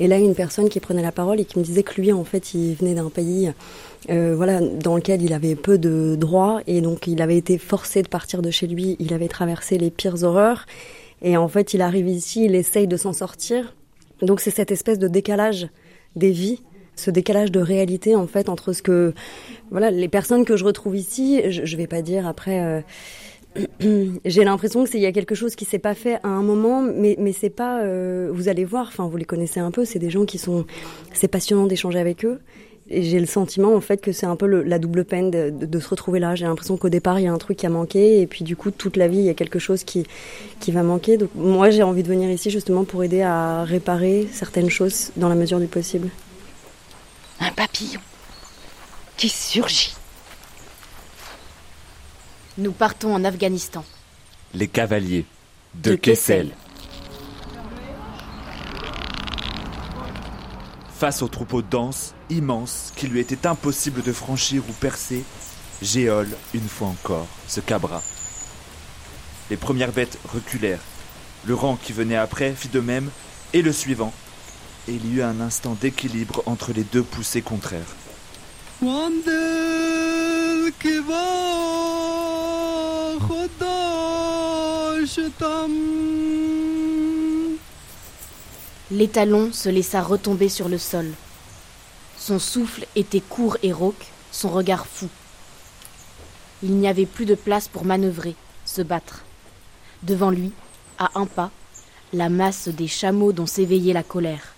Et 0.00 0.08
là, 0.08 0.18
une 0.18 0.34
personne 0.34 0.68
qui 0.68 0.80
prenait 0.80 1.02
la 1.02 1.12
parole 1.12 1.40
et 1.40 1.44
qui 1.44 1.58
me 1.58 1.64
disait 1.64 1.82
que 1.82 2.00
lui, 2.00 2.12
en 2.12 2.24
fait, 2.24 2.54
il 2.54 2.74
venait 2.74 2.94
d'un 2.94 3.10
pays 3.10 3.52
euh, 4.10 4.34
voilà, 4.36 4.60
dans 4.60 4.96
lequel 4.96 5.22
il 5.22 5.32
avait 5.32 5.54
peu 5.54 5.78
de 5.78 6.16
droits 6.16 6.60
et 6.66 6.80
donc 6.80 7.06
il 7.06 7.20
avait 7.22 7.36
été 7.36 7.58
forcé 7.58 8.02
de 8.02 8.08
partir 8.08 8.42
de 8.42 8.50
chez 8.50 8.66
lui. 8.66 8.96
Il 8.98 9.12
avait 9.14 9.28
traversé 9.28 9.78
les 9.78 9.90
pires 9.90 10.22
horreurs 10.22 10.66
et 11.22 11.36
en 11.36 11.48
fait, 11.48 11.74
il 11.74 11.80
arrive 11.80 12.08
ici, 12.08 12.44
il 12.44 12.54
essaye 12.54 12.86
de 12.86 12.96
s'en 12.96 13.12
sortir. 13.12 13.74
Donc 14.22 14.40
c'est 14.40 14.50
cette 14.50 14.70
espèce 14.70 14.98
de 14.98 15.08
décalage 15.08 15.68
des 16.14 16.30
vies, 16.30 16.62
ce 16.94 17.10
décalage 17.10 17.50
de 17.50 17.60
réalité 17.60 18.16
en 18.16 18.26
fait 18.26 18.48
entre 18.48 18.72
ce 18.72 18.80
que 18.80 19.12
voilà 19.70 19.90
les 19.90 20.08
personnes 20.08 20.46
que 20.46 20.56
je 20.56 20.64
retrouve 20.64 20.96
ici. 20.96 21.42
Je, 21.50 21.64
je 21.64 21.76
vais 21.76 21.86
pas 21.86 22.02
dire 22.02 22.26
après. 22.26 22.62
Euh, 22.62 22.80
j'ai 24.24 24.44
l'impression 24.44 24.84
que 24.84 24.96
il 24.96 25.00
y 25.00 25.06
a 25.06 25.12
quelque 25.12 25.34
chose 25.34 25.54
qui 25.54 25.64
s'est 25.64 25.78
pas 25.78 25.94
fait 25.94 26.18
à 26.22 26.28
un 26.28 26.42
moment, 26.42 26.82
mais 26.82 27.16
mais 27.18 27.32
c'est 27.32 27.50
pas. 27.50 27.80
Euh, 27.82 28.30
vous 28.32 28.48
allez 28.48 28.64
voir, 28.64 28.86
enfin 28.88 29.06
vous 29.06 29.16
les 29.16 29.24
connaissez 29.24 29.60
un 29.60 29.70
peu, 29.70 29.84
c'est 29.84 29.98
des 29.98 30.10
gens 30.10 30.24
qui 30.24 30.38
sont. 30.38 30.66
C'est 31.12 31.28
passionnant 31.28 31.66
d'échanger 31.66 31.98
avec 31.98 32.24
eux. 32.24 32.40
Et 32.88 33.02
j'ai 33.02 33.18
le 33.18 33.26
sentiment 33.26 33.74
en 33.74 33.80
fait 33.80 34.00
que 34.00 34.12
c'est 34.12 34.26
un 34.26 34.36
peu 34.36 34.46
la 34.46 34.78
double 34.78 35.04
peine 35.04 35.32
de, 35.32 35.50
de, 35.50 35.66
de 35.66 35.80
se 35.80 35.88
retrouver 35.88 36.20
là. 36.20 36.36
J'ai 36.36 36.44
l'impression 36.44 36.76
qu'au 36.76 36.88
départ 36.88 37.18
il 37.18 37.24
y 37.24 37.26
a 37.26 37.32
un 37.32 37.38
truc 37.38 37.56
qui 37.56 37.66
a 37.66 37.68
manqué 37.68 38.20
et 38.20 38.28
puis 38.28 38.44
du 38.44 38.54
coup 38.54 38.70
toute 38.70 38.96
la 38.96 39.08
vie 39.08 39.18
il 39.18 39.24
y 39.24 39.28
a 39.28 39.34
quelque 39.34 39.58
chose 39.58 39.82
qui 39.82 40.06
qui 40.60 40.70
va 40.70 40.84
manquer. 40.84 41.16
Donc 41.16 41.30
moi 41.34 41.70
j'ai 41.70 41.82
envie 41.82 42.04
de 42.04 42.08
venir 42.08 42.30
ici 42.30 42.48
justement 42.48 42.84
pour 42.84 43.02
aider 43.02 43.22
à 43.22 43.64
réparer 43.64 44.28
certaines 44.30 44.70
choses 44.70 45.10
dans 45.16 45.28
la 45.28 45.34
mesure 45.34 45.58
du 45.58 45.66
possible. 45.66 46.10
Un 47.40 47.50
papillon 47.50 48.00
qui 49.16 49.28
surgit. 49.28 49.94
Nous 52.58 52.72
partons 52.72 53.14
en 53.14 53.22
Afghanistan. 53.24 53.84
Les 54.54 54.66
cavaliers 54.66 55.26
de, 55.74 55.90
De 55.90 55.96
Kessel. 55.96 56.46
Kessel. 56.46 56.56
Face 60.94 61.20
au 61.20 61.28
troupeau 61.28 61.60
dense, 61.60 62.14
immense, 62.30 62.94
qui 62.96 63.08
lui 63.08 63.20
était 63.20 63.46
impossible 63.46 64.02
de 64.02 64.10
franchir 64.10 64.62
ou 64.66 64.72
percer, 64.72 65.22
Géol, 65.82 66.28
une 66.54 66.66
fois 66.66 66.88
encore, 66.88 67.26
se 67.46 67.60
cabra. 67.60 68.02
Les 69.50 69.58
premières 69.58 69.92
bêtes 69.92 70.18
reculèrent. 70.32 70.80
Le 71.44 71.54
rang 71.54 71.76
qui 71.76 71.92
venait 71.92 72.16
après 72.16 72.54
fit 72.54 72.68
de 72.68 72.80
même, 72.80 73.10
et 73.52 73.60
le 73.60 73.72
suivant. 73.72 74.14
Et 74.88 74.94
il 74.94 75.04
y 75.04 75.16
eut 75.16 75.22
un 75.22 75.40
instant 75.40 75.76
d'équilibre 75.78 76.42
entre 76.46 76.72
les 76.72 76.84
deux 76.84 77.02
poussées 77.02 77.42
contraires. 77.42 77.94
دل 79.25 80.71
که 80.79 81.01
با 81.01 81.25
خود 83.27 83.57
داشتم 83.59 85.69
L'étalon 88.91 89.53
se 89.53 89.69
laissa 89.69 90.01
retomber 90.01 90.49
sur 90.49 90.67
le 90.67 90.77
sol. 90.77 91.09
Son 92.17 92.39
souffle 92.39 92.85
était 92.97 93.21
court 93.21 93.55
et 93.63 93.71
rauque, 93.71 94.07
son 94.33 94.49
regard 94.49 94.85
fou. 94.85 95.07
Il 96.61 96.75
n'y 96.75 96.89
avait 96.89 97.05
plus 97.05 97.25
de 97.25 97.35
place 97.35 97.69
pour 97.69 97.85
manœuvrer, 97.85 98.35
se 98.65 98.81
battre. 98.81 99.23
Devant 100.03 100.29
lui, 100.29 100.51
à 100.99 101.09
un 101.15 101.25
pas, 101.25 101.51
la 102.11 102.27
masse 102.27 102.67
des 102.67 102.87
chameaux 102.87 103.31
dont 103.31 103.45
s'éveillait 103.45 103.93
la 103.93 104.03
colère. 104.03 104.55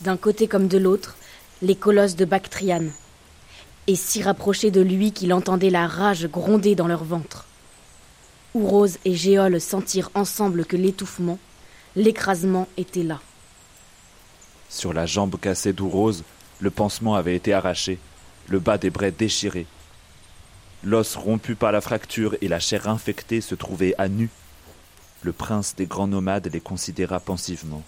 D'un 0.00 0.16
côté 0.16 0.48
comme 0.48 0.66
de 0.66 0.78
l'autre, 0.78 1.14
les 1.60 1.76
colosses 1.76 2.16
de 2.16 2.24
Bactriane. 2.24 2.92
et 3.89 3.95
si 3.95 4.21
rapprochés 4.21 4.69
de 4.69 4.81
lui 4.81 5.11
qu'il 5.13 5.33
entendait 5.33 5.71
la 5.71 5.87
rage 5.87 6.27
gronder 6.27 6.75
dans 6.75 6.85
leur 6.85 7.03
ventre. 7.03 7.47
Ourose 8.53 8.99
et 9.03 9.15
Géol 9.15 9.59
sentirent 9.59 10.11
ensemble 10.13 10.63
que 10.63 10.77
l'étouffement, 10.77 11.39
l'écrasement 11.95 12.67
était 12.77 13.01
là. 13.01 13.19
Sur 14.69 14.93
la 14.93 15.07
jambe 15.07 15.39
cassée 15.41 15.73
d'Ourose, 15.73 16.23
le 16.59 16.69
pansement 16.69 17.15
avait 17.15 17.35
été 17.35 17.51
arraché, 17.51 17.97
le 18.47 18.59
bas 18.59 18.77
des 18.77 18.91
brais 18.91 19.11
déchiré. 19.11 19.65
L'os 20.83 21.15
rompu 21.15 21.55
par 21.55 21.71
la 21.71 21.81
fracture 21.81 22.35
et 22.41 22.47
la 22.47 22.59
chair 22.59 22.87
infectée 22.87 23.41
se 23.41 23.55
trouvaient 23.55 23.95
à 23.97 24.07
nu. 24.07 24.29
Le 25.23 25.33
prince 25.33 25.73
des 25.75 25.87
grands 25.87 26.05
nomades 26.05 26.47
les 26.53 26.61
considéra 26.61 27.19
pensivement. 27.19 27.81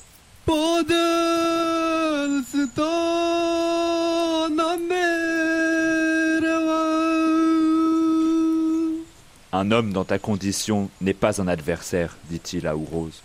Un 9.54 9.72
homme 9.72 9.92
dans 9.92 10.06
ta 10.06 10.18
condition 10.18 10.90
n'est 11.02 11.14
pas 11.14 11.42
un 11.42 11.48
adversaire, 11.48 12.16
dit-il 12.30 12.68
à 12.68 12.78
Ourose. 12.78 13.22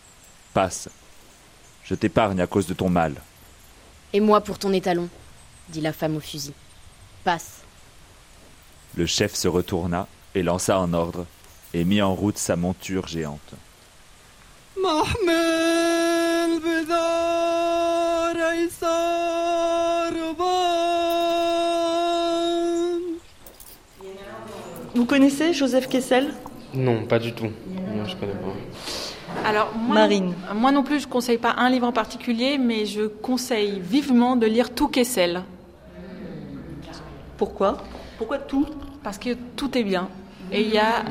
Passe. 0.55 0.89
Je 1.85 1.95
t'épargne 1.95 2.41
à 2.41 2.49
cause 2.49 2.66
de 2.66 2.74
ton 2.74 2.89
mal. 2.89 3.14
Et 4.12 4.18
moi 4.18 4.41
pour 4.41 4.59
ton 4.59 4.72
étalon, 4.72 5.09
dit 5.68 5.81
la 5.81 5.93
femme 5.93 6.16
au 6.16 6.20
fusil. 6.20 6.53
Passe. 7.22 7.62
Le 8.97 9.07
chef 9.07 9.35
se 9.35 9.47
retourna 9.47 10.09
et 10.35 10.43
lança 10.43 10.77
un 10.77 10.95
ordre 10.95 11.27
et 11.74 11.85
mit 11.85 12.03
en 12.03 12.14
route 12.14 12.39
sa 12.39 12.57
monture 12.57 13.07
géante. 13.07 13.55
Vous 25.07 25.14
connaissez 25.14 25.52
Joseph 25.52 25.88
Kessel? 25.88 26.34
Non, 26.74 27.04
pas 27.04 27.20
du 27.20 27.32
tout. 27.32 27.44
Non, 27.44 28.04
je 28.07 28.16
connais 28.16 28.32
pas. 28.32 29.48
Alors, 29.48 29.72
moi, 29.72 29.94
Marine. 29.94 30.34
moi 30.52 30.72
non 30.72 30.82
plus, 30.82 30.98
je 30.98 31.07
ne 31.07 31.12
conseille 31.12 31.38
pas 31.38 31.54
un 31.59 31.70
livre 31.70 31.86
en 31.86 31.92
particulier, 31.92 32.59
mais 32.59 32.86
je 32.86 33.02
conseille 33.02 33.78
vivement 33.78 34.34
de 34.34 34.48
lire 34.48 34.74
tout 34.74 34.88
Kessel. 34.88 35.42
Pourquoi? 37.36 37.84
Pourquoi 38.18 38.38
tout? 38.38 38.66
Parce 39.04 39.16
que 39.16 39.34
tout 39.54 39.78
est 39.78 39.84
bien. 39.84 40.09
Et 40.50 40.62
il, 40.62 40.74
y 40.74 40.78
a, 40.78 41.04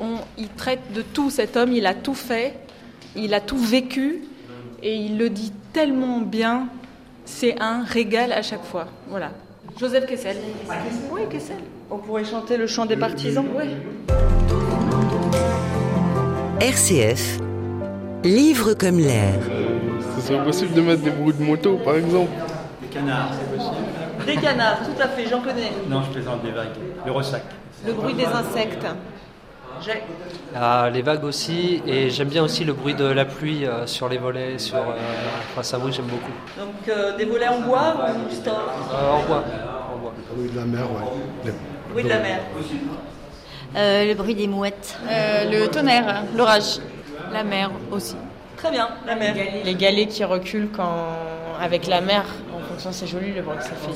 on, 0.00 0.18
il 0.38 0.50
traite 0.50 0.92
de 0.92 1.02
tout, 1.02 1.30
cet 1.30 1.56
homme, 1.56 1.72
il 1.72 1.86
a 1.86 1.94
tout 1.94 2.14
fait, 2.14 2.56
il 3.16 3.34
a 3.34 3.40
tout 3.40 3.58
vécu, 3.58 4.22
et 4.80 4.94
il 4.94 5.18
le 5.18 5.28
dit 5.28 5.52
tellement 5.72 6.20
bien, 6.20 6.68
c'est 7.24 7.60
un 7.60 7.82
régal 7.82 8.30
à 8.30 8.42
chaque 8.42 8.64
fois. 8.64 8.86
Voilà. 9.08 9.32
Joseph 9.80 10.04
Kessel. 10.04 10.36
Oui, 11.10 11.22
Kessel. 11.30 11.56
On 11.90 11.96
pourrait 11.96 12.26
chanter 12.26 12.58
le 12.58 12.66
chant 12.66 12.84
des 12.84 12.98
partisans 12.98 13.46
Oui. 13.56 13.64
RCF, 16.60 17.38
livre 18.22 18.74
comme 18.74 18.98
l'air. 18.98 19.32
Ce 20.16 20.26
serait 20.26 20.44
possible 20.44 20.74
de 20.74 20.82
mettre 20.82 21.00
des 21.00 21.10
bruits 21.10 21.32
de 21.32 21.42
moto, 21.42 21.78
par 21.82 21.96
exemple 21.96 22.30
Des 22.82 22.88
canards, 22.88 23.30
c'est 23.32 23.56
possible 23.56 24.26
Des 24.26 24.36
canards, 24.36 24.80
tout 24.80 25.02
à 25.02 25.08
fait, 25.08 25.26
j'en 25.26 25.40
connais. 25.40 25.72
Non, 25.88 26.02
je 26.02 26.10
plaisante 26.10 26.42
des 26.42 26.50
vagues. 26.50 26.76
Le 27.06 27.12
ressac. 27.12 27.44
Le 27.86 27.94
bruit 27.94 28.12
des 28.12 28.26
insectes. 28.26 28.84
J'ai. 29.82 30.02
Ah, 30.54 30.90
les 30.92 31.02
vagues 31.02 31.24
aussi, 31.24 31.82
et 31.86 32.10
j'aime 32.10 32.28
bien 32.28 32.42
aussi 32.42 32.64
le 32.64 32.72
bruit 32.72 32.94
de 32.94 33.04
la 33.04 33.24
pluie 33.24 33.64
euh, 33.66 33.86
sur 33.86 34.08
les 34.08 34.18
volets, 34.18 34.58
sur. 34.58 34.76
Euh, 34.76 34.92
enfin, 35.52 35.62
ça, 35.62 35.78
oui, 35.78 35.92
j'aime 35.92 36.06
beaucoup. 36.06 36.32
Donc 36.58 36.88
euh, 36.88 37.16
des 37.16 37.24
volets 37.24 37.48
en 37.48 37.60
bois 37.60 37.94
ou 38.28 38.30
stop 38.34 38.54
Euh, 38.92 39.10
en 39.10 39.22
bois. 39.22 39.44
En 39.94 39.98
bois. 39.98 40.12
Oui, 40.36 40.50
de 40.50 40.56
la 40.56 40.64
mer, 40.64 40.82
ouais. 40.90 41.52
Bruit 41.90 42.04
de 42.04 42.08
la 42.08 42.18
mer. 42.18 42.40
Euh, 43.76 44.04
le 44.06 44.14
bruit 44.14 44.34
des 44.34 44.48
mouettes. 44.48 44.98
Euh, 45.08 45.50
le 45.50 45.68
tonnerre, 45.68 46.24
l'orage, 46.36 46.78
la 47.32 47.44
mer 47.44 47.70
aussi. 47.90 48.16
Très 48.56 48.70
bien, 48.70 48.88
la 49.06 49.14
mer. 49.16 49.34
Les 49.64 49.74
galets 49.74 50.08
qui 50.08 50.24
reculent 50.24 50.70
quand... 50.74 51.06
avec 51.60 51.86
la 51.86 52.00
mer, 52.00 52.24
en 52.54 52.60
fonction, 52.60 52.92
c'est 52.92 53.06
joli 53.06 53.32
le 53.32 53.42
bruit 53.42 53.56
que 53.56 53.64
ça 53.64 53.70
fait. 53.70 53.92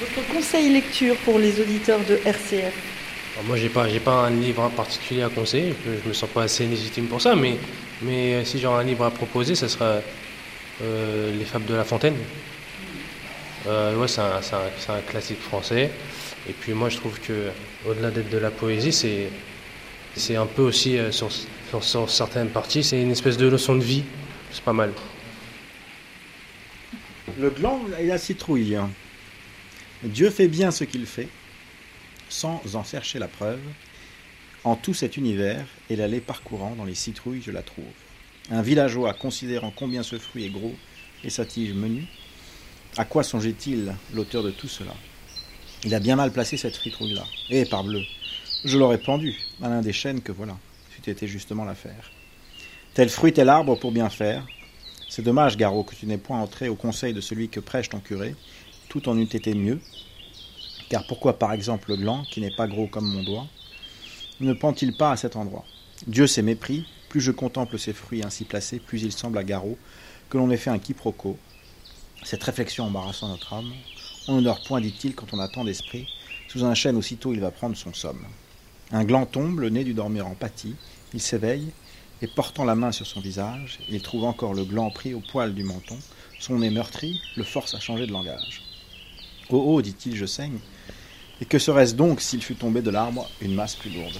Votre 0.00 0.26
conseil 0.28 0.70
lecture 0.72 1.16
pour 1.24 1.38
les 1.38 1.60
auditeurs 1.60 2.00
de 2.08 2.18
RCF 2.24 2.72
Alors 3.34 3.44
moi, 3.46 3.56
j'ai 3.56 3.68
pas, 3.68 3.88
j'ai 3.88 4.00
pas 4.00 4.26
un 4.26 4.30
livre 4.30 4.62
en 4.62 4.70
particulier 4.70 5.22
à 5.22 5.28
conseiller. 5.28 5.74
Je, 5.86 5.92
je 6.02 6.08
me 6.08 6.12
sens 6.12 6.28
pas 6.30 6.42
assez 6.42 6.66
légitime 6.66 7.06
pour 7.06 7.20
ça, 7.22 7.34
mais, 7.36 7.56
mais 8.02 8.34
euh, 8.34 8.44
si 8.44 8.58
j'aurais 8.58 8.82
un 8.82 8.84
livre 8.86 9.04
à 9.04 9.10
proposer, 9.10 9.54
ce 9.54 9.68
sera 9.68 10.00
euh, 10.82 11.32
Les 11.38 11.44
Fables 11.44 11.66
de 11.66 11.74
La 11.74 11.84
Fontaine. 11.84 12.16
Euh, 13.66 13.96
ouais, 13.96 14.08
c'est 14.08 14.20
un, 14.20 14.42
c'est 14.42 14.54
un- 14.56 14.70
c'est 14.78 14.90
un 14.92 15.00
classique 15.00 15.40
français. 15.40 15.90
Et 16.48 16.52
puis 16.52 16.72
moi, 16.74 16.88
je 16.90 16.96
trouve 16.96 17.18
que 17.20 17.48
au-delà 17.88 18.10
d'être 18.10 18.28
de 18.30 18.38
la 18.38 18.50
poésie, 18.50 18.92
c'est 18.92 19.28
c'est 20.16 20.36
un 20.36 20.46
peu 20.46 20.62
aussi 20.62 20.96
euh, 20.98 21.10
sur, 21.10 21.28
sur, 21.32 21.82
sur 21.82 22.10
certaines 22.10 22.48
parties, 22.50 22.84
c'est 22.84 23.00
une 23.00 23.10
espèce 23.10 23.36
de 23.36 23.46
leçon 23.48 23.74
de 23.76 23.82
vie. 23.82 24.04
C'est 24.52 24.62
pas 24.62 24.72
mal. 24.72 24.92
Le 27.40 27.50
gland 27.50 27.80
et 27.98 28.06
la 28.06 28.18
citrouille. 28.18 28.76
Dieu 30.04 30.30
fait 30.30 30.48
bien 30.48 30.70
ce 30.70 30.84
qu'il 30.84 31.06
fait. 31.06 31.28
sans 32.28 32.60
en 32.74 32.84
chercher 32.84 33.18
la 33.18 33.28
preuve, 33.28 33.60
en 34.64 34.76
tout 34.76 34.94
cet 34.94 35.16
univers 35.16 35.66
et 35.88 35.96
l'allée 35.96 36.20
parcourant 36.20 36.74
dans 36.74 36.84
les 36.84 36.94
citrouilles, 36.94 37.42
je 37.42 37.50
la 37.50 37.62
trouve. 37.62 37.84
Un 38.50 38.62
villageois 38.62 39.14
considérant 39.14 39.72
combien 39.74 40.02
ce 40.02 40.18
fruit 40.18 40.44
est 40.44 40.50
gros 40.50 40.74
et 41.22 41.30
sa 41.30 41.44
tige 41.44 41.72
menue, 41.72 42.06
à 42.96 43.04
quoi 43.04 43.22
songeait-il 43.22 43.94
l'auteur 44.12 44.42
de 44.42 44.50
tout 44.50 44.68
cela? 44.68 44.94
Il 45.84 45.94
a 45.94 46.00
bien 46.00 46.16
mal 46.16 46.32
placé 46.32 46.56
cette 46.56 46.76
citrouille-là. 46.76 47.24
Eh, 47.50 47.64
parbleu, 47.64 48.02
je 48.64 48.78
l'aurais 48.78 48.98
pendu 48.98 49.34
à 49.62 49.68
l'un 49.68 49.80
des 49.80 49.92
chênes 49.92 50.20
que 50.20 50.32
voilà, 50.32 50.56
c'eût 50.90 51.10
été 51.10 51.26
justement 51.26 51.64
l'affaire. 51.64 52.10
Tel 52.94 53.08
fruit, 53.08 53.32
tel 53.32 53.48
arbre 53.48 53.78
pour 53.78 53.92
bien 53.92 54.08
faire. 54.08 54.46
C'est 55.08 55.22
dommage, 55.22 55.56
Garot, 55.56 55.84
que 55.84 55.94
tu 55.94 56.06
n'aies 56.06 56.18
point 56.18 56.40
entré 56.40 56.68
au 56.68 56.74
conseil 56.74 57.12
de 57.12 57.20
celui 57.20 57.48
que 57.48 57.60
prêche 57.60 57.88
ton 57.88 58.00
curé. 58.00 58.34
Tout 58.94 59.08
en 59.08 59.18
eût 59.18 59.24
été 59.24 59.54
mieux. 59.54 59.80
Car 60.88 61.04
pourquoi, 61.08 61.36
par 61.36 61.52
exemple, 61.52 61.90
le 61.90 61.96
gland, 61.96 62.22
qui 62.30 62.40
n'est 62.40 62.54
pas 62.54 62.68
gros 62.68 62.86
comme 62.86 63.12
mon 63.12 63.24
doigt, 63.24 63.48
ne 64.38 64.52
pend-il 64.52 64.96
pas 64.96 65.10
à 65.10 65.16
cet 65.16 65.34
endroit? 65.34 65.64
Dieu 66.06 66.28
s'est 66.28 66.42
mépris. 66.42 66.86
Plus 67.08 67.20
je 67.20 67.32
contemple 67.32 67.76
ces 67.76 67.92
fruits 67.92 68.22
ainsi 68.24 68.44
placés, 68.44 68.78
plus 68.78 69.02
il 69.02 69.10
semble 69.10 69.38
à 69.38 69.42
Garot 69.42 69.76
que 70.30 70.38
l'on 70.38 70.48
ait 70.52 70.56
fait 70.56 70.70
un 70.70 70.78
quiproquo. 70.78 71.36
Cette 72.22 72.44
réflexion 72.44 72.84
embarrassant 72.84 73.26
notre 73.26 73.54
âme. 73.54 73.72
On 74.28 74.36
ne 74.36 74.42
dort 74.42 74.62
point, 74.62 74.80
dit-il, 74.80 75.16
quand 75.16 75.34
on 75.34 75.40
a 75.40 75.48
tant 75.48 75.64
d'esprit. 75.64 76.06
Sous 76.46 76.64
un 76.64 76.74
chêne, 76.74 76.96
aussitôt, 76.96 77.32
il 77.32 77.40
va 77.40 77.50
prendre 77.50 77.76
son 77.76 77.92
somme. 77.92 78.24
Un 78.92 79.02
gland 79.02 79.26
tombe, 79.26 79.58
le 79.58 79.70
nez 79.70 79.82
du 79.82 79.94
dormeur 79.94 80.28
en 80.28 80.36
pâtit. 80.36 80.76
Il 81.12 81.20
s'éveille, 81.20 81.72
et 82.22 82.28
portant 82.28 82.64
la 82.64 82.76
main 82.76 82.92
sur 82.92 83.08
son 83.08 83.20
visage, 83.20 83.80
il 83.88 84.00
trouve 84.02 84.22
encore 84.22 84.54
le 84.54 84.64
gland 84.64 84.92
pris 84.92 85.14
au 85.14 85.20
poil 85.20 85.52
du 85.52 85.64
menton. 85.64 85.98
Son 86.38 86.60
nez 86.60 86.70
meurtri 86.70 87.20
le 87.36 87.42
force 87.42 87.74
à 87.74 87.80
changer 87.80 88.06
de 88.06 88.12
langage. 88.12 88.63
Oh 89.54 89.62
oh, 89.64 89.82
dit-il, 89.82 90.16
je 90.16 90.26
saigne. 90.26 90.58
Et 91.40 91.44
que 91.44 91.60
serait-ce 91.60 91.94
donc 91.94 92.20
s'il 92.20 92.42
fût 92.42 92.56
tombé 92.56 92.82
de 92.82 92.90
l'arbre 92.90 93.30
une 93.40 93.54
masse 93.54 93.76
plus 93.76 93.90
lourde 93.90 94.18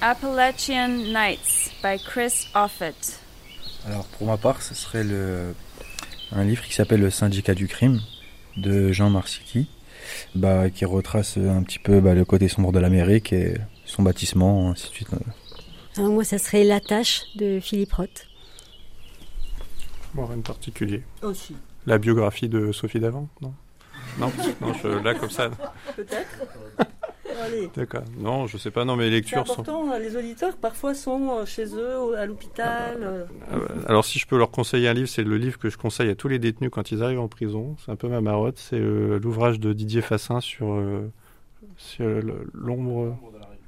Appalachian 0.00 0.88
Nights 0.88 1.72
by 1.82 1.98
Chris 1.98 2.46
Offit. 2.54 3.16
Alors 3.86 4.04
pour 4.04 4.28
ma 4.28 4.36
part, 4.36 4.62
ce 4.62 4.72
serait 4.72 5.02
le, 5.02 5.52
un 6.30 6.44
livre 6.44 6.62
qui 6.62 6.74
s'appelle 6.74 7.00
Le 7.00 7.10
syndicat 7.10 7.54
du 7.54 7.66
crime 7.66 8.00
de 8.56 8.92
Jean 8.92 9.10
Marsicki, 9.10 9.66
bah, 10.36 10.70
qui 10.70 10.84
retrace 10.84 11.38
un 11.38 11.64
petit 11.64 11.80
peu 11.80 12.00
bah, 12.00 12.14
le 12.14 12.24
côté 12.24 12.46
sombre 12.46 12.70
de 12.70 12.78
l'Amérique 12.78 13.32
et 13.32 13.56
son 13.84 14.04
bâtiment, 14.04 14.70
ainsi 14.70 14.90
de 14.90 14.94
suite. 14.94 15.08
Alors 15.96 16.10
moi, 16.10 16.22
ça 16.22 16.38
serait 16.38 16.62
La 16.62 16.78
tâche 16.78 17.22
de 17.34 17.58
Philippe 17.58 17.94
Roth. 17.94 18.28
Bon, 20.14 20.24
rien 20.26 20.36
de 20.36 20.42
particulier. 20.42 21.02
Aussi. 21.22 21.56
La 21.86 21.98
biographie 21.98 22.48
de 22.48 22.72
Sophie 22.72 23.00
Davant, 23.00 23.28
non? 23.40 23.52
Non, 24.18 24.30
non, 24.60 24.72
je, 24.74 24.88
là 25.02 25.14
comme 25.14 25.30
ça. 25.30 25.50
Peut-être. 25.96 26.46
D'accord. 27.74 28.02
Non, 28.18 28.46
je 28.46 28.56
sais 28.56 28.70
pas. 28.70 28.84
Non, 28.84 28.94
C'est 29.06 29.10
lectures 29.10 29.46
sont. 29.46 29.52
important, 29.62 29.98
les 29.98 30.16
auditeurs 30.16 30.56
parfois 30.56 30.94
sont 30.94 31.30
euh, 31.40 31.44
chez 31.46 31.64
eux, 31.74 32.16
à 32.16 32.24
l'hôpital. 32.26 32.98
euh, 33.00 33.24
Ah 33.50 33.56
bah, 33.56 33.74
Alors, 33.88 34.04
si 34.04 34.18
je 34.18 34.26
peux 34.26 34.38
leur 34.38 34.50
conseiller 34.50 34.86
un 34.88 34.92
livre, 34.92 35.08
c'est 35.08 35.24
le 35.24 35.36
livre 35.38 35.58
que 35.58 35.68
je 35.70 35.76
conseille 35.78 36.08
à 36.10 36.14
tous 36.14 36.28
les 36.28 36.38
détenus 36.38 36.70
quand 36.70 36.92
ils 36.92 37.02
arrivent 37.02 37.20
en 37.20 37.28
prison. 37.28 37.74
C'est 37.84 37.90
un 37.90 37.96
peu 37.96 38.08
ma 38.08 38.20
marotte. 38.20 38.58
C'est 38.58 38.78
euh, 38.78 39.18
l'ouvrage 39.18 39.58
de 39.58 39.72
Didier 39.72 40.02
Fassin 40.02 40.40
sur, 40.40 40.72
euh, 40.72 41.10
l'ombre. 42.52 43.16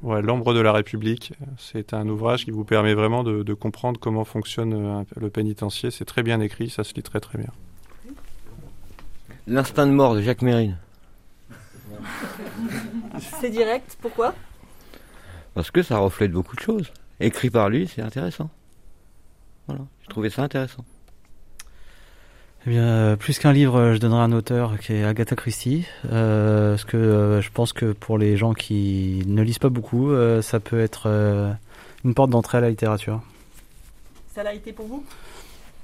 Ouais, 0.02 0.20
l'ombre 0.20 0.52
de 0.52 0.60
la 0.60 0.72
République. 0.72 1.32
C'est 1.56 1.94
un 1.94 2.06
ouvrage 2.08 2.44
qui 2.44 2.50
vous 2.50 2.64
permet 2.64 2.92
vraiment 2.94 3.24
de, 3.24 3.42
de 3.42 3.54
comprendre 3.54 3.98
comment 3.98 4.24
fonctionne 4.24 5.04
le 5.16 5.30
pénitencier. 5.30 5.90
C'est 5.90 6.04
très 6.04 6.22
bien 6.22 6.40
écrit, 6.40 6.68
ça 6.68 6.84
se 6.84 6.92
lit 6.94 7.02
très 7.02 7.20
très 7.20 7.38
bien. 7.38 7.50
L'instinct 9.46 9.86
de 9.86 9.92
mort 9.92 10.14
de 10.14 10.22
Jacques 10.22 10.42
Mérine. 10.42 10.78
C'est 13.40 13.50
direct, 13.50 13.96
pourquoi? 14.00 14.34
Parce 15.54 15.70
que 15.70 15.82
ça 15.82 15.98
reflète 15.98 16.32
beaucoup 16.32 16.56
de 16.56 16.60
choses. 16.60 16.92
Écrit 17.20 17.50
par 17.50 17.68
lui, 17.68 17.86
c'est 17.86 18.02
intéressant. 18.02 18.50
Voilà, 19.68 19.82
je 20.02 20.08
trouvais 20.08 20.30
ça 20.30 20.42
intéressant. 20.42 20.84
Eh 22.66 22.70
bien, 22.70 22.82
euh, 22.82 23.16
plus 23.16 23.38
qu'un 23.38 23.52
livre, 23.52 23.76
euh, 23.76 23.94
je 23.94 24.00
donnerai 24.00 24.22
un 24.22 24.32
auteur 24.32 24.78
qui 24.78 24.94
est 24.94 25.04
Agatha 25.04 25.36
Christie, 25.36 25.86
euh, 26.10 26.70
parce 26.70 26.84
que 26.84 26.96
euh, 26.96 27.40
je 27.40 27.50
pense 27.50 27.72
que 27.72 27.92
pour 27.92 28.18
les 28.18 28.36
gens 28.36 28.54
qui 28.54 29.22
ne 29.26 29.42
lisent 29.42 29.58
pas 29.58 29.68
beaucoup, 29.68 30.10
euh, 30.10 30.42
ça 30.42 30.60
peut 30.60 30.80
être 30.80 31.04
euh, 31.06 31.52
une 32.04 32.14
porte 32.14 32.30
d'entrée 32.30 32.58
à 32.58 32.60
la 32.62 32.70
littérature. 32.70 33.22
Ça 34.34 34.42
l'a 34.42 34.54
été 34.54 34.72
pour 34.72 34.86
vous? 34.86 35.04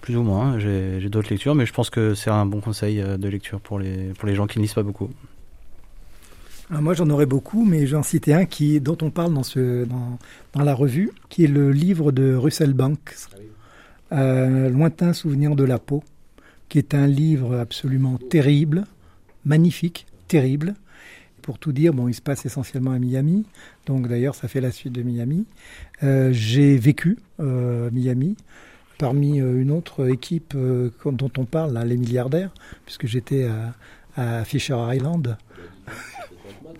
Plus 0.00 0.16
ou 0.16 0.22
moins, 0.22 0.58
j'ai 0.58 1.08
d'autres 1.08 1.30
lectures, 1.30 1.54
mais 1.54 1.66
je 1.66 1.72
pense 1.72 1.90
que 1.90 2.14
c'est 2.14 2.30
un 2.30 2.46
bon 2.46 2.60
conseil 2.60 3.00
euh, 3.00 3.18
de 3.18 3.28
lecture 3.28 3.60
pour 3.60 3.78
les, 3.78 4.12
pour 4.18 4.26
les 4.26 4.34
gens 4.34 4.46
qui 4.46 4.58
ne 4.58 4.62
lisent 4.62 4.74
pas 4.74 4.82
beaucoup. 4.82 5.10
Alors 6.70 6.82
moi, 6.82 6.94
j'en 6.94 7.10
aurais 7.10 7.26
beaucoup, 7.26 7.64
mais 7.64 7.86
j'en 7.86 8.02
citais 8.02 8.32
un 8.32 8.44
qui, 8.44 8.80
dont 8.80 8.96
on 9.02 9.10
parle 9.10 9.34
dans, 9.34 9.42
ce, 9.42 9.84
dans, 9.84 10.18
dans 10.52 10.62
la 10.62 10.72
revue, 10.72 11.10
qui 11.28 11.44
est 11.44 11.48
le 11.48 11.72
livre 11.72 12.12
de 12.12 12.34
Russell 12.34 12.72
Banks, 12.74 13.14
euh, 14.12 14.70
Lointain 14.70 15.12
souvenir 15.12 15.56
de 15.56 15.64
la 15.64 15.78
peau, 15.78 16.02
qui 16.68 16.78
est 16.78 16.94
un 16.94 17.06
livre 17.06 17.58
absolument 17.58 18.18
terrible, 18.30 18.84
magnifique, 19.44 20.06
terrible. 20.28 20.74
Pour 21.42 21.58
tout 21.58 21.72
dire, 21.72 21.92
bon, 21.92 22.06
il 22.06 22.14
se 22.14 22.22
passe 22.22 22.46
essentiellement 22.46 22.92
à 22.92 22.98
Miami, 22.98 23.44
donc 23.86 24.06
d'ailleurs, 24.08 24.34
ça 24.34 24.46
fait 24.46 24.60
la 24.60 24.70
suite 24.70 24.92
de 24.92 25.02
Miami. 25.02 25.46
Euh, 26.02 26.30
J'ai 26.32 26.76
vécu 26.76 27.18
euh, 27.40 27.90
Miami 27.92 28.36
parmi 29.00 29.40
euh, 29.40 29.62
une 29.62 29.70
autre 29.70 30.08
équipe 30.10 30.52
euh, 30.54 30.90
dont 31.06 31.30
on 31.38 31.46
parle, 31.46 31.72
là, 31.72 31.84
les 31.84 31.96
milliardaires, 31.96 32.50
puisque 32.84 33.06
j'étais 33.06 33.48
à, 34.16 34.40
à 34.40 34.44
Fisher 34.44 34.76
Island. 34.92 35.36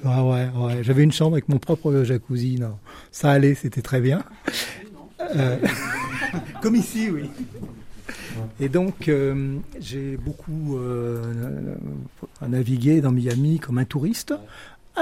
Ah 0.02 0.24
ouais, 0.24 0.48
ouais. 0.56 0.82
J'avais 0.82 1.02
une 1.02 1.12
chambre 1.12 1.32
avec 1.32 1.50
mon 1.50 1.58
propre 1.58 2.04
jacuzzi. 2.04 2.56
Non. 2.58 2.78
Ça 3.10 3.32
allait, 3.32 3.54
c'était 3.54 3.82
très 3.82 4.00
bien. 4.00 4.24
Euh, 5.36 5.58
comme 6.62 6.74
ici, 6.74 7.10
oui. 7.10 7.28
Et 8.60 8.70
donc, 8.70 9.08
euh, 9.08 9.56
j'ai 9.78 10.16
beaucoup 10.16 10.78
euh, 10.78 11.74
navigué 12.46 13.02
dans 13.02 13.12
Miami 13.12 13.58
comme 13.58 13.76
un 13.76 13.84
touriste. 13.84 14.32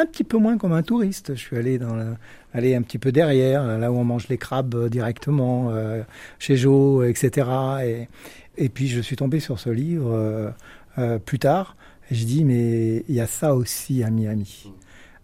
Un 0.00 0.06
petit 0.06 0.22
peu 0.22 0.38
moins 0.38 0.58
comme 0.58 0.72
un 0.74 0.82
touriste. 0.84 1.34
Je 1.34 1.40
suis 1.40 1.56
allé 1.56 1.76
dans 1.78 1.94
la- 1.96 2.16
aller 2.54 2.76
un 2.76 2.82
petit 2.82 2.98
peu 2.98 3.10
derrière, 3.10 3.64
là 3.78 3.90
où 3.90 3.96
on 3.96 4.04
mange 4.04 4.28
les 4.28 4.38
crabes 4.38 4.74
euh, 4.76 4.88
directement, 4.88 5.70
euh, 5.72 6.02
chez 6.38 6.56
Joe, 6.56 7.08
etc. 7.08 7.48
Et, 8.56 8.68
puis, 8.68 8.86
je 8.86 9.00
suis 9.00 9.16
tombé 9.16 9.40
sur 9.40 9.58
ce 9.58 9.70
livre 9.70 10.52
euh, 10.98 11.18
plus 11.18 11.40
tard. 11.40 11.76
Je 12.12 12.24
dis, 12.24 12.44
mais 12.44 13.04
il 13.08 13.14
y 13.14 13.20
a 13.20 13.26
ça 13.26 13.56
aussi 13.56 14.04
à 14.04 14.10
Miami. 14.10 14.72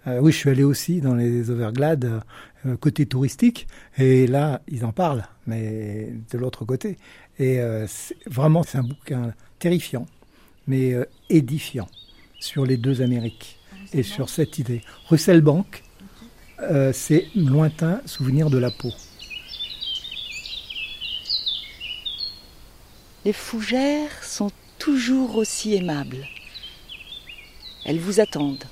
Oui, 0.07 0.33
je 0.33 0.37
suis 0.37 0.51
allé 0.51 0.65
aussi 0.65 1.01
dans 1.01 1.15
les 1.15 1.49
Overglades, 1.51 2.21
côté 2.81 3.07
touristique, 3.07 3.67
et 3.97 4.27
là, 4.27 4.61
ils 4.69 4.85
en 4.85 4.93
parlent, 4.93 5.25
mais 5.47 6.13
de 6.31 6.37
l'autre 6.37 6.67
côté. 6.67 6.99
Et 7.39 7.59
vraiment, 8.27 8.63
c'est 8.63 8.77
un 8.77 8.83
bouquin 8.83 9.33
terrifiant, 9.59 10.05
mais 10.67 10.95
édifiant 11.31 11.89
sur 12.39 12.67
les 12.67 12.77
deux 12.77 13.01
Amériques 13.01 13.59
et 13.95 14.03
sur 14.03 14.29
cette 14.29 14.59
idée. 14.59 14.83
Russell 15.09 15.41
Bank, 15.41 15.83
euh, 16.61 16.93
c'est 16.93 17.29
lointain 17.35 18.01
souvenir 18.05 18.51
de 18.51 18.59
la 18.59 18.71
peau. 18.71 18.93
Les 23.25 23.33
fougères 23.33 24.23
sont 24.23 24.51
toujours 24.79 25.37
aussi 25.37 25.75
aimables. 25.75 26.27
Elles 27.87 27.99
vous 27.99 28.21
attendent. 28.21 28.65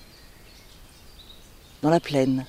Dans 1.81 1.91
la 1.91 2.01
plaine. 2.01 2.45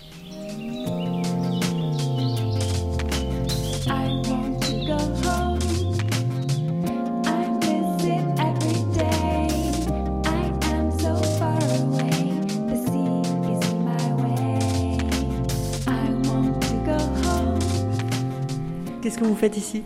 Qu'est-ce 19.13 19.21
que 19.25 19.29
vous 19.29 19.35
faites 19.35 19.57
ici? 19.57 19.83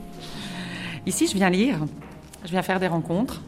Ici, 1.05 1.28
je 1.28 1.34
viens 1.34 1.49
lire, 1.49 1.80
je 2.45 2.49
viens 2.49 2.61
faire 2.61 2.80
des 2.80 2.88
rencontres. 2.88 3.41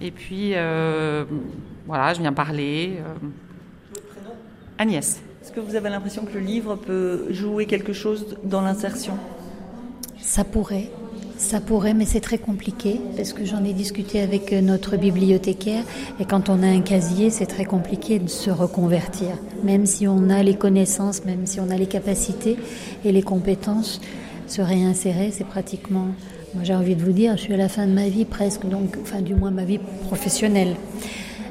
Et 0.00 0.12
puis, 0.12 0.52
euh, 0.54 1.24
voilà, 1.88 2.14
je 2.14 2.20
viens 2.20 2.32
parler. 2.32 2.98
euh. 3.00 3.28
Agnès. 4.78 5.20
Est-ce 5.42 5.50
que 5.50 5.58
vous 5.58 5.74
avez 5.74 5.90
l'impression 5.90 6.24
que 6.24 6.34
le 6.34 6.38
livre 6.38 6.76
peut 6.76 7.26
jouer 7.30 7.66
quelque 7.66 7.92
chose 7.92 8.36
dans 8.44 8.60
l'insertion? 8.60 9.14
Ça 10.20 10.44
pourrait, 10.44 10.88
ça 11.36 11.60
pourrait, 11.60 11.94
mais 11.94 12.04
c'est 12.04 12.20
très 12.20 12.38
compliqué 12.38 13.00
parce 13.16 13.32
que 13.32 13.44
j'en 13.44 13.64
ai 13.64 13.72
discuté 13.72 14.20
avec 14.20 14.52
notre 14.52 14.96
bibliothécaire 14.96 15.82
et 16.20 16.24
quand 16.26 16.48
on 16.48 16.62
a 16.62 16.68
un 16.68 16.80
casier, 16.80 17.30
c'est 17.30 17.46
très 17.46 17.64
compliqué 17.64 18.20
de 18.20 18.28
se 18.28 18.50
reconvertir. 18.50 19.30
Même 19.64 19.84
si 19.84 20.06
on 20.06 20.30
a 20.30 20.44
les 20.44 20.54
connaissances, 20.54 21.24
même 21.24 21.44
si 21.44 21.58
on 21.58 21.70
a 21.70 21.76
les 21.76 21.86
capacités 21.88 22.56
et 23.04 23.10
les 23.10 23.22
compétences, 23.22 24.00
se 24.52 24.60
réinsérer, 24.60 25.30
c'est 25.32 25.46
pratiquement. 25.46 26.08
Moi, 26.54 26.62
j'ai 26.62 26.74
envie 26.74 26.94
de 26.94 27.02
vous 27.02 27.12
dire, 27.12 27.38
je 27.38 27.42
suis 27.42 27.54
à 27.54 27.56
la 27.56 27.70
fin 27.70 27.86
de 27.86 27.92
ma 27.92 28.08
vie 28.08 28.26
presque, 28.26 28.66
donc, 28.66 28.98
enfin, 29.00 29.22
du 29.22 29.34
moins 29.34 29.50
ma 29.50 29.64
vie 29.64 29.78
professionnelle. 30.04 30.76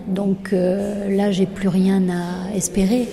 Donc 0.07 0.53
euh, 0.53 1.09
là, 1.09 1.31
j'ai 1.31 1.47
plus 1.47 1.67
rien 1.67 2.03
à 2.09 2.55
espérer. 2.55 3.07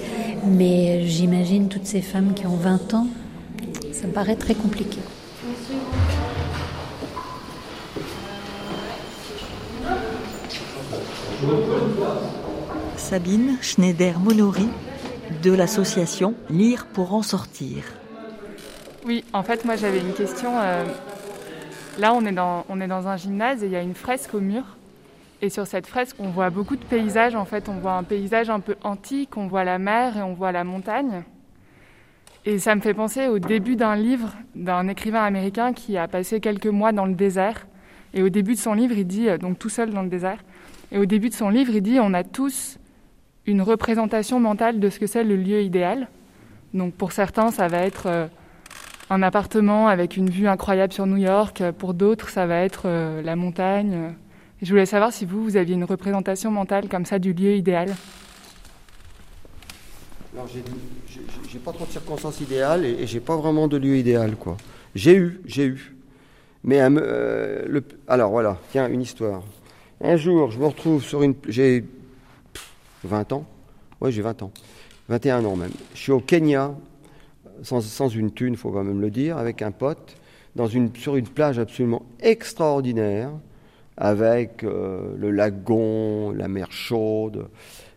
Mais 0.46 1.06
j'imagine 1.06 1.68
toutes 1.68 1.86
ces 1.86 2.02
femmes 2.02 2.34
qui 2.34 2.46
ont 2.46 2.56
20 2.56 2.94
ans, 2.94 3.06
ça 3.92 4.06
me 4.06 4.12
paraît 4.12 4.36
très 4.36 4.54
compliqué. 4.54 4.98
Sabine 12.96 13.56
Schneider-Monori 13.62 14.68
de 15.42 15.52
l'association 15.52 16.34
Lire 16.50 16.86
pour 16.92 17.14
en 17.14 17.22
sortir. 17.22 17.97
Oui, 19.04 19.24
en 19.32 19.42
fait, 19.42 19.64
moi 19.64 19.76
j'avais 19.76 20.00
une 20.00 20.12
question. 20.12 20.58
euh, 20.58 20.84
Là, 21.98 22.14
on 22.14 22.24
est, 22.24 22.32
dans, 22.32 23.08
un 23.08 23.16
gymnase 23.16 23.64
et 23.64 23.66
il 23.66 23.72
y 23.72 23.76
a 23.76 23.82
une 23.82 23.94
fresque 23.94 24.32
au 24.32 24.40
mur. 24.40 24.62
Et 25.42 25.50
sur 25.50 25.66
cette 25.66 25.86
fresque, 25.86 26.16
on 26.20 26.28
voit 26.28 26.48
beaucoup 26.48 26.76
de 26.76 26.84
paysages. 26.84 27.34
En 27.34 27.44
fait, 27.44 27.68
on 27.68 27.72
voit 27.72 27.94
un 27.94 28.04
paysage 28.04 28.50
un 28.50 28.60
peu 28.60 28.76
antique, 28.84 29.36
on 29.36 29.48
voit 29.48 29.64
la 29.64 29.78
mer 29.78 30.16
et 30.16 30.22
on 30.22 30.32
voit 30.32 30.52
la 30.52 30.62
montagne. 30.62 31.24
Et 32.44 32.60
ça 32.60 32.76
me 32.76 32.80
fait 32.80 32.94
penser 32.94 33.26
au 33.26 33.40
début 33.40 33.74
d'un 33.74 33.96
livre 33.96 34.32
d'un 34.54 34.86
écrivain 34.86 35.24
américain 35.24 35.72
qui 35.72 35.98
a 35.98 36.06
passé 36.06 36.38
quelques 36.38 36.68
mois 36.68 36.92
dans 36.92 37.04
le 37.04 37.14
désert. 37.14 37.66
Et 38.14 38.22
au 38.22 38.28
début 38.28 38.54
de 38.54 38.60
son 38.60 38.74
livre, 38.74 38.96
il 38.96 39.06
dit, 39.06 39.28
euh, 39.28 39.36
donc 39.36 39.58
tout 39.58 39.68
seul 39.68 39.90
dans 39.90 40.02
le 40.02 40.08
désert, 40.08 40.38
et 40.92 40.98
au 40.98 41.04
début 41.04 41.28
de 41.28 41.34
son 41.34 41.50
livre, 41.50 41.72
il 41.74 41.82
dit, 41.82 41.98
on 42.00 42.14
a 42.14 42.22
tous 42.24 42.78
une 43.44 43.60
représentation 43.60 44.38
mentale 44.40 44.78
de 44.78 44.88
ce 44.88 44.98
que 45.00 45.06
c'est 45.06 45.24
le 45.24 45.36
lieu 45.36 45.62
idéal. 45.62 46.08
Donc 46.74 46.94
pour 46.94 47.12
certains, 47.12 47.50
ça 47.50 47.66
va 47.66 47.78
être 47.78 48.06
euh, 48.06 48.26
un 49.10 49.22
appartement 49.22 49.88
avec 49.88 50.16
une 50.16 50.28
vue 50.28 50.48
incroyable 50.48 50.92
sur 50.92 51.06
New 51.06 51.16
York. 51.16 51.62
Pour 51.78 51.94
d'autres, 51.94 52.28
ça 52.28 52.46
va 52.46 52.60
être 52.60 52.82
euh, 52.84 53.22
la 53.22 53.36
montagne. 53.36 54.14
Je 54.60 54.70
voulais 54.70 54.86
savoir 54.86 55.12
si 55.12 55.24
vous, 55.24 55.42
vous 55.42 55.56
aviez 55.56 55.74
une 55.74 55.84
représentation 55.84 56.50
mentale 56.50 56.88
comme 56.88 57.06
ça 57.06 57.18
du 57.18 57.32
lieu 57.32 57.54
idéal. 57.54 57.94
Alors, 60.34 60.46
j'ai, 60.48 61.58
pas 61.58 61.72
trop 61.72 61.86
de 61.86 61.90
circonstances 61.90 62.40
idéales 62.40 62.84
et, 62.84 63.06
j'ai 63.06 63.20
pas 63.20 63.36
vraiment 63.36 63.66
de 63.66 63.76
lieu 63.76 63.96
idéal, 63.96 64.36
quoi. 64.36 64.56
J'ai 64.94 65.16
eu, 65.16 65.40
j'ai 65.46 65.66
eu. 65.66 65.94
Mais 66.64 66.80
euh, 66.80 67.64
le, 67.66 67.82
alors 68.08 68.30
voilà, 68.30 68.58
tiens, 68.70 68.88
une 68.88 69.00
histoire. 69.00 69.42
Un 70.00 70.16
jour, 70.16 70.50
je 70.50 70.58
me 70.58 70.66
retrouve 70.66 71.02
sur 71.02 71.22
une. 71.22 71.34
J'ai 71.48 71.82
pff, 72.52 72.72
20 73.04 73.32
ans. 73.32 73.46
Ouais, 74.00 74.12
j'ai 74.12 74.22
20 74.22 74.42
ans. 74.42 74.52
21 75.08 75.44
ans 75.44 75.56
même. 75.56 75.70
Je 75.94 75.98
suis 75.98 76.12
au 76.12 76.20
Kenya, 76.20 76.74
sans, 77.62 78.08
une 78.08 78.30
thune, 78.30 78.56
faut 78.56 78.70
quand 78.70 78.84
même 78.84 79.00
le 79.00 79.10
dire, 79.10 79.38
avec 79.38 79.62
un 79.62 79.70
pote, 79.70 80.16
sur 80.94 81.16
une 81.16 81.28
plage 81.28 81.58
absolument 81.58 82.02
extraordinaire, 82.20 83.30
avec 83.96 84.64
euh, 84.64 85.14
le 85.16 85.30
lagon, 85.30 86.30
la 86.32 86.48
mer 86.48 86.70
chaude. 86.72 87.48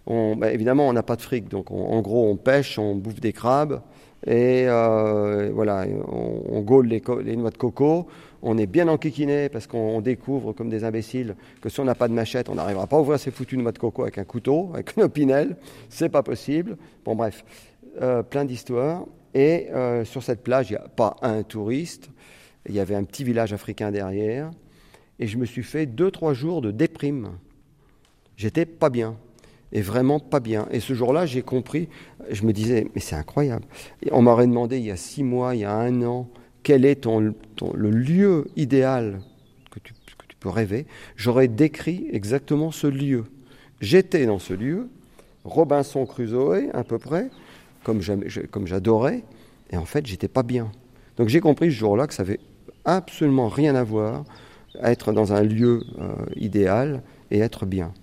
Bah, 0.08 0.52
évidemment, 0.52 0.88
on 0.90 0.94
n'a 0.94 1.04
pas 1.04 1.16
de 1.16 1.22
fric, 1.22 1.48
donc 1.48 1.72
on- 1.72 1.86
en 1.86 2.02
gros, 2.02 2.28
on 2.30 2.36
pêche, 2.36 2.78
on 2.78 2.96
bouffe 2.96 3.20
des 3.22 3.34
crabes, 3.34 3.82
et 4.28 4.66
euh, 4.68 5.52
voilà, 5.54 5.86
on, 6.12 6.42
on 6.50 6.62
gaule 6.62 6.88
les, 6.88 7.02
noix 7.36 7.50
de 7.50 7.58
coco. 7.58 8.08
On 8.44 8.58
est 8.58 8.66
bien 8.66 8.88
enquiquiné 8.88 9.50
parce 9.50 9.68
qu'on 9.68 9.78
on 9.98 10.02
découvre, 10.02 10.54
comme 10.54 10.70
des 10.70 10.84
imbéciles, 10.84 11.36
que 11.62 11.70
si 11.70 11.80
on 11.80 11.86
n'a 11.86 11.96
pas 11.96 12.08
de 12.08 12.14
machette, 12.14 12.50
on 12.50 12.56
n'arrivera 12.56 12.88
pas 12.88 12.98
à 12.98 13.00
ouvrir 13.00 13.20
ces 13.20 13.32
foutues 13.32 13.58
noix 13.58 13.72
de 13.72 13.78
coco 13.78 14.02
avec 14.02 14.18
un 14.18 14.24
couteau, 14.24 14.72
avec 14.74 14.96
une 14.98 15.04
opinel. 15.04 15.56
C'est 15.90 16.10
pas 16.10 16.24
possible. 16.24 16.78
Bon, 17.06 17.16
bref, 17.16 17.46
euh, 18.02 18.24
plein 18.24 18.46
d'histoires. 18.46 19.06
Et 19.34 19.68
euh, 19.72 20.04
sur 20.06 20.24
cette 20.24 20.44
plage, 20.44 20.70
il 20.70 20.74
n'y 20.74 20.78
a 20.80 20.88
pas 20.88 21.16
un 21.22 21.44
touriste. 21.44 22.10
Il 22.68 22.76
y 22.76 22.80
avait 22.80 22.96
un 22.96 23.04
petit 23.04 23.24
village 23.24 23.54
africain 23.54 23.92
derrière. 23.92 24.52
Et 25.20 25.28
je 25.28 25.38
me 25.38 25.46
suis 25.46 25.64
fait 25.64 25.86
deux, 25.86 26.12
trois 26.12 26.34
jours 26.34 26.62
de 26.62 26.72
déprime. 26.72 27.32
J'étais 28.38 28.66
pas 28.66 28.90
bien. 28.90 29.16
Et 29.72 29.82
vraiment 29.82 30.20
pas 30.20 30.42
bien. 30.42 30.68
Et 30.72 30.80
ce 30.82 30.94
jour-là, 30.94 31.26
j'ai 31.26 31.44
compris, 31.44 31.88
je 32.30 32.44
me 32.44 32.52
disais, 32.52 32.88
mais 32.94 33.00
c'est 33.00 33.16
incroyable. 33.16 33.64
On 34.12 34.22
m'aurait 34.22 34.48
demandé 34.48 34.78
il 34.78 34.86
y 34.86 34.92
a 34.92 34.98
six 34.98 35.24
mois, 35.24 35.56
il 35.56 35.62
y 35.62 35.66
a 35.66 35.74
un 35.74 36.02
an, 36.04 36.28
quel 36.62 36.84
est 36.84 36.96
ton, 36.96 37.34
ton- 37.56 37.72
le 37.74 37.90
lieu 37.90 38.48
idéal 38.58 39.22
que 39.72 39.80
tu, 39.80 39.94
que 39.94 40.26
tu 40.28 40.36
peux 40.38 40.50
rêver. 40.50 40.86
J'aurais 41.16 41.48
décrit 41.48 42.08
exactement 42.12 42.72
ce 42.72 42.88
lieu. 42.88 43.24
J'étais 43.80 44.26
dans 44.26 44.40
ce 44.40 44.54
lieu, 44.54 44.90
Robinson 45.46 46.06
Crusoe, 46.06 46.70
à 46.74 46.84
peu 46.84 47.00
près, 47.00 47.30
comme 47.84 48.02
j'adorais, 48.68 49.24
et 49.72 49.78
en 49.78 49.86
fait, 49.86 50.06
j'étais 50.06 50.28
pas 50.28 50.44
bien. 50.44 50.72
Donc 51.18 51.30
j'ai 51.30 51.40
compris 51.40 51.72
ce 51.72 51.76
jour-là 51.78 52.08
que 52.08 52.14
ça 52.14 52.24
avait 52.24 52.40
absolument 52.86 53.48
rien 53.48 53.76
à 53.76 53.84
voir 53.84 54.24
à 54.80 54.92
être 54.92 55.12
dans 55.12 55.34
un 55.34 55.44
lieu 55.44 55.84
euh, 56.00 56.16
idéal 56.36 57.04
et 57.30 57.40
être 57.40 57.66
bien. 57.66 57.94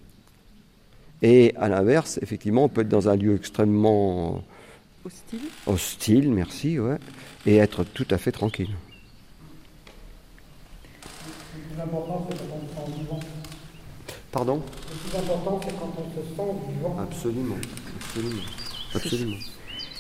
Et 1.22 1.52
à 1.56 1.68
l'inverse, 1.68 2.18
effectivement, 2.22 2.64
on 2.64 2.68
peut 2.68 2.82
être 2.82 2.88
dans 2.88 3.08
un 3.08 3.16
lieu 3.16 3.34
extrêmement 3.34 4.44
Hostile 5.04 5.40
hostile, 5.66 6.30
merci, 6.30 6.78
ouais, 6.78 6.98
et 7.46 7.56
être 7.56 7.84
tout 7.84 8.06
à 8.10 8.18
fait 8.18 8.32
tranquille. 8.32 8.74
Le 11.56 11.74
plus 11.74 11.80
important, 11.80 12.28
c'est 12.28 12.36
quand 12.36 12.44
on 12.54 12.68
se 12.68 12.74
sent 12.74 12.98
vivant. 12.98 13.20
Pardon? 14.30 14.56
Le 14.56 15.08
plus 15.08 15.18
important, 15.18 15.60
c'est 15.64 15.78
quand 15.78 15.92
on 15.96 16.10
se 16.10 16.28
sent 16.28 16.52
vivant. 16.74 16.96
Absolument, 17.00 17.56
absolument, 17.96 18.42
absolument. 18.94 19.36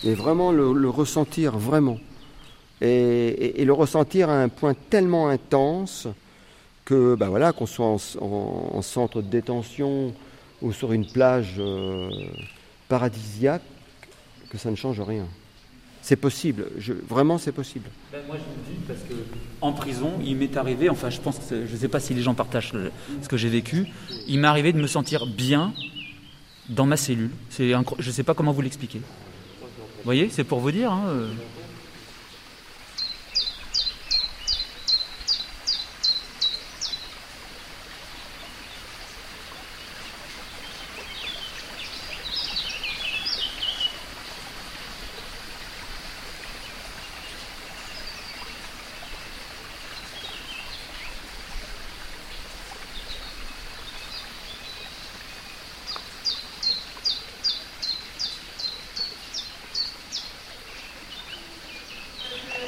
Et 0.04 0.14
vraiment 0.14 0.52
le, 0.52 0.88
ressentir, 0.88 1.56
vraiment. 1.58 1.98
Et, 2.80 3.64
le 3.64 3.72
ressentir 3.72 4.30
à 4.30 4.40
un 4.42 4.48
point 4.48 4.74
tellement 4.90 5.28
intense 5.28 6.06
que, 6.84 7.14
ben 7.16 7.28
voilà, 7.28 7.52
qu'on 7.52 7.66
soit 7.66 7.86
en, 7.86 7.96
en- 8.20 8.70
en 8.74 8.82
centre 8.82 9.20
de 9.20 9.28
détention 9.28 10.14
ou 10.62 10.72
sur 10.72 10.92
une 10.92 11.06
plage 11.06 11.54
euh, 11.58 12.08
paradisiaque, 12.88 13.62
que 14.50 14.58
ça 14.58 14.70
ne 14.70 14.76
change 14.76 15.00
rien. 15.00 15.26
C'est 16.00 16.16
possible, 16.16 16.68
vraiment 17.06 17.36
c'est 17.36 17.52
possible. 17.52 17.90
Ben, 18.12 18.20
moi 18.26 18.36
je 18.36 18.40
le 18.40 18.74
dis 18.76 18.82
parce 18.86 19.00
que 19.00 19.14
en 19.60 19.72
prison, 19.72 20.12
il 20.24 20.36
m'est 20.36 20.56
arrivé, 20.56 20.88
enfin 20.88 21.10
je 21.10 21.20
pense 21.20 21.38
je 21.50 21.56
ne 21.70 21.76
sais 21.78 21.88
pas 21.88 22.00
si 22.00 22.14
les 22.14 22.22
gens 22.22 22.32
partagent 22.34 22.72
ce 23.20 23.28
que 23.28 23.36
j'ai 23.36 23.50
vécu, 23.50 23.88
il 24.26 24.38
m'est 24.40 24.46
arrivé 24.48 24.72
de 24.72 24.78
me 24.80 24.86
sentir 24.86 25.26
bien 25.26 25.74
dans 26.70 26.86
ma 26.86 26.96
cellule. 26.96 27.30
Je 27.58 27.74
ne 27.74 28.12
sais 28.12 28.22
pas 28.22 28.32
comment 28.32 28.52
vous 28.52 28.62
l'expliquer. 28.62 29.02
Vous 29.98 30.04
voyez, 30.04 30.30
c'est 30.30 30.44
pour 30.44 30.60
vous 30.60 30.70
dire. 30.72 30.90
hein, 30.92 31.04
euh. 31.08 31.32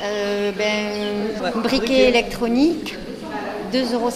Euh, 0.03 0.50
ben, 0.61 1.63
briquet 1.63 2.09
électronique, 2.09 2.95
2,50 3.73 3.95
euros. 3.95 4.11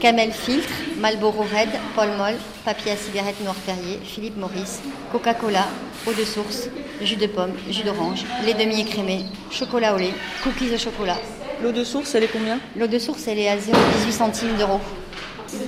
Camel 0.00 0.32
filtre, 0.32 0.72
Marlboro 0.98 1.42
Red, 1.42 1.68
Paul 1.94 2.08
Moll, 2.18 2.34
papier 2.64 2.90
à 2.90 2.96
cigarette 2.96 3.40
Noir 3.44 3.54
Perrier, 3.64 4.00
Philippe 4.02 4.36
Maurice, 4.36 4.80
Coca-Cola, 5.12 5.68
eau 6.08 6.12
de 6.12 6.24
source, 6.24 6.68
jus 7.00 7.14
de 7.14 7.28
pomme, 7.28 7.52
jus 7.70 7.84
d'orange, 7.84 8.24
lait 8.44 8.54
demi-écrémé, 8.54 9.26
chocolat 9.52 9.94
au 9.94 9.98
lait, 9.98 10.14
cookies 10.42 10.74
au 10.74 10.78
chocolat. 10.78 11.18
L'eau 11.62 11.70
de 11.70 11.84
source, 11.84 12.16
elle 12.16 12.24
est 12.24 12.32
combien? 12.32 12.58
L'eau 12.76 12.88
de 12.88 12.98
source, 12.98 13.28
elle 13.28 13.38
est 13.38 13.48
à 13.48 13.56
0,18 13.56 14.10
centimes 14.10 14.56
d'euros. 14.58 14.80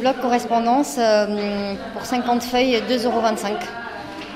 Bloc 0.01 0.21
correspondance, 0.21 0.97
euh, 0.99 1.75
pour 1.93 2.05
50 2.05 2.43
feuilles, 2.43 2.83
2,25 2.89 3.05
euros. 3.05 3.21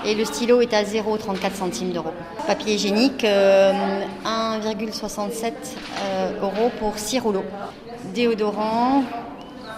Et 0.05 0.15
le 0.15 0.25
stylo 0.25 0.61
est 0.61 0.73
à 0.75 0.85
0,34 0.85 1.55
centimes 1.55 1.91
d'euros. 1.91 2.13
Papier 2.47 2.75
hygiénique, 2.75 3.25
euh, 3.25 3.73
1,67 4.61 5.53
euh, 6.01 6.41
euros 6.41 6.71
pour 6.79 6.99
6 6.99 7.21
rouleaux. 7.21 7.45
Déodorant, 8.15 9.03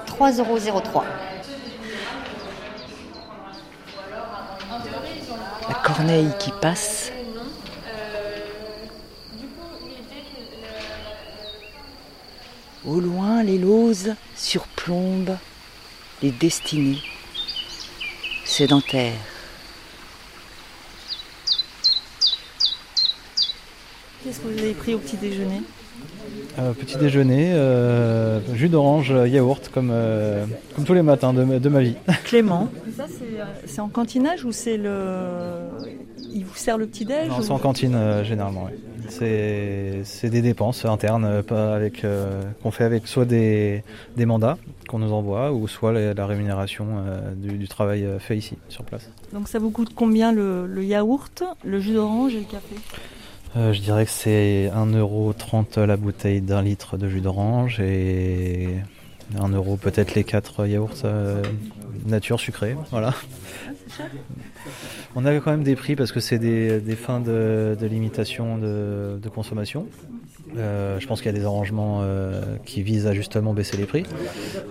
3,03 0.06 0.68
euros. 0.68 0.82
La 5.68 5.74
corneille 5.74 6.30
qui 6.38 6.50
passe. 6.60 7.12
Au 12.86 12.98
loin, 12.98 13.42
les 13.42 13.58
lauses 13.58 14.14
surplombent 14.34 15.36
les 16.22 16.30
destinées 16.30 17.02
sédentaires. 18.44 19.29
Qu'est-ce 24.24 24.40
que 24.40 24.48
vous 24.48 24.58
avez 24.58 24.74
pris 24.74 24.94
au 24.94 24.98
petit 24.98 25.16
déjeuner 25.16 25.62
Euh, 26.58 26.72
petit 26.72 26.96
déjeuner, 26.98 27.52
euh, 27.54 28.40
jus 28.54 28.68
d'orange, 28.68 29.14
yaourt, 29.26 29.70
comme, 29.72 29.90
euh, 29.92 30.44
comme 30.74 30.84
tous 30.84 30.94
les 30.94 31.02
matins 31.02 31.32
de, 31.32 31.42
ma- 31.44 31.58
de 31.58 31.68
ma 31.68 31.80
vie. 31.80 31.94
Clément. 32.24 32.68
Ça, 32.96 33.06
c'est, 33.08 33.40
euh, 33.40 33.82
en 33.82 33.88
cantinage 33.88 34.44
ou 34.44 34.52
c'est 34.52 34.76
le. 34.76 35.68
Il 36.32 36.44
vous 36.44 36.54
sert 36.54 36.78
le 36.78 36.86
petit-déj 36.86 37.28
Non, 37.28 37.38
ou- 37.38 37.42
c'est 37.42 37.50
en 37.50 37.58
cantine 37.58 37.94
euh, 37.94 38.22
généralement. 38.24 38.64
ouais. 38.64 38.76
C'est 39.08 40.30
des 40.30 40.40
dépenses 40.42 40.84
internes 40.84 41.24
euh, 41.24 41.42
pas 41.42 41.74
avec, 41.74 42.04
euh, 42.04 42.42
qu'on 42.62 42.70
fait 42.70 42.84
avec 42.84 43.08
soit 43.08 43.24
des, 43.24 43.82
des 44.16 44.26
mandats 44.26 44.56
qu'on 44.88 45.00
nous 45.00 45.12
envoie 45.12 45.52
ou 45.52 45.66
soit 45.66 45.92
la, 45.92 46.14
la 46.14 46.26
rémunération 46.26 46.86
euh, 47.06 47.32
du, 47.34 47.56
du 47.58 47.66
travail 47.68 48.04
euh, 48.04 48.18
fait 48.20 48.36
ici, 48.36 48.56
sur 48.68 48.84
place. 48.84 49.08
Donc 49.32 49.48
ça 49.48 49.58
vous 49.58 49.70
coûte 49.70 49.90
combien 49.96 50.30
le, 50.32 50.66
le 50.66 50.84
yaourt, 50.84 51.42
le 51.64 51.80
jus 51.80 51.94
d'orange 51.94 52.34
et 52.34 52.38
le 52.40 52.44
café? 52.44 52.76
Euh, 53.57 53.72
je 53.72 53.80
dirais 53.80 54.05
que 54.05 54.11
c'est 54.12 54.70
1,30€ 54.74 55.80
la 55.80 55.96
bouteille 55.96 56.40
d'un 56.40 56.62
litre 56.62 56.96
de 56.96 57.09
jus 57.09 57.20
d'orange 57.20 57.80
et 57.80 58.76
1 59.38 59.48
euro 59.48 59.76
peut-être 59.76 60.14
les 60.14 60.22
4 60.22 60.66
yaourts 60.66 61.03
euh, 61.05 61.42
nature 62.07 62.38
sucrés. 62.38 62.76
Voilà. 62.90 63.12
On 65.16 65.24
a 65.24 65.34
quand 65.41 65.51
même 65.51 65.62
des 65.62 65.76
prix 65.76 65.97
parce 65.97 66.12
que 66.12 66.20
c'est 66.20 66.38
des, 66.38 66.97
fins 66.97 67.20
de, 67.20 67.76
limitation 67.82 68.59
de, 68.59 69.28
consommation. 69.32 69.86
Euh, 70.57 70.99
je 70.99 71.07
pense 71.07 71.20
qu'il 71.20 71.30
y 71.30 71.34
a 71.34 71.38
des 71.38 71.45
arrangements 71.45 72.01
euh, 72.03 72.57
qui 72.64 72.82
visent 72.82 73.07
à 73.07 73.14
justement 73.14 73.55
baisser 73.55 73.76
les 73.76 73.84
prix. 73.84 74.05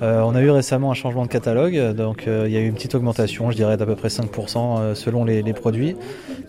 Euh, 0.02 0.22
on 0.22 0.36
a 0.36 0.42
eu 0.42 0.50
récemment 0.50 0.92
un 0.92 0.94
changement 0.94 1.24
de 1.24 1.30
catalogue, 1.30 1.94
donc 1.94 2.24
il 2.26 2.52
y 2.52 2.58
a 2.58 2.60
eu 2.60 2.68
une 2.68 2.74
petite 2.74 2.96
augmentation, 2.96 3.50
je 3.52 3.56
dirais 3.56 3.78
d'à 3.78 3.86
peu 3.86 3.96
près 3.96 4.10
5% 4.10 4.80
euh, 4.80 4.96
selon 4.96 5.24
les, 5.24 5.42
produits. 5.54 5.96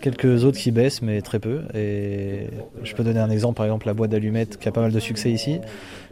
Quelques 0.01 0.43
autres 0.43 0.57
qui 0.57 0.71
baissent, 0.71 1.01
mais 1.01 1.21
très 1.21 1.39
peu. 1.39 1.61
Je 1.73 2.93
peux 2.95 3.03
donner 3.03 3.19
un 3.19 3.29
exemple, 3.29 3.55
par 3.55 3.65
exemple 3.65 3.87
la 3.87 3.93
boîte 3.93 4.11
d'allumettes 4.11 4.57
qui 4.57 4.67
a 4.67 4.71
pas 4.71 4.81
mal 4.81 4.91
de 4.91 4.99
succès 4.99 5.31
ici. 5.31 5.59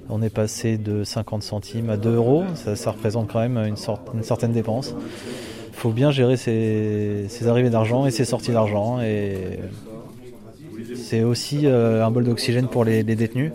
On 0.10 0.22
est 0.24 0.34
passé 0.34 0.78
de 0.78 1.04
50 1.04 1.44
centimes 1.44 1.90
à 1.90 1.98
2 1.98 2.16
euros. 2.16 2.44
Ça, 2.56 2.92
représente 2.92 3.32
quand 3.32 3.40
même 3.40 3.58
une 3.58 4.24
certaine 4.24 4.52
dépense. 4.52 4.96
Faut 5.80 5.92
bien 5.92 6.12
gérer 6.12 6.36
ses, 6.36 7.48
arrivées 7.48 7.70
d'argent 7.70 8.06
et 8.06 8.12
ses 8.12 8.26
sorties 8.26 8.52
d'argent. 8.52 9.00
Et 9.00 9.60
c'est 10.94 11.24
aussi 11.24 11.62
euh, 11.64 12.06
un 12.06 12.12
bol 12.12 12.26
d'oxygène 12.26 12.68
pour 12.68 12.84
les, 12.84 13.02
détenus. 13.04 13.54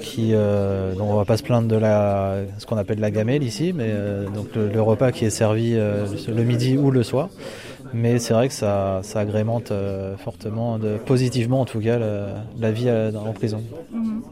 Qui, 0.00 0.34
euh, 0.34 0.94
donc 0.94 1.10
on 1.10 1.16
va 1.16 1.24
pas 1.24 1.36
se 1.36 1.42
plaindre 1.42 1.66
de 1.66 1.74
la, 1.74 2.42
ce 2.58 2.66
qu'on 2.66 2.76
appelle 2.76 3.00
la 3.00 3.10
gamelle 3.10 3.42
ici, 3.42 3.72
mais 3.74 3.88
euh, 3.88 4.28
donc 4.28 4.54
le, 4.54 4.80
repas 4.80 5.10
qui 5.10 5.24
est 5.24 5.30
servi 5.30 5.72
euh, 5.74 6.06
le 6.28 6.44
midi 6.44 6.78
ou 6.78 6.92
le 6.92 7.02
soir. 7.02 7.28
Mais 7.92 8.20
c'est 8.20 8.32
vrai 8.32 8.46
que 8.46 8.54
ça, 8.54 9.00
agrémente 9.16 9.72
fortement, 10.18 10.78
de, 10.78 10.96
positivement 10.96 11.62
en 11.62 11.64
tout 11.64 11.80
cas, 11.80 11.98
la, 12.60 12.70
vie 12.70 12.88
en 12.88 13.32
prison. 13.32 13.64
Mhm. 13.92 14.22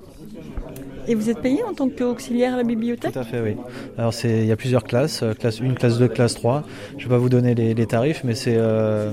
Et 1.07 1.15
vous 1.15 1.31
êtes 1.31 1.41
payé 1.41 1.63
en 1.63 1.75
tant 1.75 1.89
qu'auxiliaire 1.89 2.55
à 2.55 2.57
la 2.57 2.63
bibliothèque 2.63 3.13
Tout 3.13 3.19
à 3.19 3.25
fait, 3.25 3.41
oui. 3.41 3.57
Alors 3.99 4.13
il 4.25 4.47
y 4.47 4.53
a 4.53 4.57
plusieurs 4.57 4.85
classes, 4.85 5.23
euh, 5.23 5.35
classe 5.35 5.61
1, 5.61 5.75
classe 5.75 5.99
2, 5.99 6.09
classe 6.09 6.35
3. 6.35 6.65
Je 6.97 7.05
vais 7.05 7.11
pas 7.11 7.19
vous 7.19 7.29
donner 7.29 7.55
les, 7.55 7.87
tarifs, 7.87 8.23
mais 8.25 8.35
c'est, 8.35 8.57
euh, 8.57 9.13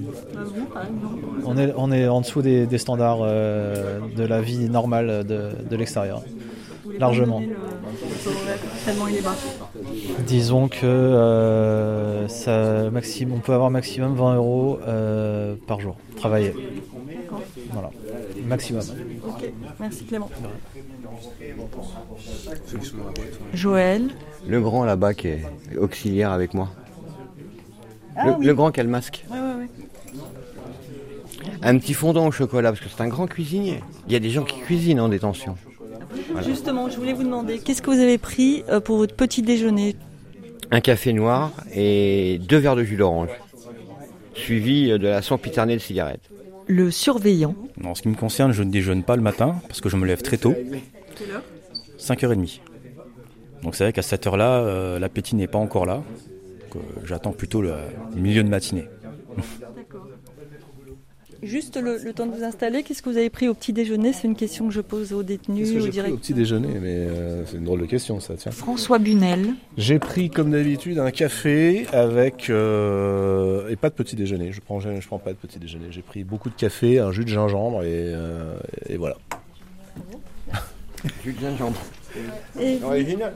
on 1.46 1.92
est, 1.92 2.08
en 2.08 2.22
dessous 2.22 2.42
des, 2.42 2.78
standards 2.78 3.20
euh, 3.24 4.00
de 4.16 4.24
la 4.24 4.42
vie 4.42 4.70
normale 4.70 5.26
de 5.26 5.76
l'extérieur, 5.76 6.24
largement. 7.00 7.42
Tellement 8.86 9.08
il 9.08 9.18
est 9.18 9.22
bas. 9.22 9.36
Disons 10.26 10.68
que 10.68 10.86
euh, 10.86 12.28
ça, 12.28 12.90
maximum, 12.92 13.38
on 13.38 13.40
peut 13.40 13.54
avoir 13.54 13.70
maximum 13.70 14.16
20 14.16 14.36
euros 14.36 14.80
euh, 14.88 15.56
par 15.68 15.80
jour, 15.80 15.98
travailler. 16.16 16.54
Voilà, 17.72 17.90
maximum. 18.46 18.84
Ok, 19.28 19.52
merci 19.80 20.06
Clément. 20.06 20.30
Joël. 23.54 24.10
Le 24.48 24.62
grand 24.62 24.84
là-bas 24.86 25.14
qui 25.14 25.28
est 25.28 25.46
auxiliaire 25.78 26.32
avec 26.32 26.54
moi. 26.54 26.70
Ah 28.16 28.28
le, 28.28 28.34
oui. 28.34 28.46
le 28.46 28.54
grand 28.54 28.72
qui 28.72 28.80
a 28.80 28.84
le 28.84 28.90
masque. 28.90 29.26
Ouais, 29.32 29.38
ouais, 29.38 29.46
ouais. 29.46 29.70
Un 31.64 31.78
petit 31.78 31.94
fondant 31.94 32.28
au 32.28 32.32
chocolat, 32.32 32.72
parce 32.72 32.84
que 32.84 32.90
c'est 32.90 33.02
un 33.02 33.08
grand 33.08 33.28
cuisinier. 33.28 33.82
Il 34.08 34.14
y 34.14 34.16
a 34.16 34.20
des 34.20 34.30
gens 34.30 34.44
qui 34.44 34.60
cuisinent 34.60 35.00
en 35.00 35.10
détention. 35.10 35.56
Voilà. 36.32 36.48
Justement, 36.48 36.90
je 36.90 36.98
voulais 36.98 37.14
vous 37.14 37.24
demander, 37.24 37.60
qu'est-ce 37.60 37.82
que 37.82 37.90
vous 37.90 38.00
avez 38.00 38.18
pris 38.18 38.64
euh, 38.70 38.80
pour 38.80 38.98
votre 38.98 39.16
petit 39.16 39.42
déjeuner 39.42 39.96
Un 40.72 40.82
café 40.82 41.14
noir 41.14 41.52
et 41.74 42.40
deux 42.48 42.58
verres 42.58 42.76
de 42.76 42.84
jus 42.84 42.96
d'orange. 42.96 43.30
Suivi 44.34 44.88
de 44.90 45.08
la 45.08 45.22
sempiternelle 45.22 45.80
cigarette. 45.80 46.22
Le 46.68 46.90
surveillant. 46.92 47.56
En 47.84 47.96
ce 47.96 48.02
qui 48.02 48.08
me 48.08 48.16
concerne, 48.16 48.52
je 48.52 48.64
ne 48.64 48.72
déjeune 48.72 49.04
pas 49.04 49.16
le 49.16 49.22
matin 49.22 49.56
parce 49.68 49.82
que 49.82 49.90
je 49.90 49.98
me 49.98 50.06
lève 50.06 50.22
très 50.22 50.38
tôt. 50.38 50.56
5h30. 52.00 52.60
Donc 53.64 53.76
c'est 53.76 53.84
vrai 53.84 53.94
qu'à 53.94 54.02
cette 54.02 54.26
heure-là, 54.26 54.62
euh, 54.62 55.00
l'appétit 55.00 55.36
n'est 55.36 55.48
pas 55.48 55.60
encore 55.60 55.86
là. 55.86 55.96
Donc, 55.96 56.78
euh, 56.78 57.02
J'attends 57.06 57.32
plutôt 57.32 57.62
le 57.62 57.74
milieu 58.16 58.44
de 58.44 58.50
matinée. 58.50 58.86
Juste 61.44 61.76
le, 61.78 61.98
le 61.98 62.14
temps 62.14 62.28
de 62.28 62.36
vous 62.36 62.44
installer, 62.44 62.84
qu'est-ce 62.84 63.02
que 63.02 63.10
vous 63.10 63.18
avez 63.18 63.32
pris 63.32 63.48
au 63.48 63.56
petit 63.56 63.74
déjeuner? 63.74 64.14
C'est 64.14 64.28
une 64.28 64.36
question 64.36 64.68
que 64.68 64.74
je 64.74 64.82
pose 64.82 65.12
aux 65.12 65.24
détenus, 65.24 65.70
Qu'est-ce 65.70 65.72
que 65.74 65.78
aux 65.78 65.82
j'ai 65.86 65.90
pris 65.90 65.90
au 65.90 65.92
directeurs. 66.04 66.20
petit 66.20 66.34
déjeuner? 66.36 66.80
Mais 66.80 66.96
euh, 66.96 67.44
c'est 67.48 67.58
une 67.58 67.64
drôle 67.64 67.82
de 67.82 67.86
question, 67.88 68.20
ça, 68.20 68.36
tiens. 68.36 68.52
François 68.52 69.00
Bunel. 69.00 69.56
J'ai 69.76 69.98
pris, 69.98 70.30
comme 70.30 70.52
d'habitude, 70.52 71.00
un 71.00 71.10
café 71.10 71.88
avec... 71.94 72.50
euh, 72.52 73.70
et 73.70 73.76
pas 73.76 73.90
de 73.90 73.96
petit 73.96 74.16
déjeuner. 74.16 74.52
Je 74.52 74.62
prends, 74.62 74.80
je 74.80 75.08
prends 75.08 75.18
pas 75.18 75.32
de 75.32 75.38
petit 75.38 75.58
déjeuner. 75.58 75.86
J'ai 75.90 76.04
pris 76.04 76.24
beaucoup 76.24 76.50
de 76.50 76.56
café, 76.56 77.00
un 77.00 77.12
jus 77.12 77.24
de 77.26 77.30
gingembre 77.30 77.82
et, 77.84 77.88
euh, 78.14 78.54
et 78.88 78.98
voilà. 78.98 79.18
Jus 81.24 81.34
de 81.34 81.40
gingembre. 81.40 81.82
Et- 82.60 82.78
Original. 82.84 83.34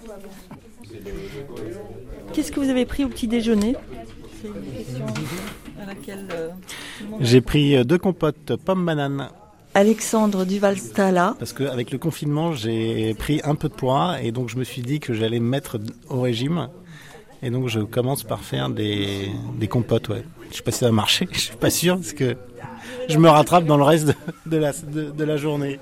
Qu'est-ce 2.34 2.52
que 2.52 2.60
vous 2.60 2.70
avez 2.70 2.86
pris 2.86 3.04
au 3.04 3.08
petit 3.10 3.28
déjeuner? 3.28 3.76
C'est 4.42 4.48
une 4.48 4.54
question 4.78 5.06
à 5.86 5.94
laquelle 5.94 6.28
euh, 6.34 6.50
J'ai 7.22 7.42
pris 7.42 7.76
euh, 7.76 7.84
deux 7.84 7.98
compotes 7.98 8.56
pommes-bananes. 8.56 9.30
Alexandre 9.74 10.46
Duval-Stala. 10.46 11.36
Parce 11.38 11.54
qu'avec 11.54 11.92
le 11.92 11.98
confinement, 11.98 12.54
j'ai 12.54 13.14
pris 13.14 13.42
un 13.44 13.56
peu 13.56 13.68
de 13.68 13.74
poids 13.74 14.22
et 14.22 14.32
donc 14.32 14.50
je 14.50 14.58
me 14.58 14.64
suis 14.64 14.82
dit 14.82 15.00
que 15.00 15.14
j'allais 15.14 15.40
me 15.40 15.48
mettre 15.50 15.78
au 16.10 16.22
régime. 16.22 16.70
Et 17.44 17.50
donc 17.50 17.68
je 17.68 17.82
commence 17.82 18.24
par 18.24 18.42
faire 18.42 18.70
des, 18.70 19.30
des 19.60 19.68
compotes, 19.68 20.10
ouais. 20.10 20.24
Je 20.52 20.58
sais 20.58 20.64
pas 20.64 20.72
si 20.72 20.80
ça 20.80 20.86
va 20.86 20.92
marcher, 20.94 21.28
je 21.32 21.40
suis 21.40 21.56
pas 21.58 21.70
sûr 21.70 21.96
parce 21.98 22.14
que 22.14 22.38
je 23.10 23.18
me 23.18 23.30
rattrape 23.30 23.66
dans 23.66 23.78
le 23.78 23.84
reste 23.84 24.08
de, 24.08 24.14
de 24.46 24.58
la, 24.58 24.72
de, 24.72 25.12
de 25.12 25.24
la 25.24 25.38
journée. 25.38 25.80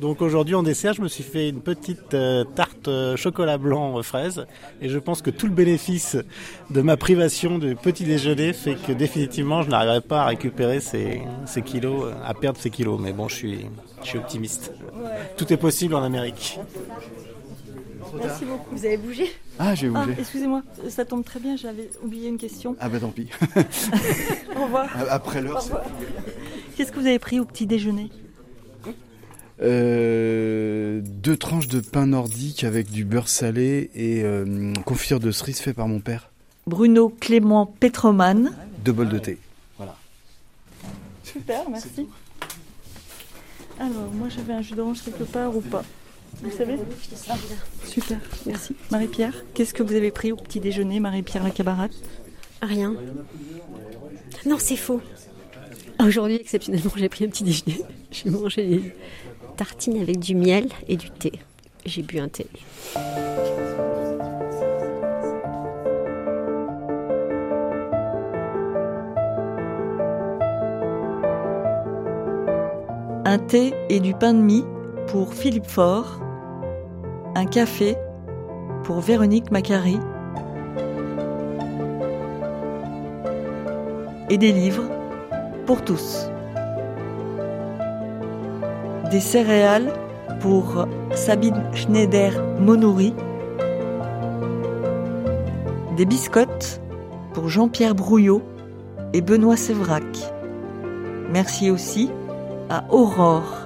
Donc 0.00 0.22
aujourd'hui 0.22 0.54
en 0.54 0.62
dessert, 0.62 0.94
je 0.94 1.02
me 1.02 1.08
suis 1.08 1.24
fait 1.24 1.48
une 1.48 1.60
petite 1.60 2.14
euh, 2.14 2.44
tarte 2.44 2.86
euh, 2.86 3.16
chocolat 3.16 3.58
blanc 3.58 3.98
euh, 3.98 4.02
fraise 4.02 4.46
et 4.80 4.88
je 4.88 4.98
pense 4.98 5.22
que 5.22 5.30
tout 5.30 5.46
le 5.46 5.52
bénéfice 5.52 6.16
de 6.70 6.80
ma 6.82 6.96
privation 6.96 7.58
du 7.58 7.74
petit 7.74 8.04
déjeuner 8.04 8.52
fait 8.52 8.76
que 8.76 8.92
définitivement 8.92 9.62
je 9.62 9.70
n'arriverai 9.70 10.00
pas 10.00 10.22
à 10.22 10.26
récupérer 10.26 10.78
ces, 10.80 11.22
ces 11.46 11.62
kilos, 11.62 12.12
à 12.24 12.32
perdre 12.34 12.60
ces 12.60 12.70
kilos. 12.70 13.00
Mais 13.00 13.12
bon, 13.12 13.26
je 13.28 13.34
suis, 13.34 13.66
je 14.02 14.06
suis 14.08 14.18
optimiste. 14.18 14.72
Tout 15.36 15.52
est 15.52 15.56
possible 15.56 15.94
en 15.94 16.02
Amérique. 16.04 16.60
Merci 18.14 18.44
beaucoup. 18.44 18.74
Vous 18.74 18.86
avez 18.86 18.96
bougé 18.96 19.30
Ah, 19.58 19.74
j'ai 19.74 19.88
bougé. 19.88 20.14
excusez-moi, 20.18 20.62
ça 20.88 21.04
tombe 21.04 21.24
très 21.24 21.40
bien, 21.40 21.56
j'avais 21.56 21.90
oublié 22.02 22.28
une 22.28 22.38
question. 22.38 22.76
Ah 22.80 22.88
bah 22.88 23.00
tant 23.00 23.10
pis. 23.10 23.28
Au 24.56 24.62
revoir. 24.64 24.88
Après 25.10 25.42
l'heure, 25.42 25.58
Au 25.58 25.60
c'est... 25.60 25.72
revoir. 25.72 25.84
Qu'est-ce 26.76 26.92
que 26.92 27.00
vous 27.00 27.06
avez 27.06 27.18
pris 27.18 27.40
au 27.40 27.44
petit 27.44 27.66
déjeuner? 27.66 28.10
Euh, 29.60 31.00
deux 31.04 31.36
tranches 31.36 31.66
de 31.66 31.80
pain 31.80 32.06
nordique 32.06 32.62
avec 32.62 32.90
du 32.90 33.04
beurre 33.04 33.28
salé 33.28 33.90
et 33.94 34.22
euh, 34.22 34.72
confiture 34.84 35.18
de 35.18 35.32
cerise 35.32 35.58
fait 35.58 35.72
par 35.72 35.88
mon 35.88 36.00
père. 36.00 36.30
Bruno 36.66 37.08
Clément 37.08 37.66
Petroman. 37.66 38.50
Deux 38.84 38.92
bols 38.92 39.08
de 39.08 39.18
thé. 39.18 39.38
Voilà. 39.76 39.96
Super, 41.24 41.68
merci. 41.70 42.06
Alors, 43.80 44.10
moi 44.12 44.28
j'avais 44.28 44.52
un 44.52 44.62
jus 44.62 44.74
d'orange 44.74 45.02
quelque 45.02 45.24
part 45.24 45.56
ou 45.56 45.60
pas? 45.60 45.82
Vous 46.42 46.50
savez? 46.50 46.76
Super, 47.84 48.18
merci. 48.46 48.76
Marie-Pierre, 48.90 49.44
qu'est-ce 49.54 49.74
que 49.74 49.82
vous 49.82 49.94
avez 49.94 50.10
pris 50.10 50.30
au 50.30 50.36
petit 50.36 50.60
déjeuner, 50.60 51.00
Marie-Pierre 51.00 51.42
la 51.42 51.50
cabarate? 51.50 51.94
Rien. 52.60 52.94
Non, 54.46 54.56
c'est 54.58 54.76
faux. 54.76 55.00
Aujourd'hui, 56.00 56.36
exceptionnellement, 56.36 56.92
j'ai 56.96 57.08
pris 57.08 57.24
un 57.24 57.28
petit 57.28 57.44
déjeuner. 57.44 57.82
J'ai 58.10 58.30
mangé 58.30 58.94
des 59.58 59.64
tartines 59.64 60.00
avec 60.00 60.20
du 60.20 60.34
miel 60.34 60.68
et 60.86 60.96
du 60.96 61.10
thé. 61.10 61.32
J'ai 61.84 62.02
bu 62.02 62.20
un 62.20 62.28
thé. 62.28 62.46
Un 73.24 73.38
thé 73.38 73.74
et 73.88 74.00
du 74.00 74.14
pain 74.14 74.32
de 74.32 74.38
mie 74.38 74.64
pour 75.08 75.34
Philippe 75.34 75.66
Faure. 75.66 76.20
Un 77.34 77.46
café 77.46 77.96
pour 78.84 79.00
Véronique 79.00 79.50
Macari. 79.50 79.98
Et 84.30 84.38
des 84.38 84.52
livres 84.52 84.88
pour 85.66 85.84
tous. 85.84 86.30
Des 89.10 89.20
céréales 89.20 89.90
pour 90.40 90.86
Sabine 91.14 91.62
Schneider-Monouri. 91.72 93.14
Des 95.96 96.04
biscottes 96.04 96.82
pour 97.32 97.48
Jean-Pierre 97.48 97.94
Brouillot 97.94 98.42
et 99.14 99.22
Benoît 99.22 99.56
Sévrac. 99.56 100.04
Merci 101.32 101.70
aussi 101.70 102.10
à 102.68 102.84
Aurore 102.90 103.56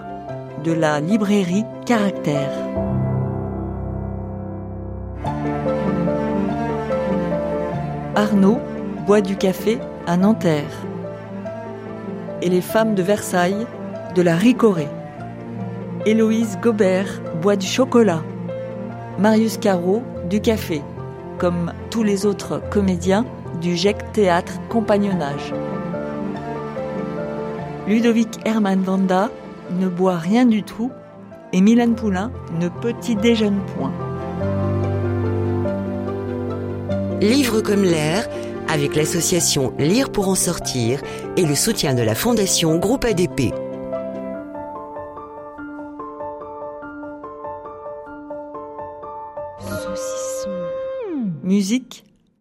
de 0.63 0.71
la 0.73 1.01
librairie 1.01 1.65
Caractère. 1.87 2.53
Arnaud 8.15 8.61
boit 9.07 9.21
du 9.21 9.37
café 9.37 9.81
à 10.07 10.17
Nanterre. 10.17 10.87
Et 12.43 12.49
les 12.49 12.61
femmes 12.61 12.95
de 12.95 13.03
Versailles 13.03 13.67
de 14.15 14.23
la 14.23 14.37
Ricorée. 14.37 14.89
Héloïse 16.05 16.59
Gobert 16.61 17.23
boit 17.41 17.55
du 17.55 17.67
chocolat. 17.67 18.25
Marius 19.21 19.57
Caro 19.57 20.03
du 20.29 20.41
café, 20.41 20.83
comme 21.39 21.73
tous 21.91 22.03
les 22.03 22.27
autres 22.27 22.61
comédiens 22.71 23.25
du 23.61 23.77
GEC 23.77 24.11
Théâtre 24.13 24.55
Compagnonnage. 24.69 25.55
Ludovic 27.87 28.41
Herman 28.45 28.83
Vanda 28.83 29.31
ne 29.79 29.87
boit 29.87 30.17
rien 30.17 30.45
du 30.45 30.65
tout 30.65 30.91
et 31.53 31.61
Mylène 31.61 31.95
Poulain 31.95 32.33
ne 32.59 32.69
petit 32.69 33.15
déjeune 33.15 33.61
point. 33.77 33.93
Livre 37.21 37.61
comme 37.61 37.85
l'air, 37.85 38.29
avec 38.69 38.97
l'association 38.97 39.73
Lire 39.79 40.11
pour 40.11 40.27
en 40.27 40.35
sortir 40.35 41.01
et 41.37 41.45
le 41.45 41.55
soutien 41.55 41.95
de 41.95 42.03
la 42.03 42.17
Fondation 42.17 42.77
Groupe 42.79 43.05
ADP. 43.05 43.55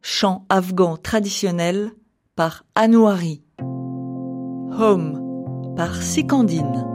Chant 0.01 0.45
afghan 0.49 0.97
traditionnel 0.97 1.91
par 2.35 2.63
Anouari. 2.73 3.43
Home 3.59 5.75
par 5.77 6.01
Sikandine. 6.01 6.90